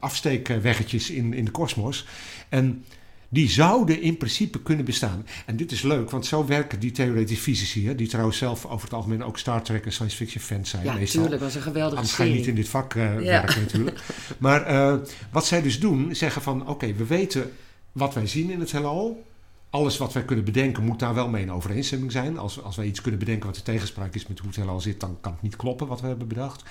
afsteekweggetjes 0.00 1.10
in, 1.10 1.32
in 1.34 1.44
de 1.44 1.50
kosmos. 1.50 2.06
En 2.48 2.84
die 3.32 3.50
zouden 3.50 4.00
in 4.02 4.16
principe 4.16 4.62
kunnen 4.62 4.84
bestaan. 4.84 5.26
En 5.46 5.56
dit 5.56 5.72
is 5.72 5.82
leuk, 5.82 6.10
want 6.10 6.26
zo 6.26 6.46
werken 6.46 6.80
die 6.80 6.90
theoretische 6.90 7.42
fysici, 7.42 7.86
hè, 7.86 7.94
die 7.94 8.08
trouwens 8.08 8.38
zelf 8.38 8.66
over 8.66 8.84
het 8.84 8.92
algemeen 8.92 9.24
ook 9.24 9.38
Star 9.38 9.62
Trek 9.62 9.84
en 9.84 9.92
science 9.92 10.16
fiction 10.16 10.42
fans 10.42 10.70
zijn. 10.70 10.84
Ja, 10.84 10.92
meestal. 10.94 11.20
natuurlijk. 11.20 11.42
Dat 11.42 11.52
was 11.52 11.54
een 11.54 11.70
geweldige 11.72 11.96
Anders 11.96 12.14
ga 12.14 12.22
je 12.22 12.28
niet 12.30 12.38
serie. 12.38 12.54
in 12.54 12.62
dit 12.62 12.70
vak 12.70 12.94
eh, 12.94 13.02
Ja. 13.14 13.18
werken 13.20 13.60
natuurlijk. 13.60 14.00
Maar 14.38 14.62
eh, 14.62 14.94
wat 15.30 15.46
zij 15.46 15.62
dus 15.62 15.80
doen, 15.80 16.14
zeggen 16.14 16.42
van 16.42 16.68
oké, 16.68 16.92
we 16.94 17.06
weten 17.06 17.50
wat 17.92 18.14
wij 18.14 18.26
zien 18.26 18.50
in 18.50 18.60
het 18.60 18.72
heelal. 18.72 19.24
Alles 19.70 19.96
wat 19.98 20.12
wij 20.12 20.24
kunnen 20.24 20.44
bedenken 20.44 20.84
moet 20.84 20.98
daar 20.98 21.14
wel 21.14 21.28
mee 21.28 21.42
in 21.42 21.52
overeenstemming 21.52 22.12
zijn. 22.12 22.38
Als, 22.38 22.62
als 22.62 22.76
wij 22.76 22.86
iets 22.86 23.00
kunnen 23.00 23.20
bedenken 23.20 23.46
wat 23.46 23.56
in 23.56 23.62
tegenspraak 23.62 24.14
is 24.14 24.26
met 24.26 24.38
hoe 24.38 24.48
het 24.48 24.56
heelal 24.56 24.80
zit, 24.80 25.00
dan 25.00 25.16
kan 25.20 25.32
het 25.32 25.42
niet 25.42 25.56
kloppen 25.56 25.86
wat 25.86 26.00
we 26.00 26.06
hebben 26.06 26.28
bedacht. 26.28 26.62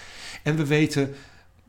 En 0.43 0.55
we 0.55 0.65
weten 0.65 1.13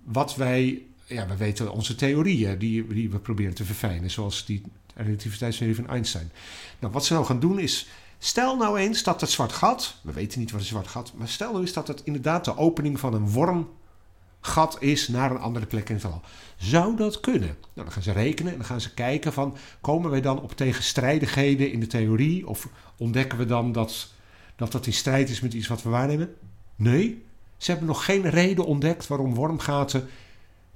wat 0.04 0.36
wij, 0.36 0.82
ja, 1.06 1.26
we 1.26 1.36
weten 1.36 1.72
onze 1.72 1.94
theorieën 1.94 2.58
die, 2.58 2.86
die 2.86 3.10
we 3.10 3.18
proberen 3.18 3.54
te 3.54 3.64
verfijnen, 3.64 4.10
zoals 4.10 4.44
die 4.46 4.62
relativiteitstheorie 4.94 5.76
van 5.76 5.88
Einstein. 5.88 6.30
Nou, 6.78 6.92
wat 6.92 7.04
ze 7.04 7.12
nou 7.12 7.24
gaan 7.24 7.40
doen 7.40 7.58
is 7.58 7.88
Stel 8.24 8.56
nou 8.56 8.78
eens 8.78 9.02
dat 9.02 9.20
het 9.20 9.30
zwart 9.30 9.52
gat, 9.52 9.96
we 10.02 10.12
weten 10.12 10.40
niet 10.40 10.50
wat 10.50 10.60
een 10.60 10.66
zwart 10.66 10.88
gat, 10.88 11.12
maar 11.16 11.28
stel 11.28 11.50
nou 11.50 11.60
eens 11.60 11.72
dat 11.72 11.88
het 11.88 12.02
inderdaad 12.04 12.44
de 12.44 12.56
opening 12.56 13.00
van 13.00 13.14
een 13.14 13.30
wormgat 13.30 14.76
is 14.78 15.08
naar 15.08 15.30
een 15.30 15.38
andere 15.38 15.66
plek 15.66 15.88
in 15.88 15.94
het 15.94 16.04
heelal. 16.04 16.20
Zou 16.56 16.96
dat 16.96 17.20
kunnen? 17.20 17.48
Nou, 17.48 17.56
dan 17.74 17.92
gaan 17.92 18.02
ze 18.02 18.12
rekenen 18.12 18.52
en 18.52 18.58
dan 18.58 18.66
gaan 18.66 18.80
ze 18.80 18.94
kijken 18.94 19.32
van, 19.32 19.56
komen 19.80 20.10
wij 20.10 20.20
dan 20.20 20.40
op 20.40 20.52
tegenstrijdigheden 20.52 21.72
in 21.72 21.80
de 21.80 21.86
theorie? 21.86 22.48
Of 22.48 22.68
ontdekken 22.96 23.38
we 23.38 23.44
dan 23.44 23.72
dat 23.72 24.12
dat, 24.56 24.72
dat 24.72 24.86
in 24.86 24.92
strijd 24.92 25.30
is 25.30 25.40
met 25.40 25.54
iets 25.54 25.68
wat 25.68 25.82
we 25.82 25.90
waarnemen? 25.90 26.34
Nee, 26.76 27.24
ze 27.56 27.70
hebben 27.70 27.88
nog 27.88 28.04
geen 28.04 28.30
reden 28.30 28.66
ontdekt 28.66 29.06
waarom 29.06 29.34
wormgaten 29.34 30.08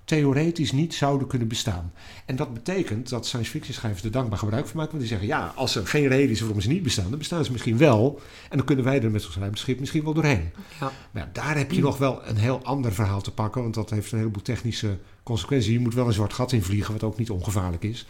theoretisch 0.07 0.73
niet 0.73 0.95
zouden 0.95 1.27
kunnen 1.27 1.49
bestaan. 1.49 1.93
En 2.25 2.37
dat 2.37 2.55
betekent 2.55 3.09
dat 3.09 3.27
science 3.27 3.51
fiction 3.51 3.75
schrijvers 3.75 4.05
er 4.05 4.11
dankbaar 4.11 4.39
gebruik 4.39 4.67
van 4.67 4.77
maken. 4.77 4.91
Want 4.91 5.03
die 5.09 5.19
zeggen, 5.19 5.29
ja, 5.29 5.53
als 5.55 5.77
er 5.77 5.87
geen 5.87 6.09
reden 6.09 6.31
is 6.31 6.41
waarom 6.41 6.61
ze 6.61 6.69
niet 6.69 6.83
bestaan, 6.83 7.09
dan 7.11 7.19
bestaan 7.19 7.45
ze 7.45 7.53
misschien 7.53 7.79
wel. 7.79 8.21
En 8.51 8.57
dan 8.57 8.67
kunnen 8.67 8.85
wij 8.85 9.03
er 9.03 9.11
met 9.11 9.27
ons 9.27 9.37
ruimteschip 9.37 9.81
misschien 9.81 10.05
wel 10.05 10.15
doorheen. 10.15 10.51
Ja. 10.81 10.93
Maar 11.11 11.29
daar 11.33 11.57
heb 11.57 11.73
je 11.73 11.81
nog 11.81 11.99
wel 11.99 12.27
een 12.27 12.37
heel 12.37 12.61
ander 12.65 12.93
verhaal 12.93 13.21
te 13.21 13.33
pakken. 13.33 13.63
Want 13.63 13.75
dat 13.75 13.91
heeft 13.91 14.13
een 14.13 14.19
heleboel 14.19 14.43
technische 14.43 14.99
consequenties. 15.23 15.73
Je 15.73 15.81
moet 15.81 15.95
wel 15.95 16.07
een 16.07 16.13
zwart 16.13 16.33
gat 16.33 16.53
invliegen, 16.53 16.93
wat 16.93 17.03
ook 17.03 17.19
niet 17.19 17.31
ongevaarlijk 17.31 17.83
is. 17.83 18.07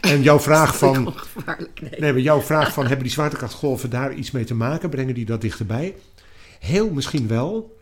En 0.00 0.22
jouw 0.22 0.40
vraag 0.48 0.78
van... 0.78 1.14
nee. 1.80 2.00
nee, 2.00 2.12
maar 2.12 2.22
jouw 2.22 2.40
vraag 2.40 2.72
van, 2.72 2.86
hebben 2.86 3.04
die 3.04 3.12
zwaartekrachtgolven 3.12 3.90
daar 3.90 4.14
iets 4.14 4.30
mee 4.30 4.44
te 4.44 4.54
maken? 4.54 4.90
Brengen 4.90 5.14
die 5.14 5.24
dat 5.24 5.40
dichterbij? 5.40 5.94
Heel 6.58 6.90
misschien 6.90 7.28
wel. 7.28 7.76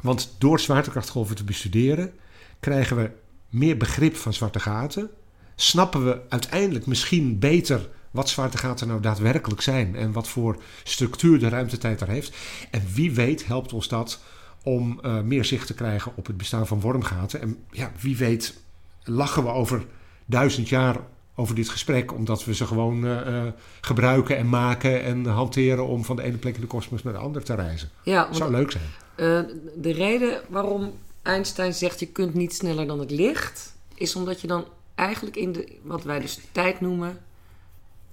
Want 0.00 0.34
door 0.38 0.60
zwaartekrachtgolven 0.60 1.36
te 1.36 1.44
bestuderen 1.44 2.12
krijgen 2.60 2.96
we 2.96 3.10
meer 3.48 3.76
begrip 3.76 4.16
van 4.16 4.32
zwarte 4.32 4.60
gaten. 4.60 5.10
Snappen 5.54 6.04
we 6.04 6.20
uiteindelijk 6.28 6.86
misschien 6.86 7.38
beter 7.38 7.88
wat 8.10 8.28
zwarte 8.28 8.58
gaten 8.58 8.88
nou 8.88 9.00
daadwerkelijk 9.00 9.60
zijn 9.60 9.96
en 9.96 10.12
wat 10.12 10.28
voor 10.28 10.62
structuur 10.82 11.38
de 11.38 11.48
ruimtetijd 11.48 11.98
daar 11.98 12.08
heeft. 12.08 12.36
En 12.70 12.82
wie 12.94 13.14
weet 13.14 13.46
helpt 13.46 13.72
ons 13.72 13.88
dat 13.88 14.20
om 14.62 15.00
uh, 15.02 15.20
meer 15.20 15.44
zicht 15.44 15.66
te 15.66 15.74
krijgen 15.74 16.12
op 16.14 16.26
het 16.26 16.36
bestaan 16.36 16.66
van 16.66 16.80
wormgaten. 16.80 17.40
En 17.40 17.56
ja, 17.70 17.92
wie 18.00 18.16
weet 18.16 18.60
lachen 19.02 19.42
we 19.42 19.48
over 19.48 19.84
duizend 20.26 20.68
jaar 20.68 20.96
over 21.34 21.54
dit 21.54 21.68
gesprek, 21.68 22.14
omdat 22.14 22.44
we 22.44 22.54
ze 22.54 22.66
gewoon 22.66 23.04
uh, 23.04 23.26
uh, 23.26 23.42
gebruiken 23.80 24.36
en 24.36 24.48
maken 24.48 25.02
en 25.02 25.26
hanteren 25.26 25.86
om 25.86 26.04
van 26.04 26.16
de 26.16 26.22
ene 26.22 26.36
plek 26.36 26.54
in 26.54 26.60
de 26.60 26.66
kosmos 26.66 27.02
naar 27.02 27.12
de 27.12 27.18
andere 27.18 27.44
te 27.44 27.54
reizen. 27.54 27.88
Ja, 28.02 28.32
zou 28.32 28.50
leuk 28.50 28.70
zijn. 28.70 29.46
de 29.74 29.92
reden 29.92 30.40
waarom 30.48 30.92
Einstein 31.28 31.74
zegt 31.74 32.00
je 32.00 32.06
kunt 32.06 32.34
niet 32.34 32.54
sneller 32.54 32.86
dan 32.86 32.98
het 32.98 33.10
licht, 33.10 33.74
is 33.94 34.16
omdat 34.16 34.40
je 34.40 34.46
dan 34.46 34.64
eigenlijk 34.94 35.36
in 35.36 35.52
de, 35.52 35.78
wat 35.82 36.02
wij 36.02 36.20
dus 36.20 36.38
tijd 36.52 36.80
noemen, 36.80 37.18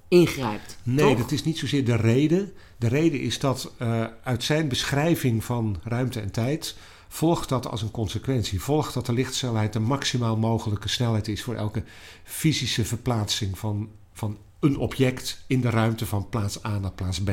ingrijpt. 0.07 0.77
Nee, 0.83 1.15
dat 1.15 1.31
is 1.31 1.43
niet 1.43 1.57
zozeer 1.57 1.85
de 1.85 1.95
reden. 1.95 2.53
De 2.77 2.87
reden 2.87 3.19
is 3.19 3.39
dat 3.39 3.71
uh, 3.81 4.05
uit 4.23 4.43
zijn 4.43 4.67
beschrijving 4.67 5.43
van 5.43 5.79
ruimte 5.83 6.19
en 6.19 6.31
tijd 6.31 6.75
volgt 7.07 7.49
dat 7.49 7.67
als 7.67 7.81
een 7.81 7.91
consequentie. 7.91 8.61
Volgt 8.61 8.93
dat 8.93 9.05
de 9.05 9.13
lichtsnelheid 9.13 9.73
de 9.73 9.79
maximaal 9.79 10.37
mogelijke 10.37 10.89
snelheid 10.89 11.27
is 11.27 11.43
voor 11.43 11.55
elke 11.55 11.83
fysische 12.23 12.85
verplaatsing 12.85 13.57
van, 13.57 13.89
van 14.13 14.37
een 14.59 14.77
object 14.77 15.43
in 15.47 15.61
de 15.61 15.69
ruimte 15.69 16.05
van 16.05 16.29
plaats 16.29 16.65
A 16.65 16.79
naar 16.79 16.91
plaats 16.91 17.23
B. 17.23 17.31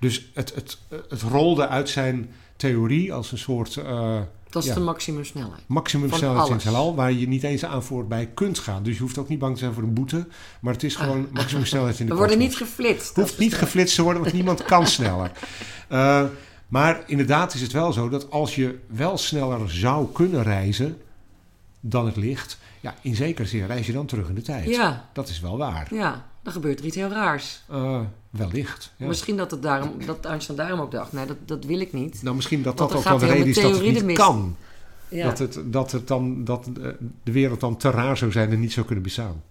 Dus 0.00 0.30
het, 0.34 0.54
het, 0.54 0.78
het 1.08 1.22
rolde 1.22 1.68
uit 1.68 1.88
zijn 1.88 2.30
theorie 2.56 3.12
als 3.12 3.32
een 3.32 3.38
soort. 3.38 3.74
Uh, 3.74 4.20
dat 4.50 4.64
is 4.64 4.74
de 4.74 4.80
maximumsnelheid. 4.80 5.62
Maximumsnelheid 5.66 6.48
in 6.48 6.52
het 6.52 6.62
heelal, 6.62 6.94
waar 6.94 7.12
je 7.12 7.28
niet 7.28 7.42
eens 7.42 7.64
aan 7.64 7.82
voorbij 7.82 8.26
kunt 8.34 8.58
gaan. 8.58 8.82
Dus 8.82 8.94
je 8.96 9.02
hoeft 9.02 9.18
ook 9.18 9.28
niet 9.28 9.38
bang 9.38 9.54
te 9.54 9.58
zijn 9.58 9.72
voor 9.72 9.82
een 9.82 9.94
boete. 9.94 10.26
Maar 10.60 10.72
het 10.72 10.82
is 10.82 10.96
gewoon 10.96 11.26
ah. 11.26 11.32
maximumsnelheid 11.32 12.00
in 12.00 12.06
de 12.06 12.12
We 12.12 12.18
worden 12.18 12.38
niet 12.38 12.56
geflitst. 12.56 13.16
Hoeft 13.16 13.38
niet 13.38 13.54
geflitst 13.54 13.94
te 13.94 14.02
worden, 14.02 14.22
want 14.22 14.34
niemand 14.34 14.64
kan 14.64 14.86
sneller. 14.96 15.32
Uh, 15.92 16.24
maar 16.68 17.02
inderdaad 17.06 17.54
is 17.54 17.60
het 17.60 17.72
wel 17.72 17.92
zo 17.92 18.08
dat 18.08 18.30
als 18.30 18.54
je 18.54 18.78
wel 18.86 19.18
sneller 19.18 19.70
zou 19.70 20.12
kunnen 20.12 20.42
reizen 20.42 21.00
dan 21.80 22.06
het 22.06 22.16
licht, 22.16 22.58
ja, 22.80 22.94
in 23.00 23.14
zekere 23.14 23.48
zin 23.48 23.66
reis 23.66 23.86
je 23.86 23.92
dan 23.92 24.06
terug 24.06 24.28
in 24.28 24.34
de 24.34 24.42
tijd. 24.42 24.68
Ja. 24.68 25.08
Dat 25.12 25.28
is 25.28 25.40
wel 25.40 25.58
waar. 25.58 25.94
Ja, 25.94 26.26
dan 26.46 26.54
gebeurt 26.54 26.78
er 26.78 26.84
iets 26.84 26.96
heel 26.96 27.08
raars. 27.08 27.62
Uh, 27.70 28.00
wellicht. 28.30 28.92
Ja. 28.96 29.06
Misschien 29.06 29.36
dat, 29.36 29.50
het 29.50 29.62
daarom, 29.62 30.06
dat 30.06 30.24
Einstein 30.24 30.58
daarom 30.58 30.80
ook 30.80 30.90
dacht, 30.90 31.12
nee, 31.12 31.26
dat, 31.26 31.36
dat 31.44 31.64
wil 31.64 31.80
ik 31.80 31.92
niet. 31.92 32.22
Nou, 32.22 32.36
misschien 32.36 32.62
dat 32.62 32.78
dat 32.78 32.94
ook 32.94 33.04
wel 33.04 33.18
de 33.18 33.26
reden 33.26 33.46
is 33.46 33.56
dat 33.56 33.80
het 33.80 34.04
niet 34.04 34.16
kan. 34.18 34.56
Ja. 35.08 35.24
Dat, 35.24 35.38
het, 35.38 35.58
dat, 35.64 35.92
het 35.92 36.08
dan, 36.08 36.44
dat 36.44 36.64
de 37.22 37.32
wereld 37.32 37.60
dan 37.60 37.76
te 37.76 37.90
raar 37.90 38.16
zou 38.16 38.32
zijn 38.32 38.50
en 38.50 38.60
niet 38.60 38.72
zou 38.72 38.86
kunnen 38.86 39.04
bestaan. 39.04 39.42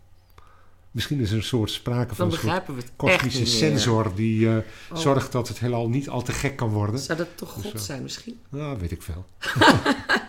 Misschien 0.92 1.20
is 1.20 1.32
er 1.32 1.38
een 1.38 1.44
soort 1.44 1.72
sprake 1.72 2.16
van 2.16 2.32
een 2.32 2.38
soort 2.38 2.92
kosmische 2.96 3.46
sensor 3.46 4.12
die 4.16 4.40
uh, 4.40 4.56
oh. 4.92 4.98
zorgt 4.98 5.32
dat 5.32 5.48
het 5.48 5.60
heelal 5.60 5.90
niet 5.90 6.10
al 6.10 6.22
te 6.22 6.32
gek 6.32 6.56
kan 6.56 6.70
worden. 6.70 7.00
Zou 7.00 7.18
dat 7.18 7.28
toch 7.36 7.54
dus, 7.54 7.72
God 7.72 7.82
zijn 7.82 8.04
misschien? 8.04 8.40
Nou, 8.50 8.78
weet 8.80 8.92
ik 8.92 9.02
veel. 9.02 9.26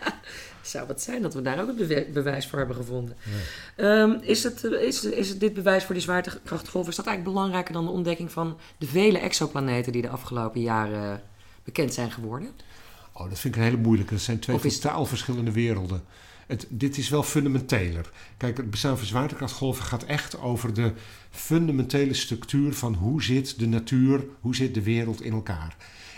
Zou 0.67 0.87
het 0.87 1.01
zijn 1.01 1.21
dat 1.21 1.33
we 1.33 1.41
daar 1.41 1.61
ook 1.61 1.67
het 1.77 2.13
bewijs 2.13 2.47
voor 2.47 2.57
hebben 2.57 2.75
gevonden? 2.75 3.15
Um, 3.77 4.19
is, 4.21 4.43
het, 4.43 4.63
is, 4.63 5.03
is 5.03 5.29
het 5.29 5.39
dit 5.39 5.53
bewijs 5.53 5.83
voor 5.83 5.93
die 5.93 6.03
zwaartekrachtgolf... 6.03 6.87
is 6.87 6.95
dat 6.95 7.05
eigenlijk 7.05 7.35
belangrijker 7.35 7.73
dan 7.73 7.85
de 7.85 7.91
ontdekking 7.91 8.31
van 8.31 8.57
de 8.77 8.85
vele 8.85 9.17
exoplaneten... 9.17 9.91
die 9.91 10.01
de 10.01 10.09
afgelopen 10.09 10.61
jaren 10.61 11.21
bekend 11.63 11.93
zijn 11.93 12.11
geworden? 12.11 12.51
Oh, 13.13 13.29
dat 13.29 13.39
vind 13.39 13.55
ik 13.55 13.61
een 13.61 13.67
hele 13.67 13.81
moeilijke. 13.81 14.13
Dat 14.13 14.23
zijn 14.23 14.39
twee 14.39 14.59
totaal 14.59 15.05
verschillende 15.05 15.51
werelden. 15.51 16.03
Het, 16.47 16.65
dit 16.69 16.97
is 16.97 17.09
wel 17.09 17.23
fundamenteler. 17.23 18.09
Kijk, 18.37 18.57
het 18.57 18.69
bestaan 18.69 18.97
van 18.97 19.07
zwaartekrachtgolven 19.07 19.83
gaat 19.83 20.03
echt 20.03 20.39
over 20.39 20.73
de 20.73 20.93
fundamentele 21.29 22.13
structuur 22.13 22.73
van 22.73 22.93
hoe 22.93 23.23
zit 23.23 23.59
de 23.59 23.67
natuur, 23.67 24.25
hoe 24.41 24.55
zit 24.55 24.73
de 24.73 24.83
wereld 24.83 25.21
in 25.21 25.33
elkaar. 25.33 25.75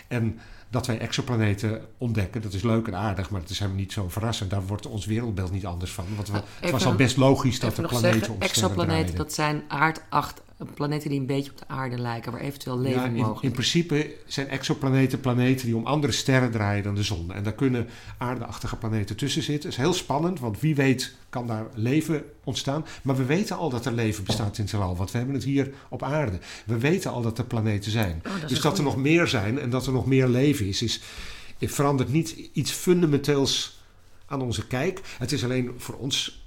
En 0.08 0.38
dat 0.70 0.86
wij 0.86 0.98
exoplaneten 0.98 1.80
ontdekken. 1.98 2.42
Dat 2.42 2.52
is 2.52 2.62
leuk 2.62 2.86
en 2.86 2.94
aardig, 2.94 3.30
maar 3.30 3.40
het 3.40 3.50
is 3.50 3.58
helemaal 3.58 3.80
niet 3.80 3.92
zo 3.92 4.08
verrassend. 4.08 4.50
Daar 4.50 4.66
wordt 4.66 4.86
ons 4.86 5.06
wereldbeeld 5.06 5.52
niet 5.52 5.66
anders 5.66 5.92
van. 5.92 6.04
Want 6.16 6.28
we, 6.28 6.42
het 6.60 6.70
was 6.70 6.86
al 6.86 6.94
best 6.94 7.16
logisch 7.16 7.60
dat 7.60 7.76
de 7.76 7.82
planeten 7.82 8.32
om 8.32 8.40
Exoplaneten, 8.40 9.16
dat 9.16 9.32
zijn 9.32 9.62
aardacht 9.68 10.42
planeten 10.74 11.10
die 11.10 11.20
een 11.20 11.26
beetje 11.26 11.50
op 11.50 11.58
de 11.58 11.68
aarde 11.68 11.98
lijken, 11.98 12.32
waar 12.32 12.40
eventueel 12.40 12.78
leven 12.78 13.00
ja, 13.00 13.06
in, 13.06 13.12
mogelijk 13.12 13.42
In 13.42 13.50
principe 13.50 14.14
zijn 14.26 14.48
exoplaneten 14.48 15.20
planeten 15.20 15.66
die 15.66 15.76
om 15.76 15.86
andere 15.86 16.12
sterren 16.12 16.50
draaien 16.50 16.82
dan 16.82 16.94
de 16.94 17.02
zon. 17.02 17.32
En 17.32 17.42
daar 17.42 17.52
kunnen 17.52 17.88
aardeachtige 18.18 18.76
planeten 18.76 19.16
tussen 19.16 19.42
zitten. 19.42 19.70
Dat 19.70 19.78
is 19.78 19.84
heel 19.84 19.94
spannend, 19.94 20.40
want 20.40 20.60
wie 20.60 20.74
weet 20.74 21.14
kan 21.28 21.46
daar 21.46 21.66
leven 21.74 22.24
ontstaan. 22.44 22.84
Maar 23.02 23.16
we 23.16 23.24
weten 23.24 23.56
al 23.56 23.70
dat 23.70 23.86
er 23.86 23.92
leven 23.92 24.24
bestaat 24.24 24.58
in 24.58 24.62
het 24.62 24.72
heelal, 24.72 24.96
want 24.96 25.10
we 25.10 25.18
hebben 25.18 25.36
het 25.36 25.44
hier 25.44 25.72
op 25.88 26.02
aarde. 26.02 26.38
We 26.66 26.78
weten 26.78 27.10
al 27.10 27.22
dat 27.22 27.38
er 27.38 27.44
planeten 27.44 27.90
zijn. 27.90 28.22
Oh, 28.26 28.48
dus 28.48 28.60
dat 28.60 28.78
er 28.78 28.84
nog 28.84 28.96
meer 28.96 29.26
zijn 29.26 29.58
en 29.58 29.70
dat 29.70 29.86
er 29.86 29.92
nog 29.92 30.06
meer 30.06 30.28
leven 30.28 30.66
is, 30.66 30.82
is 30.82 31.00
verandert 31.60 32.12
niet 32.12 32.36
iets 32.52 32.70
fundamenteels 32.70 33.80
aan 34.26 34.42
onze 34.42 34.66
kijk. 34.66 35.00
Het 35.18 35.32
is 35.32 35.44
alleen 35.44 35.74
voor 35.76 35.94
ons 35.94 36.39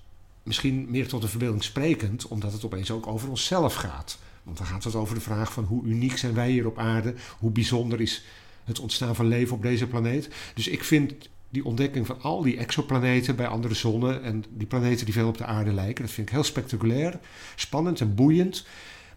misschien 0.43 0.85
meer 0.89 1.07
tot 1.07 1.21
de 1.21 1.27
verbeelding 1.27 1.63
sprekend, 1.63 2.27
omdat 2.27 2.53
het 2.53 2.65
opeens 2.65 2.91
ook 2.91 3.07
over 3.07 3.29
onszelf 3.29 3.73
gaat. 3.73 4.17
Want 4.43 4.57
dan 4.57 4.65
gaat 4.65 4.83
het 4.83 4.95
over 4.95 5.15
de 5.15 5.21
vraag 5.21 5.53
van 5.53 5.63
hoe 5.63 5.83
uniek 5.83 6.17
zijn 6.17 6.33
wij 6.33 6.51
hier 6.51 6.67
op 6.67 6.77
aarde, 6.77 7.13
hoe 7.39 7.51
bijzonder 7.51 8.01
is 8.01 8.23
het 8.63 8.79
ontstaan 8.79 9.15
van 9.15 9.27
leven 9.27 9.55
op 9.55 9.61
deze 9.61 9.87
planeet. 9.87 10.29
Dus 10.53 10.67
ik 10.67 10.83
vind 10.83 11.13
die 11.49 11.65
ontdekking 11.65 12.05
van 12.05 12.21
al 12.21 12.41
die 12.41 12.57
exoplaneten 12.57 13.35
bij 13.35 13.47
andere 13.47 13.73
zonnen 13.73 14.23
en 14.23 14.43
die 14.49 14.67
planeten 14.67 15.05
die 15.05 15.13
veel 15.13 15.27
op 15.27 15.37
de 15.37 15.45
aarde 15.45 15.73
lijken, 15.73 16.03
dat 16.03 16.13
vind 16.13 16.27
ik 16.27 16.33
heel 16.33 16.43
spectaculair, 16.43 17.19
spannend 17.55 18.01
en 18.01 18.15
boeiend. 18.15 18.65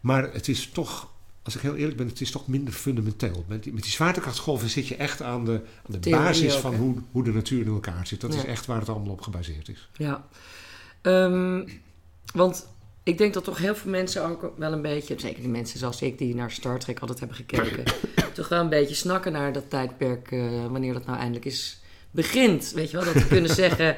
Maar 0.00 0.32
het 0.32 0.48
is 0.48 0.68
toch, 0.68 1.10
als 1.42 1.54
ik 1.54 1.60
heel 1.60 1.76
eerlijk 1.76 1.96
ben, 1.96 2.06
het 2.06 2.20
is 2.20 2.30
toch 2.30 2.46
minder 2.46 2.74
fundamenteel. 2.74 3.44
Met 3.48 3.62
die, 3.62 3.72
met 3.72 3.82
die 3.82 3.92
zwaartekrachtsgolven 3.92 4.68
zit 4.68 4.88
je 4.88 4.96
echt 4.96 5.22
aan 5.22 5.44
de, 5.44 5.60
aan 5.86 6.00
de 6.00 6.10
basis 6.10 6.54
van 6.54 6.74
hoe, 6.74 6.94
hoe 7.10 7.24
de 7.24 7.32
natuur 7.32 7.60
in 7.60 7.72
elkaar 7.72 8.06
zit. 8.06 8.20
Dat 8.20 8.34
is 8.34 8.44
echt 8.44 8.66
waar 8.66 8.80
het 8.80 8.88
allemaal 8.88 9.12
op 9.12 9.20
gebaseerd 9.20 9.68
is. 9.68 9.88
Ja. 9.96 10.26
Um, 11.06 11.64
want 12.34 12.68
ik 13.02 13.18
denk 13.18 13.34
dat 13.34 13.44
toch 13.44 13.58
heel 13.58 13.74
veel 13.74 13.90
mensen 13.90 14.24
ook 14.24 14.52
wel 14.56 14.72
een 14.72 14.82
beetje, 14.82 15.14
zeker 15.18 15.40
die 15.40 15.50
mensen 15.50 15.78
zoals 15.78 16.02
ik 16.02 16.18
die 16.18 16.34
naar 16.34 16.50
Star 16.50 16.78
Trek 16.78 16.98
altijd 16.98 17.18
hebben 17.18 17.36
gekeken, 17.36 17.84
toch 18.34 18.48
wel 18.48 18.60
een 18.60 18.68
beetje 18.68 18.94
snakken 18.94 19.32
naar 19.32 19.52
dat 19.52 19.70
tijdperk, 19.70 20.30
uh, 20.30 20.66
wanneer 20.70 20.92
dat 20.92 21.06
nou 21.06 21.18
eindelijk 21.18 21.44
is 21.44 21.80
begint. 22.10 22.72
Weet 22.74 22.90
je 22.90 22.96
wel, 22.96 23.06
dat 23.06 23.14
we 23.14 23.26
kunnen 23.26 23.54
zeggen: 23.64 23.96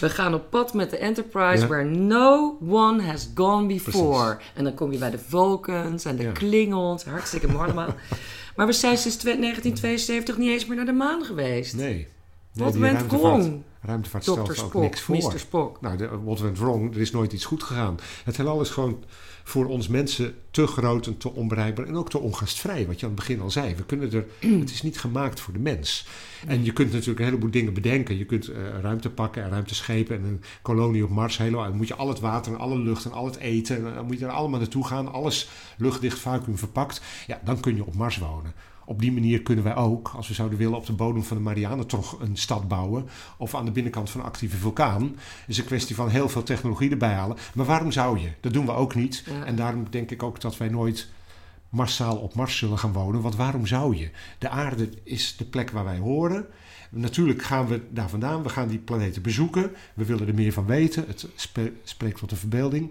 we 0.00 0.10
gaan 0.10 0.34
op 0.34 0.50
pad 0.50 0.74
met 0.74 0.90
de 0.90 0.96
Enterprise 0.96 1.66
where 1.66 1.84
no 1.84 2.58
one 2.68 3.02
has 3.02 3.30
gone 3.34 3.66
before. 3.66 4.38
En 4.54 4.64
dan 4.64 4.74
kom 4.74 4.92
je 4.92 4.98
bij 4.98 5.10
de 5.10 5.18
Vulcans 5.18 6.04
en 6.04 6.16
de 6.16 6.22
ja. 6.22 6.32
Klingons, 6.32 7.04
hartstikke 7.04 7.46
mooi 7.46 7.64
allemaal. 7.64 7.94
maar 8.56 8.66
we 8.66 8.72
zijn 8.72 8.96
sinds 8.96 9.16
1972 9.22 10.36
niet 10.36 10.50
eens 10.50 10.66
meer 10.66 10.76
naar 10.76 10.86
de 10.86 10.92
maan 10.92 11.24
geweest. 11.24 11.76
Nee. 11.76 12.08
Nee, 12.52 12.70
went 12.72 12.96
ruimtevaart- 12.96 13.22
wrong? 13.22 13.62
Ruimtevaart 13.88 14.24
Dr. 14.24 14.30
stelt 14.30 14.48
ook 14.48 14.54
Spock, 14.54 14.82
niks 14.82 15.00
voor. 15.00 15.16
Mr. 15.16 15.38
Spock. 15.38 15.80
Nou, 15.80 15.96
de, 15.96 16.08
what 16.24 16.40
went 16.40 16.58
wrong? 16.58 16.94
Er 16.94 17.00
is 17.00 17.10
nooit 17.10 17.32
iets 17.32 17.44
goed 17.44 17.62
gegaan. 17.62 17.98
Het 18.24 18.36
heelal 18.36 18.60
is 18.60 18.70
gewoon 18.70 19.04
voor 19.44 19.66
ons 19.66 19.88
mensen 19.88 20.34
te 20.50 20.66
groot 20.66 21.06
en 21.06 21.16
te 21.16 21.32
onbereikbaar 21.32 21.86
en 21.86 21.96
ook 21.96 22.10
te 22.10 22.18
ongastvrij. 22.18 22.86
Wat 22.86 23.00
je 23.00 23.06
aan 23.06 23.12
het 23.12 23.20
begin 23.20 23.40
al 23.40 23.50
zei. 23.50 23.74
We 23.74 23.84
kunnen 23.84 24.12
er, 24.12 24.26
het 24.60 24.70
is 24.70 24.82
niet 24.82 25.00
gemaakt 25.00 25.40
voor 25.40 25.52
de 25.52 25.58
mens. 25.58 26.06
En 26.46 26.64
je 26.64 26.72
kunt 26.72 26.92
natuurlijk 26.92 27.18
een 27.18 27.24
heleboel 27.24 27.50
dingen 27.50 27.74
bedenken. 27.74 28.18
Je 28.18 28.24
kunt 28.24 28.48
eh, 28.48 28.56
ruimte 28.80 29.10
pakken 29.10 29.42
en 29.42 29.50
ruimteschepen 29.50 30.16
en 30.16 30.24
een 30.24 30.42
kolonie 30.62 31.04
op 31.04 31.10
Mars. 31.10 31.38
Helemaal, 31.38 31.64
dan 31.64 31.76
moet 31.76 31.88
je 31.88 31.94
al 31.94 32.08
het 32.08 32.20
water 32.20 32.52
en 32.52 32.58
alle 32.58 32.78
lucht 32.78 33.04
en 33.04 33.12
al 33.12 33.24
het 33.24 33.36
eten. 33.36 33.76
En 33.76 33.94
dan 33.94 34.06
moet 34.06 34.18
je 34.18 34.24
er 34.24 34.30
allemaal 34.30 34.58
naartoe 34.58 34.86
gaan. 34.86 35.12
Alles 35.12 35.48
luchtdicht 35.76 36.18
vacuüm 36.18 36.58
verpakt. 36.58 37.00
Ja, 37.26 37.40
dan 37.44 37.60
kun 37.60 37.76
je 37.76 37.84
op 37.84 37.94
Mars 37.94 38.18
wonen. 38.18 38.52
Op 38.88 39.00
die 39.00 39.12
manier 39.12 39.42
kunnen 39.42 39.64
wij 39.64 39.76
ook, 39.76 40.12
als 40.16 40.28
we 40.28 40.34
zouden 40.34 40.58
willen, 40.58 40.76
op 40.76 40.86
de 40.86 40.92
bodem 40.92 41.22
van 41.22 41.36
de 41.36 41.42
Marianentrog 41.42 42.20
een 42.20 42.36
stad 42.36 42.68
bouwen. 42.68 43.08
Of 43.36 43.54
aan 43.54 43.64
de 43.64 43.70
binnenkant 43.70 44.10
van 44.10 44.20
een 44.20 44.26
actieve 44.26 44.56
vulkaan. 44.56 45.02
Het 45.02 45.46
is 45.46 45.58
een 45.58 45.64
kwestie 45.64 45.94
van 45.94 46.08
heel 46.08 46.28
veel 46.28 46.42
technologie 46.42 46.90
erbij 46.90 47.12
halen. 47.12 47.36
Maar 47.54 47.66
waarom 47.66 47.92
zou 47.92 48.18
je? 48.18 48.28
Dat 48.40 48.52
doen 48.52 48.66
we 48.66 48.72
ook 48.72 48.94
niet. 48.94 49.24
Ja. 49.26 49.44
En 49.44 49.56
daarom 49.56 49.86
denk 49.90 50.10
ik 50.10 50.22
ook 50.22 50.40
dat 50.40 50.56
wij 50.56 50.68
nooit 50.68 51.08
massaal 51.68 52.16
op 52.16 52.34
Mars 52.34 52.56
zullen 52.56 52.78
gaan 52.78 52.92
wonen. 52.92 53.20
Want 53.20 53.36
waarom 53.36 53.66
zou 53.66 53.96
je? 53.96 54.10
De 54.38 54.48
aarde 54.48 54.90
is 55.02 55.36
de 55.36 55.44
plek 55.44 55.70
waar 55.70 55.84
wij 55.84 55.98
horen. 55.98 56.46
Natuurlijk 56.90 57.42
gaan 57.42 57.66
we 57.66 57.82
daar 57.90 58.08
vandaan. 58.08 58.42
We 58.42 58.48
gaan 58.48 58.68
die 58.68 58.78
planeten 58.78 59.22
bezoeken. 59.22 59.70
We 59.94 60.04
willen 60.04 60.28
er 60.28 60.34
meer 60.34 60.52
van 60.52 60.66
weten. 60.66 61.04
Het 61.06 61.28
spreekt 61.82 62.18
tot 62.18 62.30
de 62.30 62.36
verbeelding. 62.36 62.90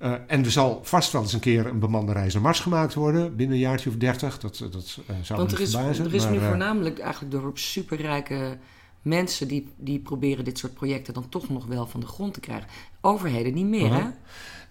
Eh, 0.00 0.12
en 0.26 0.44
er 0.44 0.50
zal 0.50 0.80
vast 0.82 1.12
wel 1.12 1.22
eens 1.22 1.32
een 1.32 1.40
keer 1.40 1.66
een 1.66 1.78
bemande 1.78 2.12
reis 2.12 2.32
naar 2.32 2.42
Mars 2.42 2.60
gemaakt 2.60 2.94
worden. 2.94 3.36
Binnen 3.36 3.56
een 3.56 3.62
jaartje 3.62 3.90
of 3.90 3.96
dertig. 3.96 4.38
Dat, 4.38 4.58
dat 4.70 4.98
eh, 5.06 5.16
zou 5.22 5.38
Want 5.38 5.52
er 5.52 5.60
is, 5.60 5.70
verbazen. 5.70 6.04
er 6.04 6.14
is 6.14 6.22
maar, 6.22 6.32
nu 6.32 6.38
eh, 6.38 6.46
voornamelijk 6.46 6.98
eigenlijk 6.98 7.32
door 7.32 7.50
superrijke 7.54 8.58
mensen 9.02 9.48
die, 9.48 9.68
die 9.76 9.98
proberen 9.98 10.44
dit 10.44 10.58
soort 10.58 10.74
projecten 10.74 11.14
dan 11.14 11.28
toch 11.28 11.48
nog 11.48 11.66
wel 11.66 11.86
van 11.86 12.00
de 12.00 12.06
grond 12.06 12.34
te 12.34 12.40
krijgen. 12.40 12.68
Overheden 13.00 13.54
niet 13.54 13.66
meer, 13.66 13.92
hè? 13.92 14.06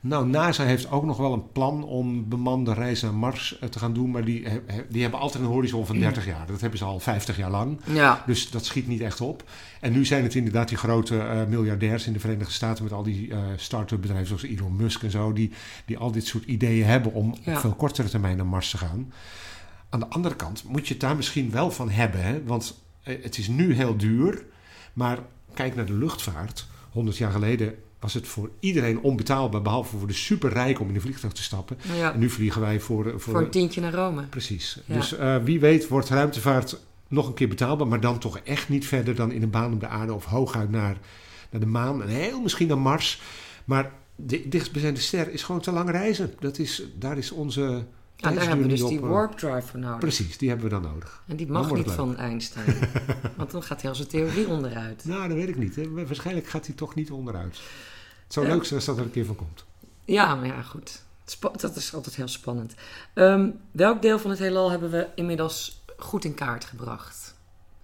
Nou, 0.02 0.28
NASA 0.28 0.64
heeft 0.64 0.91
ook 0.91 1.06
nog 1.06 1.18
wel 1.18 1.34
een 1.34 1.52
plan 1.52 1.84
om 1.84 2.30
bemande 2.30 2.74
reizen 2.74 3.08
naar 3.10 3.18
Mars 3.18 3.60
eh, 3.60 3.70
te 3.70 3.80
gaan 3.80 3.93
doen. 3.93 4.12
Maar 4.12 4.26
die, 4.26 4.47
die 4.89 5.02
hebben 5.02 5.20
altijd 5.20 5.43
een 5.43 5.50
horizon 5.50 5.86
van 5.86 6.00
30 6.00 6.26
jaar. 6.26 6.47
Dat 6.47 6.62
hebben 6.62 6.80
ze 6.80 6.86
al 6.86 7.00
50 7.00 7.38
jaar 7.38 7.50
lang. 7.52 7.80
Ja. 7.86 8.24
Dus 8.26 8.50
dat 8.52 8.66
schiet 8.66 8.88
niet 8.88 9.02
echt 9.02 9.22
op. 9.22 9.43
En 9.82 9.91
nu 9.91 10.06
zijn 10.06 10.24
het 10.24 10.36
inderdaad 10.36 10.68
die 10.68 10.78
grote 10.78 11.20
eh, 11.20 11.45
miljardairs 11.45 12.08
in 12.08 12.14
de 12.14 12.20
Verenigde 12.20 12.54
Staten 12.54 12.84
met 12.84 12.93
al 12.93 13.04
die 13.04 13.32
eh 13.32 13.38
start-up 13.56 14.02
bedrijven 14.02 14.28
zoals 14.28 14.43
Elon 14.43 14.76
Musk 14.76 15.04
en 15.04 15.12
zo, 15.12 15.34
die, 15.34 15.52
die 15.86 15.97
al 15.97 16.12
dit 16.12 16.26
soort 16.28 16.43
ideeën 16.45 16.86
hebben 16.86 17.14
om 17.14 17.36
Ja. 17.43 17.54
op 17.54 17.60
veel 17.60 17.74
kortere 17.76 18.10
termijn 18.10 18.38
naar 18.38 18.45
Mars 18.45 18.70
te 18.70 18.78
gaan. 18.78 19.14
Aan 19.89 20.00
de 20.00 20.08
andere 20.10 20.36
kant 20.36 20.64
moet 20.64 20.88
je 20.88 20.93
het 20.93 21.02
daar 21.02 21.16
misschien 21.16 21.52
wel 21.52 21.72
van 21.72 21.89
hebben, 21.89 22.24
hè? 22.24 22.43
want 22.43 22.82
het 23.04 23.38
is 23.38 23.47
nu 23.47 23.74
heel 23.74 23.97
duur, 23.97 24.43
maar 24.93 25.20
kijk 25.54 25.76
naar 25.76 25.86
de 25.86 25.93
luchtvaart. 25.93 26.68
100 27.00 27.18
jaar 27.18 27.32
geleden 27.32 27.76
was 28.00 28.14
het 28.14 28.28
voor 28.28 28.50
iedereen 28.60 29.00
onbetaalbaar, 29.00 29.62
behalve 29.62 29.97
voor 29.97 30.08
de 30.08 30.14
superrijken 30.14 30.82
om 30.82 30.89
in 30.89 30.95
een 30.95 31.02
vliegtuig 31.02 31.34
te 31.34 31.43
stappen. 31.43 31.78
ja. 31.97 32.14
En 32.14 32.20
nu 32.20 32.30
vliegen 32.30 32.62
wij 32.62 32.80
voor, 32.80 33.06
eh, 33.06 33.12
voor, 33.12 33.20
Voor 33.20 33.41
een 33.41 33.50
tientje 33.50 33.82
naar 33.82 33.93
Rome. 33.93 34.24
Precies. 34.24 34.80
Ja. 34.86 34.95
Dus 34.95 35.16
eh, 35.16 35.43
wie 35.43 35.60
weet 35.60 35.88
wordt 35.88 36.10
ruimtevaart 36.10 36.80
nog 37.08 37.28
een 37.28 37.34
keer 37.34 37.47
betaalbaar, 37.47 37.88
maar 37.88 38.00
dan 38.00 38.20
toch 38.20 38.39
echt 38.39 38.70
niet 38.70 38.88
verder 38.88 39.16
dan 39.16 39.32
in 39.32 39.41
een 39.41 39.50
baan 39.50 39.72
om 39.72 39.80
de 39.80 39.88
aarde 39.88 40.14
of 40.14 40.26
hooguit 40.26 40.72
naar, 40.72 40.97
naar 41.50 41.62
de 41.62 41.68
maan 41.68 42.02
en 42.04 42.08
heel 42.08 42.41
misschien 42.41 42.68
naar 42.68 42.78
Mars. 42.78 43.22
Maar 43.66 43.91
de 44.16 44.50
dichtstbijzijnde 44.50 45.00
ster 45.00 45.32
is 45.32 45.43
gewoon 45.43 45.62
te 45.62 45.72
lang 45.72 45.89
reizen. 45.89 46.34
Dat 46.39 46.58
is, 46.58 46.84
daar 46.97 47.18
is 47.18 47.32
onze 47.32 47.86
Nou, 48.20 48.36
daar 48.36 48.48
hebben 48.48 48.66
we 48.66 48.72
dus 48.72 48.88
die 48.88 49.00
eh, 49.00 49.08
warp 49.10 49.38
drive 49.38 49.68
voor 49.68 49.80
nodig. 49.80 50.00
Precies, 50.00 50.38
die 50.38 50.50
hebben 50.50 50.70
we 50.70 50.74
dan 50.74 50.82
nodig. 50.82 51.24
En 51.28 51.36
die 51.36 51.48
mag 51.48 51.72
niet 51.72 51.92
van 51.92 52.18
Einstein. 52.18 52.76
want 53.38 53.52
dan 53.52 53.64
gaat 53.64 53.82
heel 53.82 53.96
zijn 53.96 54.08
theorie 54.08 54.48
onderuit. 54.48 55.06
Nou, 55.06 55.28
dat 55.28 55.38
weet 55.38 55.48
ik 55.48 55.58
niet. 55.58 55.76
Hè. 55.76 56.06
Waarschijnlijk 56.06 56.48
gaat 56.48 56.66
hij 56.66 56.76
toch 56.76 56.96
niet 56.96 57.12
onderuit. 57.12 57.60
Het 58.24 58.34
zou 58.34 58.48
leuk 58.48 58.64
zijn 58.64 58.76
als 58.76 58.86
dat 58.86 58.98
er 58.98 59.04
een 59.04 59.12
keer 59.12 59.26
van 59.26 59.36
komt. 59.36 59.66
Ja, 60.06 60.36
maar 60.36 60.48
ja, 60.48 60.62
goed. 60.62 61.02
Dat 61.40 61.76
is 61.76 61.94
altijd 61.94 62.16
heel 62.16 62.28
spannend. 62.28 62.74
Ehm, 63.14 63.50
welk 63.72 64.02
deel 64.02 64.20
van 64.20 64.30
het 64.30 64.40
heelal 64.40 64.70
hebben 64.70 64.92
we 64.92 65.08
inmiddels 65.16 65.84
goed 65.98 66.26
in 66.26 66.34
kaart 66.34 66.66
gebracht? 66.66 67.36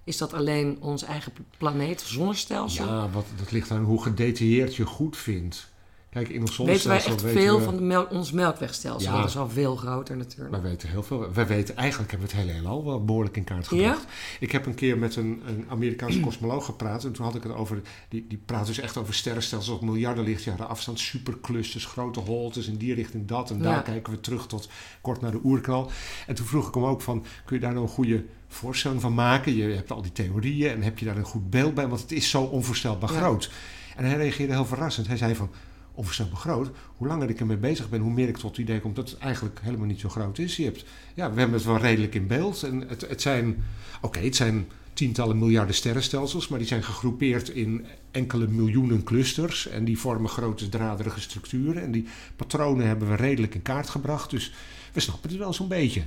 Is 0.03 0.17
dat 0.17 0.33
alleen 0.33 0.77
ons 0.79 1.03
eigen 1.03 1.33
planeet, 1.57 2.01
zonnestelsel? 2.01 2.85
Ja, 2.85 3.09
wat, 3.09 3.25
dat 3.37 3.51
ligt 3.51 3.71
aan 3.71 3.83
hoe 3.83 4.03
gedetailleerd 4.03 4.75
je 4.75 4.85
goed 4.85 5.17
vindt. 5.17 5.73
Kijk, 6.15 6.29
in 6.29 6.41
ons 6.41 6.57
weten 6.57 6.65
wij 6.65 6.77
zonnestelsel 6.77 7.11
echt 7.11 7.21
weten 7.21 7.41
veel 7.41 7.59
we- 7.59 7.63
van 7.93 8.09
ons 8.17 8.31
melkwegstelsel? 8.31 9.11
Ja. 9.11 9.17
Dat 9.19 9.29
is 9.29 9.37
al 9.37 9.49
veel 9.49 9.75
groter 9.75 10.17
natuurlijk. 10.17 10.51
Wij 10.51 10.61
weten 10.61 10.89
heel 10.89 11.03
veel. 11.03 11.33
Wij 11.33 11.47
weten, 11.47 11.75
eigenlijk 11.77 12.11
hebben 12.11 12.29
we 12.29 12.35
het 12.35 12.43
hele 12.45 12.57
heelal 12.57 12.85
wel 12.85 13.05
behoorlijk 13.05 13.37
in 13.37 13.43
kaart 13.43 13.67
gebracht. 13.67 14.05
Ik 14.39 14.51
heb 14.51 14.65
een 14.65 14.75
keer 14.75 14.97
met 14.97 15.15
een, 15.15 15.41
een 15.47 15.65
Amerikaanse 15.69 16.19
kosmoloog 16.29 16.65
gepraat. 16.65 17.03
En 17.03 17.11
toen 17.11 17.25
had 17.25 17.35
ik 17.35 17.43
het 17.43 17.51
over. 17.53 17.81
Die, 18.09 18.25
die 18.27 18.37
praat 18.45 18.65
dus 18.65 18.79
echt 18.79 18.97
over 18.97 19.13
sterrenstelsels 19.13 19.75
op 19.75 19.81
miljarden 19.83 20.23
lichtjaren 20.23 20.67
afstand. 20.69 20.99
Superclusters, 20.99 21.85
grote 21.85 22.19
holtes 22.19 22.67
in 22.67 22.75
die 22.77 22.93
richting 22.93 23.27
dat. 23.27 23.49
En 23.49 23.59
daar 23.59 23.73
Ja. 23.75 23.79
kijken 23.81 24.13
we 24.13 24.19
terug 24.19 24.47
tot 24.47 24.69
kort 25.01 25.21
na 25.21 25.29
de 25.31 25.39
oerknal. 25.43 25.91
En 26.27 26.35
toen 26.35 26.45
vroeg 26.45 26.67
ik 26.67 26.73
hem 26.73 26.85
ook 26.85 27.01
van. 27.01 27.25
Kun 27.45 27.55
je 27.55 27.61
daar 27.61 27.73
nou 27.73 27.85
een 27.85 27.91
goede 27.91 28.25
voorstelling 28.47 29.01
van 29.01 29.13
maken? 29.13 29.55
Je 29.55 29.63
hebt 29.63 29.91
al 29.91 30.01
die 30.01 30.11
theorieën. 30.11 30.69
En 30.71 30.81
heb 30.81 30.99
je 30.99 31.05
daar 31.05 31.17
een 31.17 31.23
goed 31.23 31.49
beeld 31.49 31.73
bij? 31.73 31.87
Want 31.87 32.01
het 32.01 32.11
is 32.11 32.29
zo 32.29 32.41
onvoorstelbaar 32.41 33.09
groot. 33.09 33.51
En 33.95 34.05
hij 34.05 34.17
reageerde 34.17 34.53
heel 34.53 34.65
verrassend. 34.65 35.07
Hij 35.07 35.17
zei 35.17 35.35
van. 35.35 35.49
Onvoorstelbaar 35.95 36.39
groot. 36.39 36.69
Hoe 36.97 37.07
langer 37.07 37.29
ik 37.29 37.39
ermee 37.39 37.57
bezig 37.57 37.89
ben, 37.89 38.01
hoe 38.01 38.13
meer 38.13 38.27
ik 38.27 38.37
tot 38.37 38.49
het 38.49 38.59
idee 38.59 38.79
kom 38.79 38.93
dat 38.93 39.09
het 39.09 39.19
eigenlijk 39.19 39.59
helemaal 39.61 39.85
niet 39.85 39.99
zo 39.99 40.09
groot 40.09 40.37
is. 40.37 40.55
Je 40.55 40.63
hebt 40.63 40.85
ja, 41.13 41.31
we 41.31 41.39
hebben 41.39 41.57
het 41.57 41.65
wel 41.65 41.77
redelijk 41.77 42.15
in 42.15 42.27
beeld. 42.27 42.63
En 42.63 42.87
het, 42.87 43.07
het 43.07 43.21
zijn, 43.21 43.63
oké, 44.01 44.19
het 44.19 44.35
zijn 44.35 44.67
tientallen 44.93 45.39
miljarden 45.39 45.75
sterrenstelsels, 45.75 46.47
maar 46.47 46.59
die 46.59 46.67
zijn 46.67 46.83
gegroepeerd 46.83 47.49
in 47.49 47.85
enkele 48.11 48.47
miljoenen 48.47 49.03
clusters. 49.03 49.67
En 49.67 49.85
die 49.85 49.99
vormen 49.99 50.29
grote 50.29 50.69
draderige 50.69 51.21
structuren. 51.21 51.83
En 51.83 51.91
die 51.91 52.07
patronen 52.35 52.87
hebben 52.87 53.09
we 53.09 53.15
redelijk 53.15 53.55
in 53.55 53.61
kaart 53.61 53.89
gebracht. 53.89 54.29
Dus 54.29 54.53
we 54.93 54.99
snappen 54.99 55.29
het 55.29 55.39
wel 55.39 55.53
zo'n 55.53 55.67
beetje. 55.67 56.03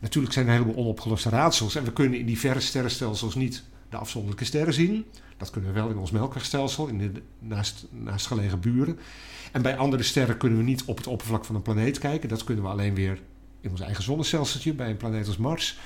Natuurlijk 0.00 0.32
zijn 0.34 0.46
er 0.46 0.52
een 0.52 0.58
heleboel 0.58 0.84
onopgeloste 0.84 1.28
raadsels. 1.28 1.74
En 1.74 1.84
we 1.84 1.92
kunnen 1.92 2.18
in 2.18 2.26
die 2.26 2.38
verre 2.38 2.60
sterrenstelsels 2.60 3.34
niet 3.34 3.62
de 3.94 4.00
afzonderlijke 4.00 4.44
sterren 4.44 4.74
zien. 4.74 5.04
Dat 5.36 5.50
kunnen 5.50 5.72
we 5.72 5.80
wel 5.80 5.90
in 5.90 5.98
ons 5.98 6.10
melkwegstelsel, 6.10 6.86
in 6.86 6.98
de 6.98 7.22
naast, 7.38 7.86
naastgelegen 7.90 8.60
buren. 8.60 8.98
En 9.52 9.62
bij 9.62 9.76
andere 9.76 10.02
sterren 10.02 10.36
kunnen 10.36 10.58
we 10.58 10.64
niet 10.64 10.84
op 10.84 10.96
het 10.96 11.06
oppervlak 11.06 11.44
van 11.44 11.54
een 11.54 11.62
planeet 11.62 11.98
kijken. 11.98 12.28
Dat 12.28 12.44
kunnen 12.44 12.64
we 12.64 12.70
alleen 12.70 12.94
weer 12.94 13.20
in 13.60 13.70
ons 13.70 13.80
eigen 13.80 14.02
zonnestelseltje 14.02 14.74
bij 14.74 14.90
een 14.90 14.96
planeet 14.96 15.26
als 15.26 15.36
Mars. 15.36 15.78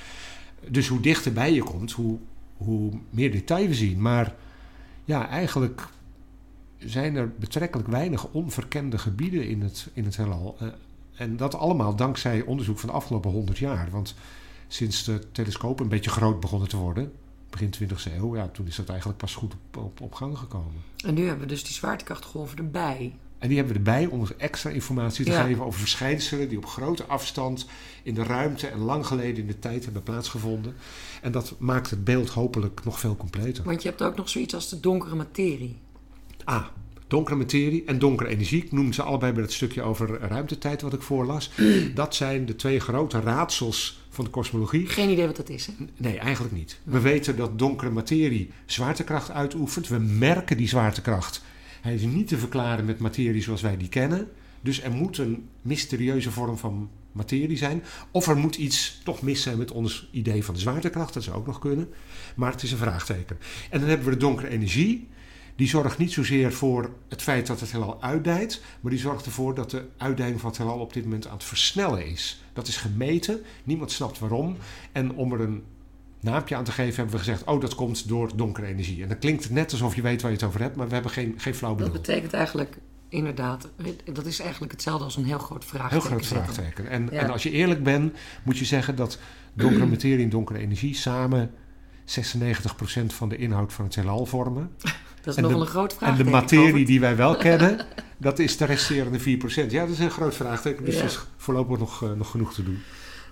Dus 0.69 0.89
hoe 0.89 1.01
dichter 1.01 1.33
bij 1.33 1.53
je 1.53 1.63
komt, 1.63 1.93
hoe, 1.93 2.19
hoe 2.57 2.93
meer 3.11 3.33
detail 3.33 3.69
we 3.69 3.75
zien. 3.75 4.01
Maar 4.01 4.35
ja, 5.05 5.29
eigenlijk 5.29 5.89
zijn 6.79 7.17
er 7.17 7.33
betrekkelijk 7.39 7.89
weinig 7.89 8.29
onverkende 8.29 8.99
gebieden 8.99 9.49
in 9.49 9.63
het, 9.63 9.89
in 9.93 10.05
het 10.05 10.17
heelal. 10.17 10.57
Eh, 10.59 10.69
en 11.15 11.37
dat 11.37 11.55
allemaal 11.55 11.97
dankzij 11.97 12.43
onderzoek 12.43 12.79
van 12.79 12.89
de 12.89 12.95
afgelopen 12.95 13.31
100 13.31 13.59
jaar. 13.59 13.89
Want 13.91 14.15
sinds 14.69 15.05
de 15.05 15.31
telescopen 15.33 15.85
een 15.85 15.91
beetje 15.91 16.11
groot 16.11 16.41
begonnen 16.41 16.69
te 16.69 16.77
worden, 16.77 17.13
begin 17.51 17.75
20e 17.83 18.13
eeuw, 18.17 18.37
ja, 18.37 18.49
toen 18.49 18.67
is 18.67 18.77
dat 18.77 18.89
eigenlijk 18.89 19.19
pas 19.19 19.35
goed 19.35 19.55
op, 19.55 19.77
op, 19.77 20.01
op 20.01 20.15
gang 20.15 20.39
gekomen. 20.39 20.83
En 21.05 21.15
nu 21.15 21.23
hebben 21.27 21.43
we 21.43 21.53
dus 21.53 21.65
die 21.65 21.73
zwaartekrachtgolven 21.73 22.59
erbij. 22.59 23.15
En 23.39 23.49
die 23.49 23.57
hebben 23.57 23.75
we 23.75 23.79
erbij 23.91 24.07
om 24.07 24.27
extra 24.37 24.71
informatie 24.71 25.25
te 25.25 25.31
Ja. 25.31 25.45
geven 25.45 25.65
over 25.65 25.81
verschijnselen 25.81 26.49
die 26.49 26.59
op 26.59 26.67
grote 26.67 27.05
afstand 27.05 27.67
in 28.03 28.15
de 28.15 28.23
ruimte 28.23 28.67
en 28.67 28.79
lang 28.79 29.07
geleden 29.07 29.37
in 29.37 29.47
de 29.47 29.59
tijd 29.59 29.85
hebben 29.85 30.03
plaatsgevonden. 30.03 30.75
En 31.23 31.33
dat 31.33 31.55
maakt 31.59 31.91
het 31.91 32.05
beeld 32.05 32.29
hopelijk 32.29 32.85
nog 32.85 33.01
veel 33.01 33.17
completer. 33.17 33.65
Want 33.65 33.83
je 33.83 33.89
hebt 33.89 34.03
ook 34.03 34.17
nog 34.17 34.29
zoiets 34.29 34.55
als 34.55 34.69
de 34.69 34.81
donkere 34.81 35.15
materie. 35.15 35.77
Ah, 36.45 36.65
donkere 37.07 37.37
materie 37.37 37.85
en 37.85 37.99
donkere 37.99 38.31
energie. 38.31 38.65
Ik 38.65 38.73
noemde 38.73 38.95
ze 38.95 39.03
allebei 39.03 39.33
bij 39.33 39.43
het 39.43 39.53
stukje 39.53 39.83
over 39.83 40.21
ruimtetijd 40.21 40.83
wat 40.83 40.93
ik 40.93 41.03
voorlas. 41.03 41.51
Dat 41.95 42.15
zijn 42.15 42.47
de 42.47 42.57
twee 42.57 42.81
grote 42.81 43.21
raadsels 43.21 44.01
van 44.19 44.27
de 44.27 44.33
kosmologie. 44.33 44.87
Geen 44.87 45.11
idee 45.11 45.27
wat 45.27 45.37
dat 45.37 45.49
is, 45.49 45.67
hè? 45.67 45.73
Nee, 45.97 46.19
eigenlijk 46.19 46.55
niet. 46.55 46.81
We 46.85 47.01
weten 47.01 47.37
dat 47.37 47.59
donkere 47.59 47.91
materie 47.91 48.51
zwaartekracht 48.67 49.31
uitoefent. 49.31 49.89
We 49.89 49.99
merken 49.99 50.57
die 50.57 50.69
zwaartekracht. 50.69 51.43
Hij 51.81 51.95
is 51.95 52.03
niet 52.03 52.29
te 52.29 52.39
verklaren 52.39 52.85
met 52.85 52.99
materie 52.99 53.43
zoals 53.43 53.63
wij 53.63 53.77
die 53.77 53.89
kennen. 53.89 54.29
Dus 54.61 54.83
er 54.83 54.91
moet 54.91 55.19
een 55.19 55.49
mysterieuze 55.63 56.31
vorm 56.31 56.59
van 56.59 56.91
materie 57.13 57.57
zijn. 57.57 57.83
Of 58.11 58.29
er 58.29 58.37
moet 58.37 58.57
iets 58.57 59.01
toch 59.05 59.23
mis 59.23 59.43
zijn 59.43 59.59
met 59.59 59.71
ons 59.71 60.09
idee 60.13 60.45
van 60.45 60.55
de 60.55 60.61
zwaartekracht. 60.61 61.15
Dat 61.15 61.23
zou 61.23 61.37
ook 61.37 61.47
nog 61.47 61.59
kunnen. 61.59 61.89
Maar 62.37 62.53
het 62.53 62.63
is 62.63 62.73
een 62.73 62.79
vraagteken. 62.79 63.39
En 63.71 63.81
dan 63.81 63.89
hebben 63.89 64.07
we 64.07 64.13
de 64.13 64.21
donkere 64.21 64.49
energie. 64.49 65.09
Die 65.59 65.69
zorgt 65.69 65.99
niet 65.99 66.13
zozeer 66.13 66.53
voor 66.53 66.91
het 67.09 67.23
feit 67.23 67.47
dat 67.47 67.61
het 67.61 67.73
heelal 67.73 68.03
uitdijt. 68.03 68.63
Maar 68.81 68.91
die 68.91 69.01
zorgt 69.01 69.27
ervoor 69.27 69.55
dat 69.55 69.71
de 69.71 69.89
uitdijing 69.97 70.41
van 70.41 70.49
het 70.49 70.59
heelal 70.59 70.79
op 70.79 70.93
dit 70.93 71.05
moment 71.05 71.27
aan 71.27 71.33
het 71.35 71.45
versnellen 71.45 72.07
is. 72.07 72.43
Dat 72.53 72.67
is 72.69 72.77
gemeten. 72.77 73.41
Niemand 73.65 73.93
snapt 73.93 74.19
waarom. 74.19 74.57
En 74.93 75.13
om 75.15 75.33
er 75.33 75.41
een 75.41 75.63
naampje 76.21 76.57
aan 76.57 76.65
te 76.65 76.73
geven 76.73 76.95
hebben 76.95 77.13
we 77.13 77.19
gezegd... 77.19 77.45
oh, 77.45 77.61
dat 77.61 77.75
komt 77.75 78.09
door 78.09 78.37
donkere 78.37 78.67
energie. 78.67 79.03
En 79.03 79.09
dan 79.09 79.19
klinkt 79.19 79.43
het 79.43 79.53
net 79.53 79.73
alsof 79.73 79.95
je 79.95 80.03
weet 80.03 80.23
waar 80.23 80.31
je 80.31 80.37
het 80.37 80.47
over 80.47 80.61
hebt... 80.61 80.77
maar 80.77 80.89
we 80.89 80.95
hebben 80.95 81.13
geen, 81.13 81.35
geen 81.37 81.55
flauw 81.55 81.75
Dat 81.75 81.87
bedoel. 81.87 82.01
betekent 82.03 82.33
eigenlijk, 82.33 82.79
inderdaad, 83.09 83.69
dat 84.13 84.27
is 84.27 84.41
eigenlijk 84.41 84.73
hetzelfde 84.73 85.05
als 85.05 85.17
een 85.17 85.25
heel 85.25 85.39
groot 85.39 85.63
Heel 85.63 85.71
vraagteken. 85.71 86.07
groot 86.07 86.25
zetten. 86.25 86.55
vraagteken. 86.55 86.89
En, 86.89 87.09
Ja. 87.13 87.19
en 87.21 87.31
als 87.31 87.43
je 87.43 87.51
eerlijk 87.51 87.83
bent, 87.83 88.17
moet 88.43 88.59
je 88.59 88.65
zeggen 88.65 88.97
dat 88.97 89.19
donkere 89.55 89.87
materie 89.87 90.25
en 90.25 90.31
donkere 90.31 90.59
energie 90.59 90.95
samen 90.95 91.51
96% 92.05 93.07
van 93.07 93.29
de 93.29 93.37
inhoud 93.37 93.73
van 93.73 93.85
het 93.85 93.95
heelal 93.95 94.27
vormen. 94.27 94.71
Dat 95.29 95.37
is 95.39 95.43
En 95.45 95.49
nog 95.51 95.53
de- 95.53 95.59
wel 95.59 95.67
een 95.67 95.73
groot 95.89 95.95
vraag. 95.95 96.19
En 96.19 96.25
de 96.25 96.31
materie 96.31 96.85
die 96.85 97.01
wij 97.01 97.17
wel 97.17 97.37
kennen, 97.47 97.87
dat 98.17 98.39
is 98.39 98.57
de 98.57 98.65
resterende 98.65 99.21
4%. 99.21 99.23
Ja, 99.71 99.81
dat 99.85 99.89
is 99.95 99.99
een 99.99 100.11
groot 100.11 100.35
vraagteken. 100.35 100.85
Dus 100.85 100.97
Ja. 100.99 101.05
is 101.05 101.19
voorlopig 101.37 101.79
nog, 101.79 102.03
eh, 102.03 102.13
nog 102.13 102.31
genoeg 102.31 102.55
te 102.55 102.63
doen. 102.63 102.79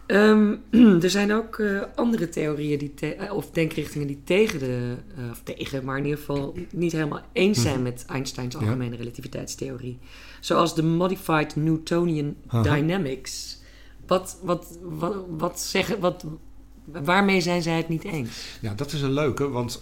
Ehm, 0.07 0.55
er 1.05 1.11
zijn 1.11 1.33
ook 1.33 1.59
eh, 1.59 1.81
andere 1.95 2.29
theorieën 2.29 2.79
die 2.79 2.95
te- 2.95 3.15
eh, 3.15 3.33
of 3.33 3.51
denkrichtingen 3.51 4.07
die 4.07 4.21
tegen 4.25 4.59
de, 4.59 4.97
of 5.31 5.41
tegen, 5.45 5.85
maar 5.85 5.99
in 5.99 6.05
ieder 6.05 6.19
geval 6.19 6.55
niet 6.73 6.93
helemaal 6.93 7.23
eens 7.33 7.63
zijn 7.63 7.83
met 7.83 8.05
Einsteins 8.09 8.55
Mhm. 8.55 8.65
Ja. 8.65 8.71
algemene 8.71 8.97
relativiteitstheorie. 8.97 9.99
Zoals 10.41 10.75
de 10.75 10.83
Modified 10.83 11.57
Newtonian 11.57 12.35
Aha. 12.47 12.63
Dynamics. 12.63 13.59
Wat, 14.07 14.39
wat, 14.43 14.79
wat, 14.83 15.15
wat 15.29 15.61
zeggen, 15.61 16.01
wat, 16.01 16.25
waarmee 16.85 17.41
zijn 17.41 17.63
zij 17.63 17.77
het 17.77 17.89
niet 17.89 18.05
eens? 18.05 18.59
Ja, 18.61 18.75
dat 18.75 18.93
is 18.93 19.03
een 19.03 19.13
leuke, 19.13 19.49
want 19.49 19.81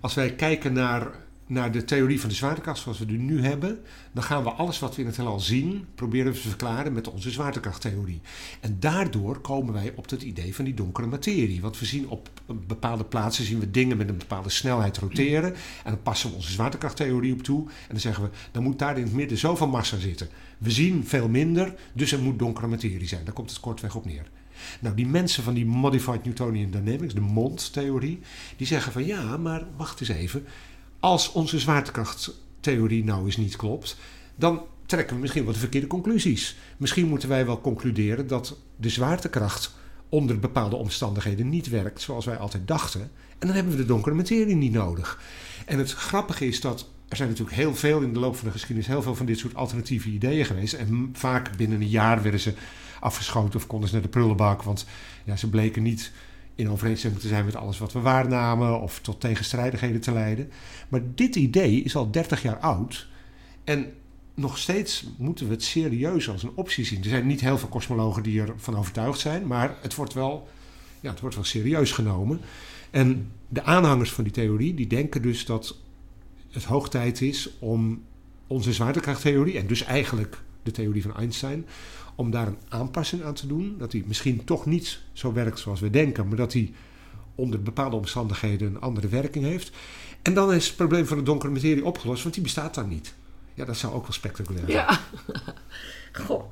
als 0.00 0.14
wij 0.14 0.34
kijken 0.34 0.72
naar, 0.72 1.24
naar 1.46 1.72
de 1.72 1.84
theorie 1.84 2.20
van 2.20 2.28
de 2.28 2.34
zwaartekracht 2.34 2.78
zoals 2.78 2.98
we 2.98 3.06
die 3.06 3.18
nu 3.18 3.42
hebben, 3.42 3.80
dan 4.12 4.22
gaan 4.22 4.42
we 4.42 4.50
alles 4.50 4.78
wat 4.78 4.94
we 4.94 5.00
in 5.00 5.06
het 5.06 5.16
heelal 5.16 5.40
zien 5.40 5.86
proberen 5.94 6.32
te 6.32 6.38
verklaren 6.38 6.92
met 6.92 7.08
onze 7.08 7.30
zwaartekrachttheorie. 7.30 8.20
En 8.60 8.76
daardoor 8.80 9.40
komen 9.40 9.72
wij 9.72 9.92
op 9.96 10.10
het 10.10 10.22
idee 10.22 10.54
van 10.54 10.64
die 10.64 10.74
donkere 10.74 11.06
materie. 11.06 11.60
Want 11.60 11.78
we 11.78 11.86
zien 11.86 12.08
op 12.08 12.30
bepaalde 12.66 13.04
plaatsen 13.04 13.44
zien 13.44 13.60
we 13.60 13.70
dingen 13.70 13.96
met 13.96 14.08
een 14.08 14.18
bepaalde 14.18 14.50
snelheid 14.50 14.98
roteren 14.98 15.54
en 15.84 15.90
dan 15.90 16.02
passen 16.02 16.30
we 16.30 16.36
onze 16.36 16.52
zwaartekrachttheorie 16.52 17.32
op 17.32 17.42
toe 17.42 17.64
en 17.68 17.88
dan 17.88 18.00
zeggen 18.00 18.22
we, 18.22 18.30
dan 18.50 18.62
moet 18.62 18.78
daar 18.78 18.98
in 18.98 19.04
het 19.04 19.12
midden 19.12 19.38
zoveel 19.38 19.68
massa 19.68 19.98
zitten. 19.98 20.28
We 20.58 20.70
zien 20.70 21.06
veel 21.06 21.28
minder, 21.28 21.74
dus 21.92 22.12
er 22.12 22.18
moet 22.18 22.38
donkere 22.38 22.66
materie 22.66 23.08
zijn. 23.08 23.24
Daar 23.24 23.34
komt 23.34 23.50
het 23.50 23.60
kortweg 23.60 23.94
op 23.94 24.04
neer. 24.04 24.26
Nou, 24.80 24.94
die 24.94 25.06
mensen 25.06 25.42
van 25.42 25.54
die 25.54 25.66
Modified 25.66 26.24
Newtonian 26.24 26.70
Dynamics, 26.70 27.14
de 27.14 27.20
MOND-theorie, 27.20 28.20
die 28.56 28.66
zeggen 28.66 28.92
van 28.92 29.06
ja, 29.06 29.36
maar 29.36 29.64
wacht 29.76 30.00
eens 30.00 30.08
even. 30.08 30.44
Als 31.00 31.32
onze 31.32 31.58
zwaartekrachttheorie 31.58 33.04
nou 33.04 33.24
eens 33.24 33.36
niet 33.36 33.56
klopt, 33.56 33.96
dan 34.34 34.62
trekken 34.86 35.14
we 35.14 35.20
misschien 35.20 35.44
wat 35.44 35.54
de 35.54 35.60
verkeerde 35.60 35.86
conclusies. 35.86 36.56
Misschien 36.76 37.08
moeten 37.08 37.28
wij 37.28 37.46
wel 37.46 37.60
concluderen 37.60 38.26
dat 38.26 38.56
de 38.76 38.88
zwaartekracht 38.88 39.74
onder 40.08 40.38
bepaalde 40.38 40.76
omstandigheden 40.76 41.48
niet 41.48 41.68
werkt 41.68 42.00
zoals 42.00 42.24
wij 42.24 42.36
altijd 42.36 42.68
dachten. 42.68 43.10
En 43.38 43.46
dan 43.46 43.56
hebben 43.56 43.72
we 43.72 43.78
de 43.78 43.86
donkere 43.86 44.14
materie 44.14 44.56
niet 44.56 44.72
nodig. 44.72 45.20
En 45.66 45.78
het 45.78 45.92
grappige 45.92 46.46
is 46.46 46.60
dat 46.60 46.88
er 47.08 47.16
zijn 47.16 47.28
natuurlijk 47.28 47.56
heel 47.56 47.74
veel 47.74 48.00
in 48.00 48.12
de 48.12 48.18
loop 48.18 48.36
van 48.36 48.46
de 48.46 48.52
geschiedenis, 48.52 48.86
heel 48.86 49.02
veel 49.02 49.14
van 49.14 49.26
dit 49.26 49.38
soort 49.38 49.54
alternatieve 49.54 50.08
ideeën 50.08 50.44
geweest. 50.44 50.74
En 50.74 51.10
vaak 51.12 51.56
binnen 51.56 51.80
een 51.80 51.88
jaar 51.88 52.22
werden 52.22 52.40
ze 52.40 52.54
afgeschoten 53.00 53.54
of 53.54 53.66
konden 53.66 53.88
ze 53.88 53.94
naar 53.94 54.04
de 54.04 54.08
prullenbak. 54.08 54.62
Want 54.62 54.86
ja, 55.24 55.36
ze 55.36 55.48
bleken 55.48 55.82
niet 55.82 56.12
in 56.56 56.70
overeenstemming 56.70 57.22
te 57.22 57.28
zijn 57.28 57.44
met 57.44 57.56
alles 57.56 57.78
wat 57.78 57.92
we 57.92 58.00
waarnamen 58.00 58.80
of 58.80 59.00
tot 59.00 59.20
tegenstrijdigheden 59.20 60.00
te 60.00 60.12
leiden. 60.12 60.50
Maar 60.88 61.00
dit 61.14 61.36
idee 61.36 61.82
is 61.82 61.96
al 61.96 62.10
30 62.10 62.42
jaar 62.42 62.58
oud 62.58 63.08
en 63.64 63.92
nog 64.34 64.58
steeds 64.58 65.06
moeten 65.18 65.46
we 65.46 65.52
het 65.52 65.62
serieus 65.62 66.28
als 66.28 66.42
een 66.42 66.52
optie 66.54 66.84
zien. 66.84 67.02
Er 67.02 67.08
zijn 67.08 67.26
niet 67.26 67.40
heel 67.40 67.58
veel 67.58 67.68
kosmologen 67.68 68.22
die 68.22 68.40
ervan 68.40 68.76
overtuigd 68.76 69.20
zijn, 69.20 69.46
maar 69.46 69.76
het 69.80 69.94
wordt 69.94 70.12
wel, 70.14 70.48
ja, 71.00 71.10
het 71.10 71.20
wordt 71.20 71.34
wel 71.34 71.44
serieus 71.44 71.92
genomen. 71.92 72.40
En 72.90 73.30
de 73.48 73.62
aanhangers 73.62 74.12
van 74.12 74.24
die 74.24 74.32
theorie 74.32 74.74
die 74.74 74.86
denken 74.86 75.22
dus 75.22 75.44
dat 75.44 75.76
het 76.50 76.64
hoog 76.64 76.88
tijd 76.88 77.20
is 77.20 77.50
om 77.58 78.02
onze 78.46 78.72
zwaartekrachttheorie, 78.72 79.58
en 79.58 79.66
dus 79.66 79.82
eigenlijk 79.82 80.42
de 80.62 80.70
theorie 80.70 81.02
van 81.02 81.16
Einstein, 81.16 81.66
om 82.16 82.30
daar 82.30 82.46
een 82.46 82.58
aanpassing 82.68 83.22
aan 83.22 83.34
te 83.34 83.46
doen. 83.46 83.74
Dat 83.78 83.90
die 83.90 84.04
misschien 84.06 84.44
toch 84.44 84.66
niet 84.66 85.00
zo 85.12 85.32
werkt 85.32 85.58
zoals 85.58 85.80
we 85.80 85.90
denken, 85.90 86.28
maar 86.28 86.36
dat 86.36 86.52
die 86.52 86.74
onder 87.34 87.62
bepaalde 87.62 87.96
omstandigheden 87.96 88.68
een 88.68 88.80
andere 88.80 89.08
werking 89.08 89.44
heeft. 89.44 89.70
En 90.22 90.34
dan 90.34 90.52
is 90.52 90.66
het 90.66 90.76
probleem 90.76 91.06
van 91.06 91.16
de 91.16 91.22
donkere 91.22 91.52
materie 91.52 91.84
opgelost, 91.84 92.22
want 92.22 92.34
die 92.34 92.42
bestaat 92.42 92.74
dan 92.74 92.88
niet. 92.88 93.14
Ja, 93.54 93.64
dat 93.64 93.76
zou 93.76 93.94
ook 93.94 94.02
wel 94.02 94.12
spectaculair 94.12 94.64
zijn. 94.66 94.76
Ja. 94.76 95.00
Goh. 96.24 96.44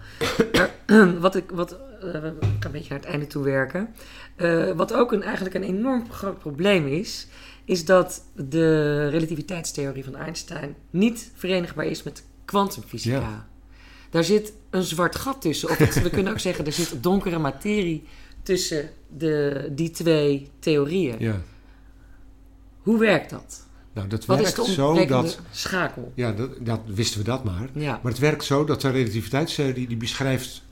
Wat 1.20 1.34
ik, 1.34 1.50
wat, 1.50 1.78
eh, 2.00 2.24
ik 2.24 2.32
ga 2.58 2.66
een 2.66 2.70
beetje 2.70 2.88
naar 2.88 2.98
het 2.98 3.08
einde 3.08 3.26
toe 3.26 3.44
werken. 3.44 3.94
Eh, 4.36 4.70
wat 4.70 4.94
ook 4.94 5.12
een, 5.12 5.22
eigenlijk 5.22 5.54
een 5.54 5.62
enorm 5.62 6.10
groot 6.10 6.38
probleem 6.38 6.86
is, 6.86 7.26
is 7.64 7.84
dat 7.84 8.24
de 8.34 9.08
relativiteitstheorie 9.08 10.04
van 10.04 10.16
Einstein 10.16 10.76
niet 10.90 11.32
verenigbaar 11.34 11.86
is 11.86 12.02
met 12.02 12.24
kwantumfysica. 12.44 13.18
Ja. 13.18 13.48
Daar 14.14 14.24
zit 14.24 14.52
een 14.70 14.82
zwart 14.82 15.16
gat 15.16 15.40
tussen. 15.40 15.70
Of 15.70 15.94
we 15.94 16.10
kunnen 16.10 16.32
ook 16.32 16.38
zeggen, 16.38 16.66
er 16.66 16.72
zit 16.72 17.02
donkere 17.02 17.38
materie 17.38 18.04
tussen 18.42 18.90
de, 19.16 19.68
die 19.70 19.90
twee 19.90 20.50
theorieën. 20.58 21.16
Ja. 21.18 21.40
Hoe 22.82 22.98
werkt 22.98 23.30
dat? 23.30 23.66
Nou, 23.92 24.08
dat 24.08 24.24
Wat 24.24 24.36
is 24.38 24.42
werkt 24.42 24.66
de 24.66 24.72
zo 24.72 25.06
dat... 25.06 25.40
schakel? 25.50 26.12
Ja, 26.14 26.32
dat, 26.32 26.50
dat 26.60 26.80
wisten 26.86 27.18
we 27.18 27.24
dat 27.24 27.44
maar. 27.44 27.68
Ja. 27.72 28.00
Maar 28.02 28.12
het 28.12 28.20
werkt 28.20 28.44
zo 28.44 28.64
dat 28.64 28.80
de 28.80 28.90
relativiteitstheorie 28.90 29.88
die 29.88 29.96
beschrijft 29.96 30.62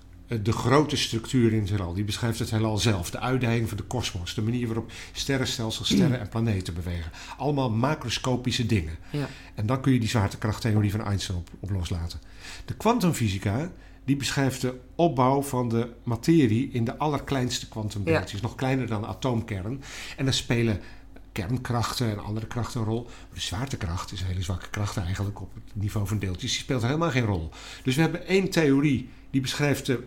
de 0.43 0.53
grote 0.53 0.97
structuur 0.97 1.53
in 1.53 1.61
het 1.61 1.70
heelal. 1.70 1.95
Die 1.95 2.05
beschrijft 2.05 2.39
het 2.39 2.51
heelal 2.51 2.78
zelf. 2.78 3.11
De 3.11 3.20
uitdaging 3.20 3.68
van 3.68 3.76
de 3.76 3.83
kosmos. 3.83 4.35
De 4.35 4.43
manier 4.43 4.66
waarop 4.66 4.93
sterrenstelsels, 5.12 5.89
sterren 5.89 6.20
en 6.20 6.28
planeten 6.28 6.74
bewegen. 6.74 7.11
Allemaal 7.37 7.70
macroscopische 7.70 8.66
dingen. 8.66 8.97
Ja. 9.11 9.28
En 9.55 9.66
dan 9.66 9.80
kun 9.80 9.93
je 9.93 9.99
die 9.99 10.09
zwaartekrachttheorie 10.09 10.91
van 10.91 11.05
Einstein 11.05 11.39
op, 11.39 11.49
op 11.61 11.70
loslaten. 11.70 12.20
De 12.64 12.74
kwantumfysica 12.74 13.70
die 14.05 14.16
beschrijft 14.16 14.61
de 14.61 14.74
opbouw 14.95 15.43
van 15.43 15.68
de 15.68 15.93
materie 16.03 16.70
in 16.72 16.85
de 16.85 16.99
allerkleinste 16.99 17.68
kwantumdeeltjes. 17.68 18.41
Nog 18.41 18.55
kleiner 18.55 18.87
dan 18.87 19.01
de 19.01 19.07
atoomkern. 19.07 19.83
En 20.16 20.24
daar 20.24 20.35
spelen 20.35 20.80
kernkrachten 21.33 22.11
en 22.11 22.24
andere 22.24 22.47
krachten 22.47 22.80
een 22.80 22.87
rol. 22.87 23.03
Maar 23.03 23.35
de 23.35 23.41
zwaartekracht 23.41 24.12
is 24.12 24.20
een 24.20 24.26
hele 24.26 24.43
zwakke 24.43 24.70
kracht 24.70 24.97
eigenlijk 24.97 25.41
op 25.41 25.55
het 25.55 25.83
niveau 25.83 26.07
van 26.07 26.18
deeltjes. 26.18 26.51
Die 26.51 26.61
speelt 26.61 26.83
helemaal 26.83 27.11
geen 27.11 27.24
rol. 27.24 27.51
Dus 27.83 27.95
we 27.95 28.03
hebben 28.03 28.26
één 28.26 28.51
theorie 28.51 29.09
die 29.30 29.41
beschrijft 29.41 29.87
de 29.87 30.05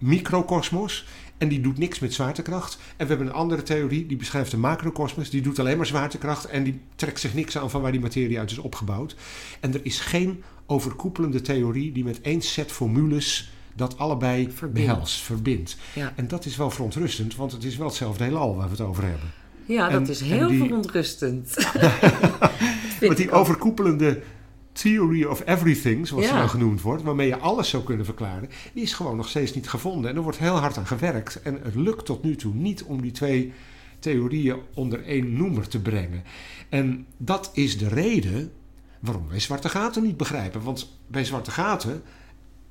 microkosmos. 0.00 1.06
En 1.38 1.48
die 1.48 1.60
doet 1.60 1.78
niks 1.78 1.98
met 1.98 2.14
zwaartekracht. 2.14 2.78
En 2.96 3.06
we 3.06 3.12
hebben 3.12 3.26
een 3.26 3.32
andere 3.32 3.62
theorie 3.62 4.06
die 4.06 4.16
beschrijft 4.16 4.50
de 4.50 4.56
macrokosmos. 4.56 5.30
Die 5.30 5.42
doet 5.42 5.58
alleen 5.58 5.76
maar 5.76 5.86
zwaartekracht. 5.86 6.44
En 6.44 6.62
die 6.62 6.80
trekt 6.96 7.20
zich 7.20 7.34
niks 7.34 7.58
aan 7.58 7.70
van 7.70 7.80
waar 7.82 7.92
die 7.92 8.00
materie 8.00 8.38
uit 8.38 8.50
is 8.50 8.58
opgebouwd. 8.58 9.14
En 9.60 9.74
er 9.74 9.80
is 9.82 10.00
geen 10.00 10.42
overkoepelende 10.66 11.40
theorie 11.40 11.92
die 11.92 12.04
met 12.04 12.20
één 12.20 12.42
set 12.42 12.72
formules 12.72 13.52
dat 13.76 13.98
allebei 13.98 14.50
Verbindt. 14.54 14.88
behelst, 14.88 15.20
verbindt. 15.20 15.76
Ja. 15.94 16.12
En 16.16 16.28
dat 16.28 16.44
is 16.44 16.56
wel 16.56 16.70
verontrustend, 16.70 17.36
want 17.36 17.52
het 17.52 17.64
is 17.64 17.76
wel 17.76 17.86
hetzelfde 17.86 18.24
heelal 18.24 18.56
waar 18.56 18.64
we 18.64 18.70
het 18.70 18.80
over 18.80 19.02
hebben. 19.02 19.30
Ja, 19.66 19.88
En- 19.90 19.98
dat 19.98 20.08
is 20.08 20.20
heel 20.20 20.48
die- 20.48 20.58
verontrustend. 20.58 21.54
Want 23.00 23.16
die 23.16 23.30
overkoepelende 23.30 24.20
theory 24.82 25.24
of 25.24 25.42
everything, 25.46 26.06
zoals 26.06 26.24
Ja. 26.24 26.30
ze 26.30 26.36
nou 26.36 26.48
genoemd 26.48 26.80
wordt, 26.80 27.02
waarmee 27.02 27.26
je 27.28 27.36
alles 27.38 27.68
zou 27.68 27.82
kunnen 27.82 28.04
verklaren, 28.04 28.48
die 28.74 28.82
is 28.82 28.92
gewoon 28.92 29.16
nog 29.16 29.28
steeds 29.28 29.54
niet 29.54 29.68
gevonden. 29.68 30.10
En 30.10 30.16
er 30.16 30.22
wordt 30.22 30.38
heel 30.38 30.56
hard 30.56 30.78
aan 30.78 30.86
gewerkt. 30.86 31.42
En 31.42 31.58
het 31.62 31.74
lukt 31.74 32.04
tot 32.04 32.22
nu 32.22 32.36
toe 32.36 32.54
niet 32.54 32.82
om 32.82 33.00
die 33.02 33.10
twee 33.10 33.52
theorieën 33.98 34.56
onder 34.74 35.04
één 35.04 35.36
noemer 35.36 35.68
te 35.68 35.80
brengen. 35.80 36.22
En 36.68 37.06
dat 37.16 37.50
is 37.52 37.78
de 37.78 37.88
reden 37.88 38.52
waarom 39.00 39.28
wij 39.28 39.40
zwarte 39.40 39.68
gaten 39.68 40.02
niet 40.02 40.16
begrijpen. 40.16 40.62
Want 40.62 40.98
bij 41.06 41.24
zwarte 41.24 41.50
gaten 41.50 42.02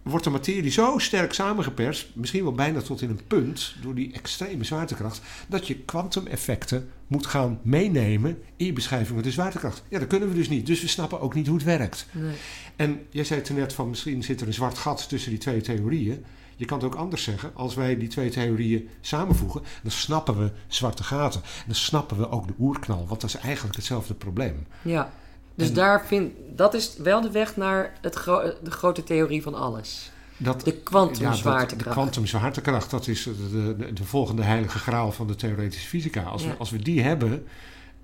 wordt 0.03 0.23
de 0.23 0.29
materie 0.29 0.71
zo 0.71 0.97
sterk 0.97 1.33
samengeperst, 1.33 2.07
misschien 2.13 2.43
wel 2.43 2.53
bijna 2.53 2.81
tot 2.81 3.01
in 3.01 3.09
een 3.09 3.21
punt, 3.27 3.75
door 3.81 3.95
die 3.95 4.13
extreme 4.13 4.63
zwaartekracht, 4.63 5.21
dat 5.47 5.67
je 5.67 5.75
kwantumeffecten 5.75 6.89
moet 7.07 7.25
gaan 7.25 7.59
meenemen 7.61 8.37
in 8.55 8.65
je 8.65 8.73
beschrijving 8.73 9.13
van 9.13 9.21
de 9.21 9.31
zwaartekracht. 9.31 9.83
Ja, 9.89 9.99
dat 9.99 10.07
kunnen 10.07 10.29
we 10.29 10.35
dus 10.35 10.49
niet. 10.49 10.65
Dus 10.65 10.81
we 10.81 10.87
snappen 10.87 11.21
ook 11.21 11.33
niet 11.33 11.47
hoe 11.47 11.55
het 11.55 11.65
werkt. 11.65 12.05
Nee. 12.11 12.35
En 12.75 13.01
jij 13.09 13.23
zei 13.23 13.41
toen 13.41 13.55
net 13.55 13.73
van 13.73 13.89
misschien 13.89 14.23
zit 14.23 14.41
er 14.41 14.47
een 14.47 14.53
zwart 14.53 14.77
gat 14.77 15.09
tussen 15.09 15.29
die 15.29 15.39
twee 15.39 15.61
theorieën. 15.61 16.25
Je 16.55 16.65
kan 16.65 16.77
het 16.77 16.87
ook 16.87 16.95
anders 16.95 17.23
zeggen. 17.23 17.51
Als 17.55 17.75
wij 17.75 17.97
die 17.97 18.07
twee 18.07 18.29
theorieën 18.29 18.89
samenvoegen, 19.01 19.61
dan 19.81 19.91
snappen 19.91 20.37
we 20.37 20.51
zwarte 20.67 21.03
gaten. 21.03 21.41
En 21.43 21.63
dan 21.65 21.75
snappen 21.75 22.17
we 22.17 22.29
ook 22.29 22.47
de 22.47 22.53
oerknal, 22.59 23.07
want 23.07 23.21
dat 23.21 23.29
is 23.29 23.35
eigenlijk 23.35 23.75
hetzelfde 23.75 24.13
probleem. 24.13 24.65
Ja. 24.81 25.11
Dus 25.59 25.67
En- 25.67 25.73
daar 25.73 26.05
vind, 26.05 26.31
dat 26.55 26.73
is 26.73 26.95
wel 26.97 27.21
de 27.21 27.31
weg 27.31 27.57
naar 27.57 27.93
het 28.01 28.15
gro- 28.15 28.53
de 28.63 28.71
grote 28.71 29.03
theorie 29.03 29.41
van 29.41 29.53
alles. 29.53 30.11
Dat, 30.37 30.61
De 30.63 30.71
Ja, 30.71 30.77
kwantumzwaartekracht. 30.83 31.83
de 31.83 31.89
kwantumzwaartekracht, 31.89 32.89
dat 32.91 33.07
is 33.07 33.23
de, 33.23 33.75
de, 33.77 33.93
de 33.93 34.03
volgende 34.03 34.41
heilige 34.43 34.77
graal 34.79 35.11
van 35.11 35.27
de 35.27 35.35
theoretische 35.35 35.87
fysica. 35.87 36.23
Als, 36.23 36.43
Ja. 36.43 36.49
we, 36.49 36.55
als 36.57 36.69
we 36.69 36.79
die 36.79 37.01
hebben, 37.01 37.45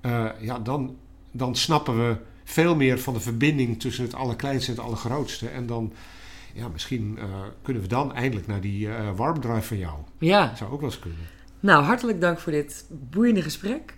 eh, 0.02 0.26
ja, 0.40 0.60
dan, 0.60 0.96
dan 1.32 1.56
snappen 1.56 1.98
we 2.08 2.16
veel 2.44 2.76
meer 2.76 3.00
van 3.00 3.14
de 3.14 3.20
verbinding 3.20 3.80
tussen 3.80 4.04
het 4.04 4.14
allerkleinste 4.16 4.72
en 4.72 4.78
het 4.78 4.86
allergrootste. 4.86 5.48
En 5.48 5.66
dan, 5.68 5.94
ja, 6.54 6.68
misschien 6.68 7.18
eh, 7.18 7.24
kunnen 7.62 7.82
we 7.82 7.88
dan 7.88 8.14
eindelijk 8.14 8.48
naar 8.48 8.62
die 8.62 8.90
eh 8.90 9.10
warp 9.16 9.42
drive 9.42 9.62
van 9.68 9.78
jou. 9.78 9.94
Ja. 10.20 10.48
Dat 10.48 10.58
zou 10.58 10.72
ook 10.72 10.82
wel 10.82 10.90
eens 10.90 11.00
kunnen. 11.00 11.20
Nou, 11.60 11.84
hartelijk 11.84 12.22
dank 12.22 12.40
voor 12.40 12.52
dit 12.52 12.86
boeiende 12.90 13.42
gesprek. 13.42 13.94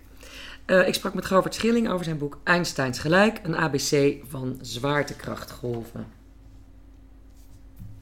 Eh, 0.68 0.86
ik 0.86 0.94
sprak 0.94 1.14
met 1.14 1.24
Govert 1.24 1.54
Schilling 1.54 1.90
over 1.90 2.04
zijn 2.04 2.18
boek 2.18 2.38
Einsteins 2.44 2.98
Gelijk, 2.98 3.40
een 3.42 3.56
ABC 3.56 4.16
van 4.28 4.58
zwaartekrachtgolven. 4.60 6.17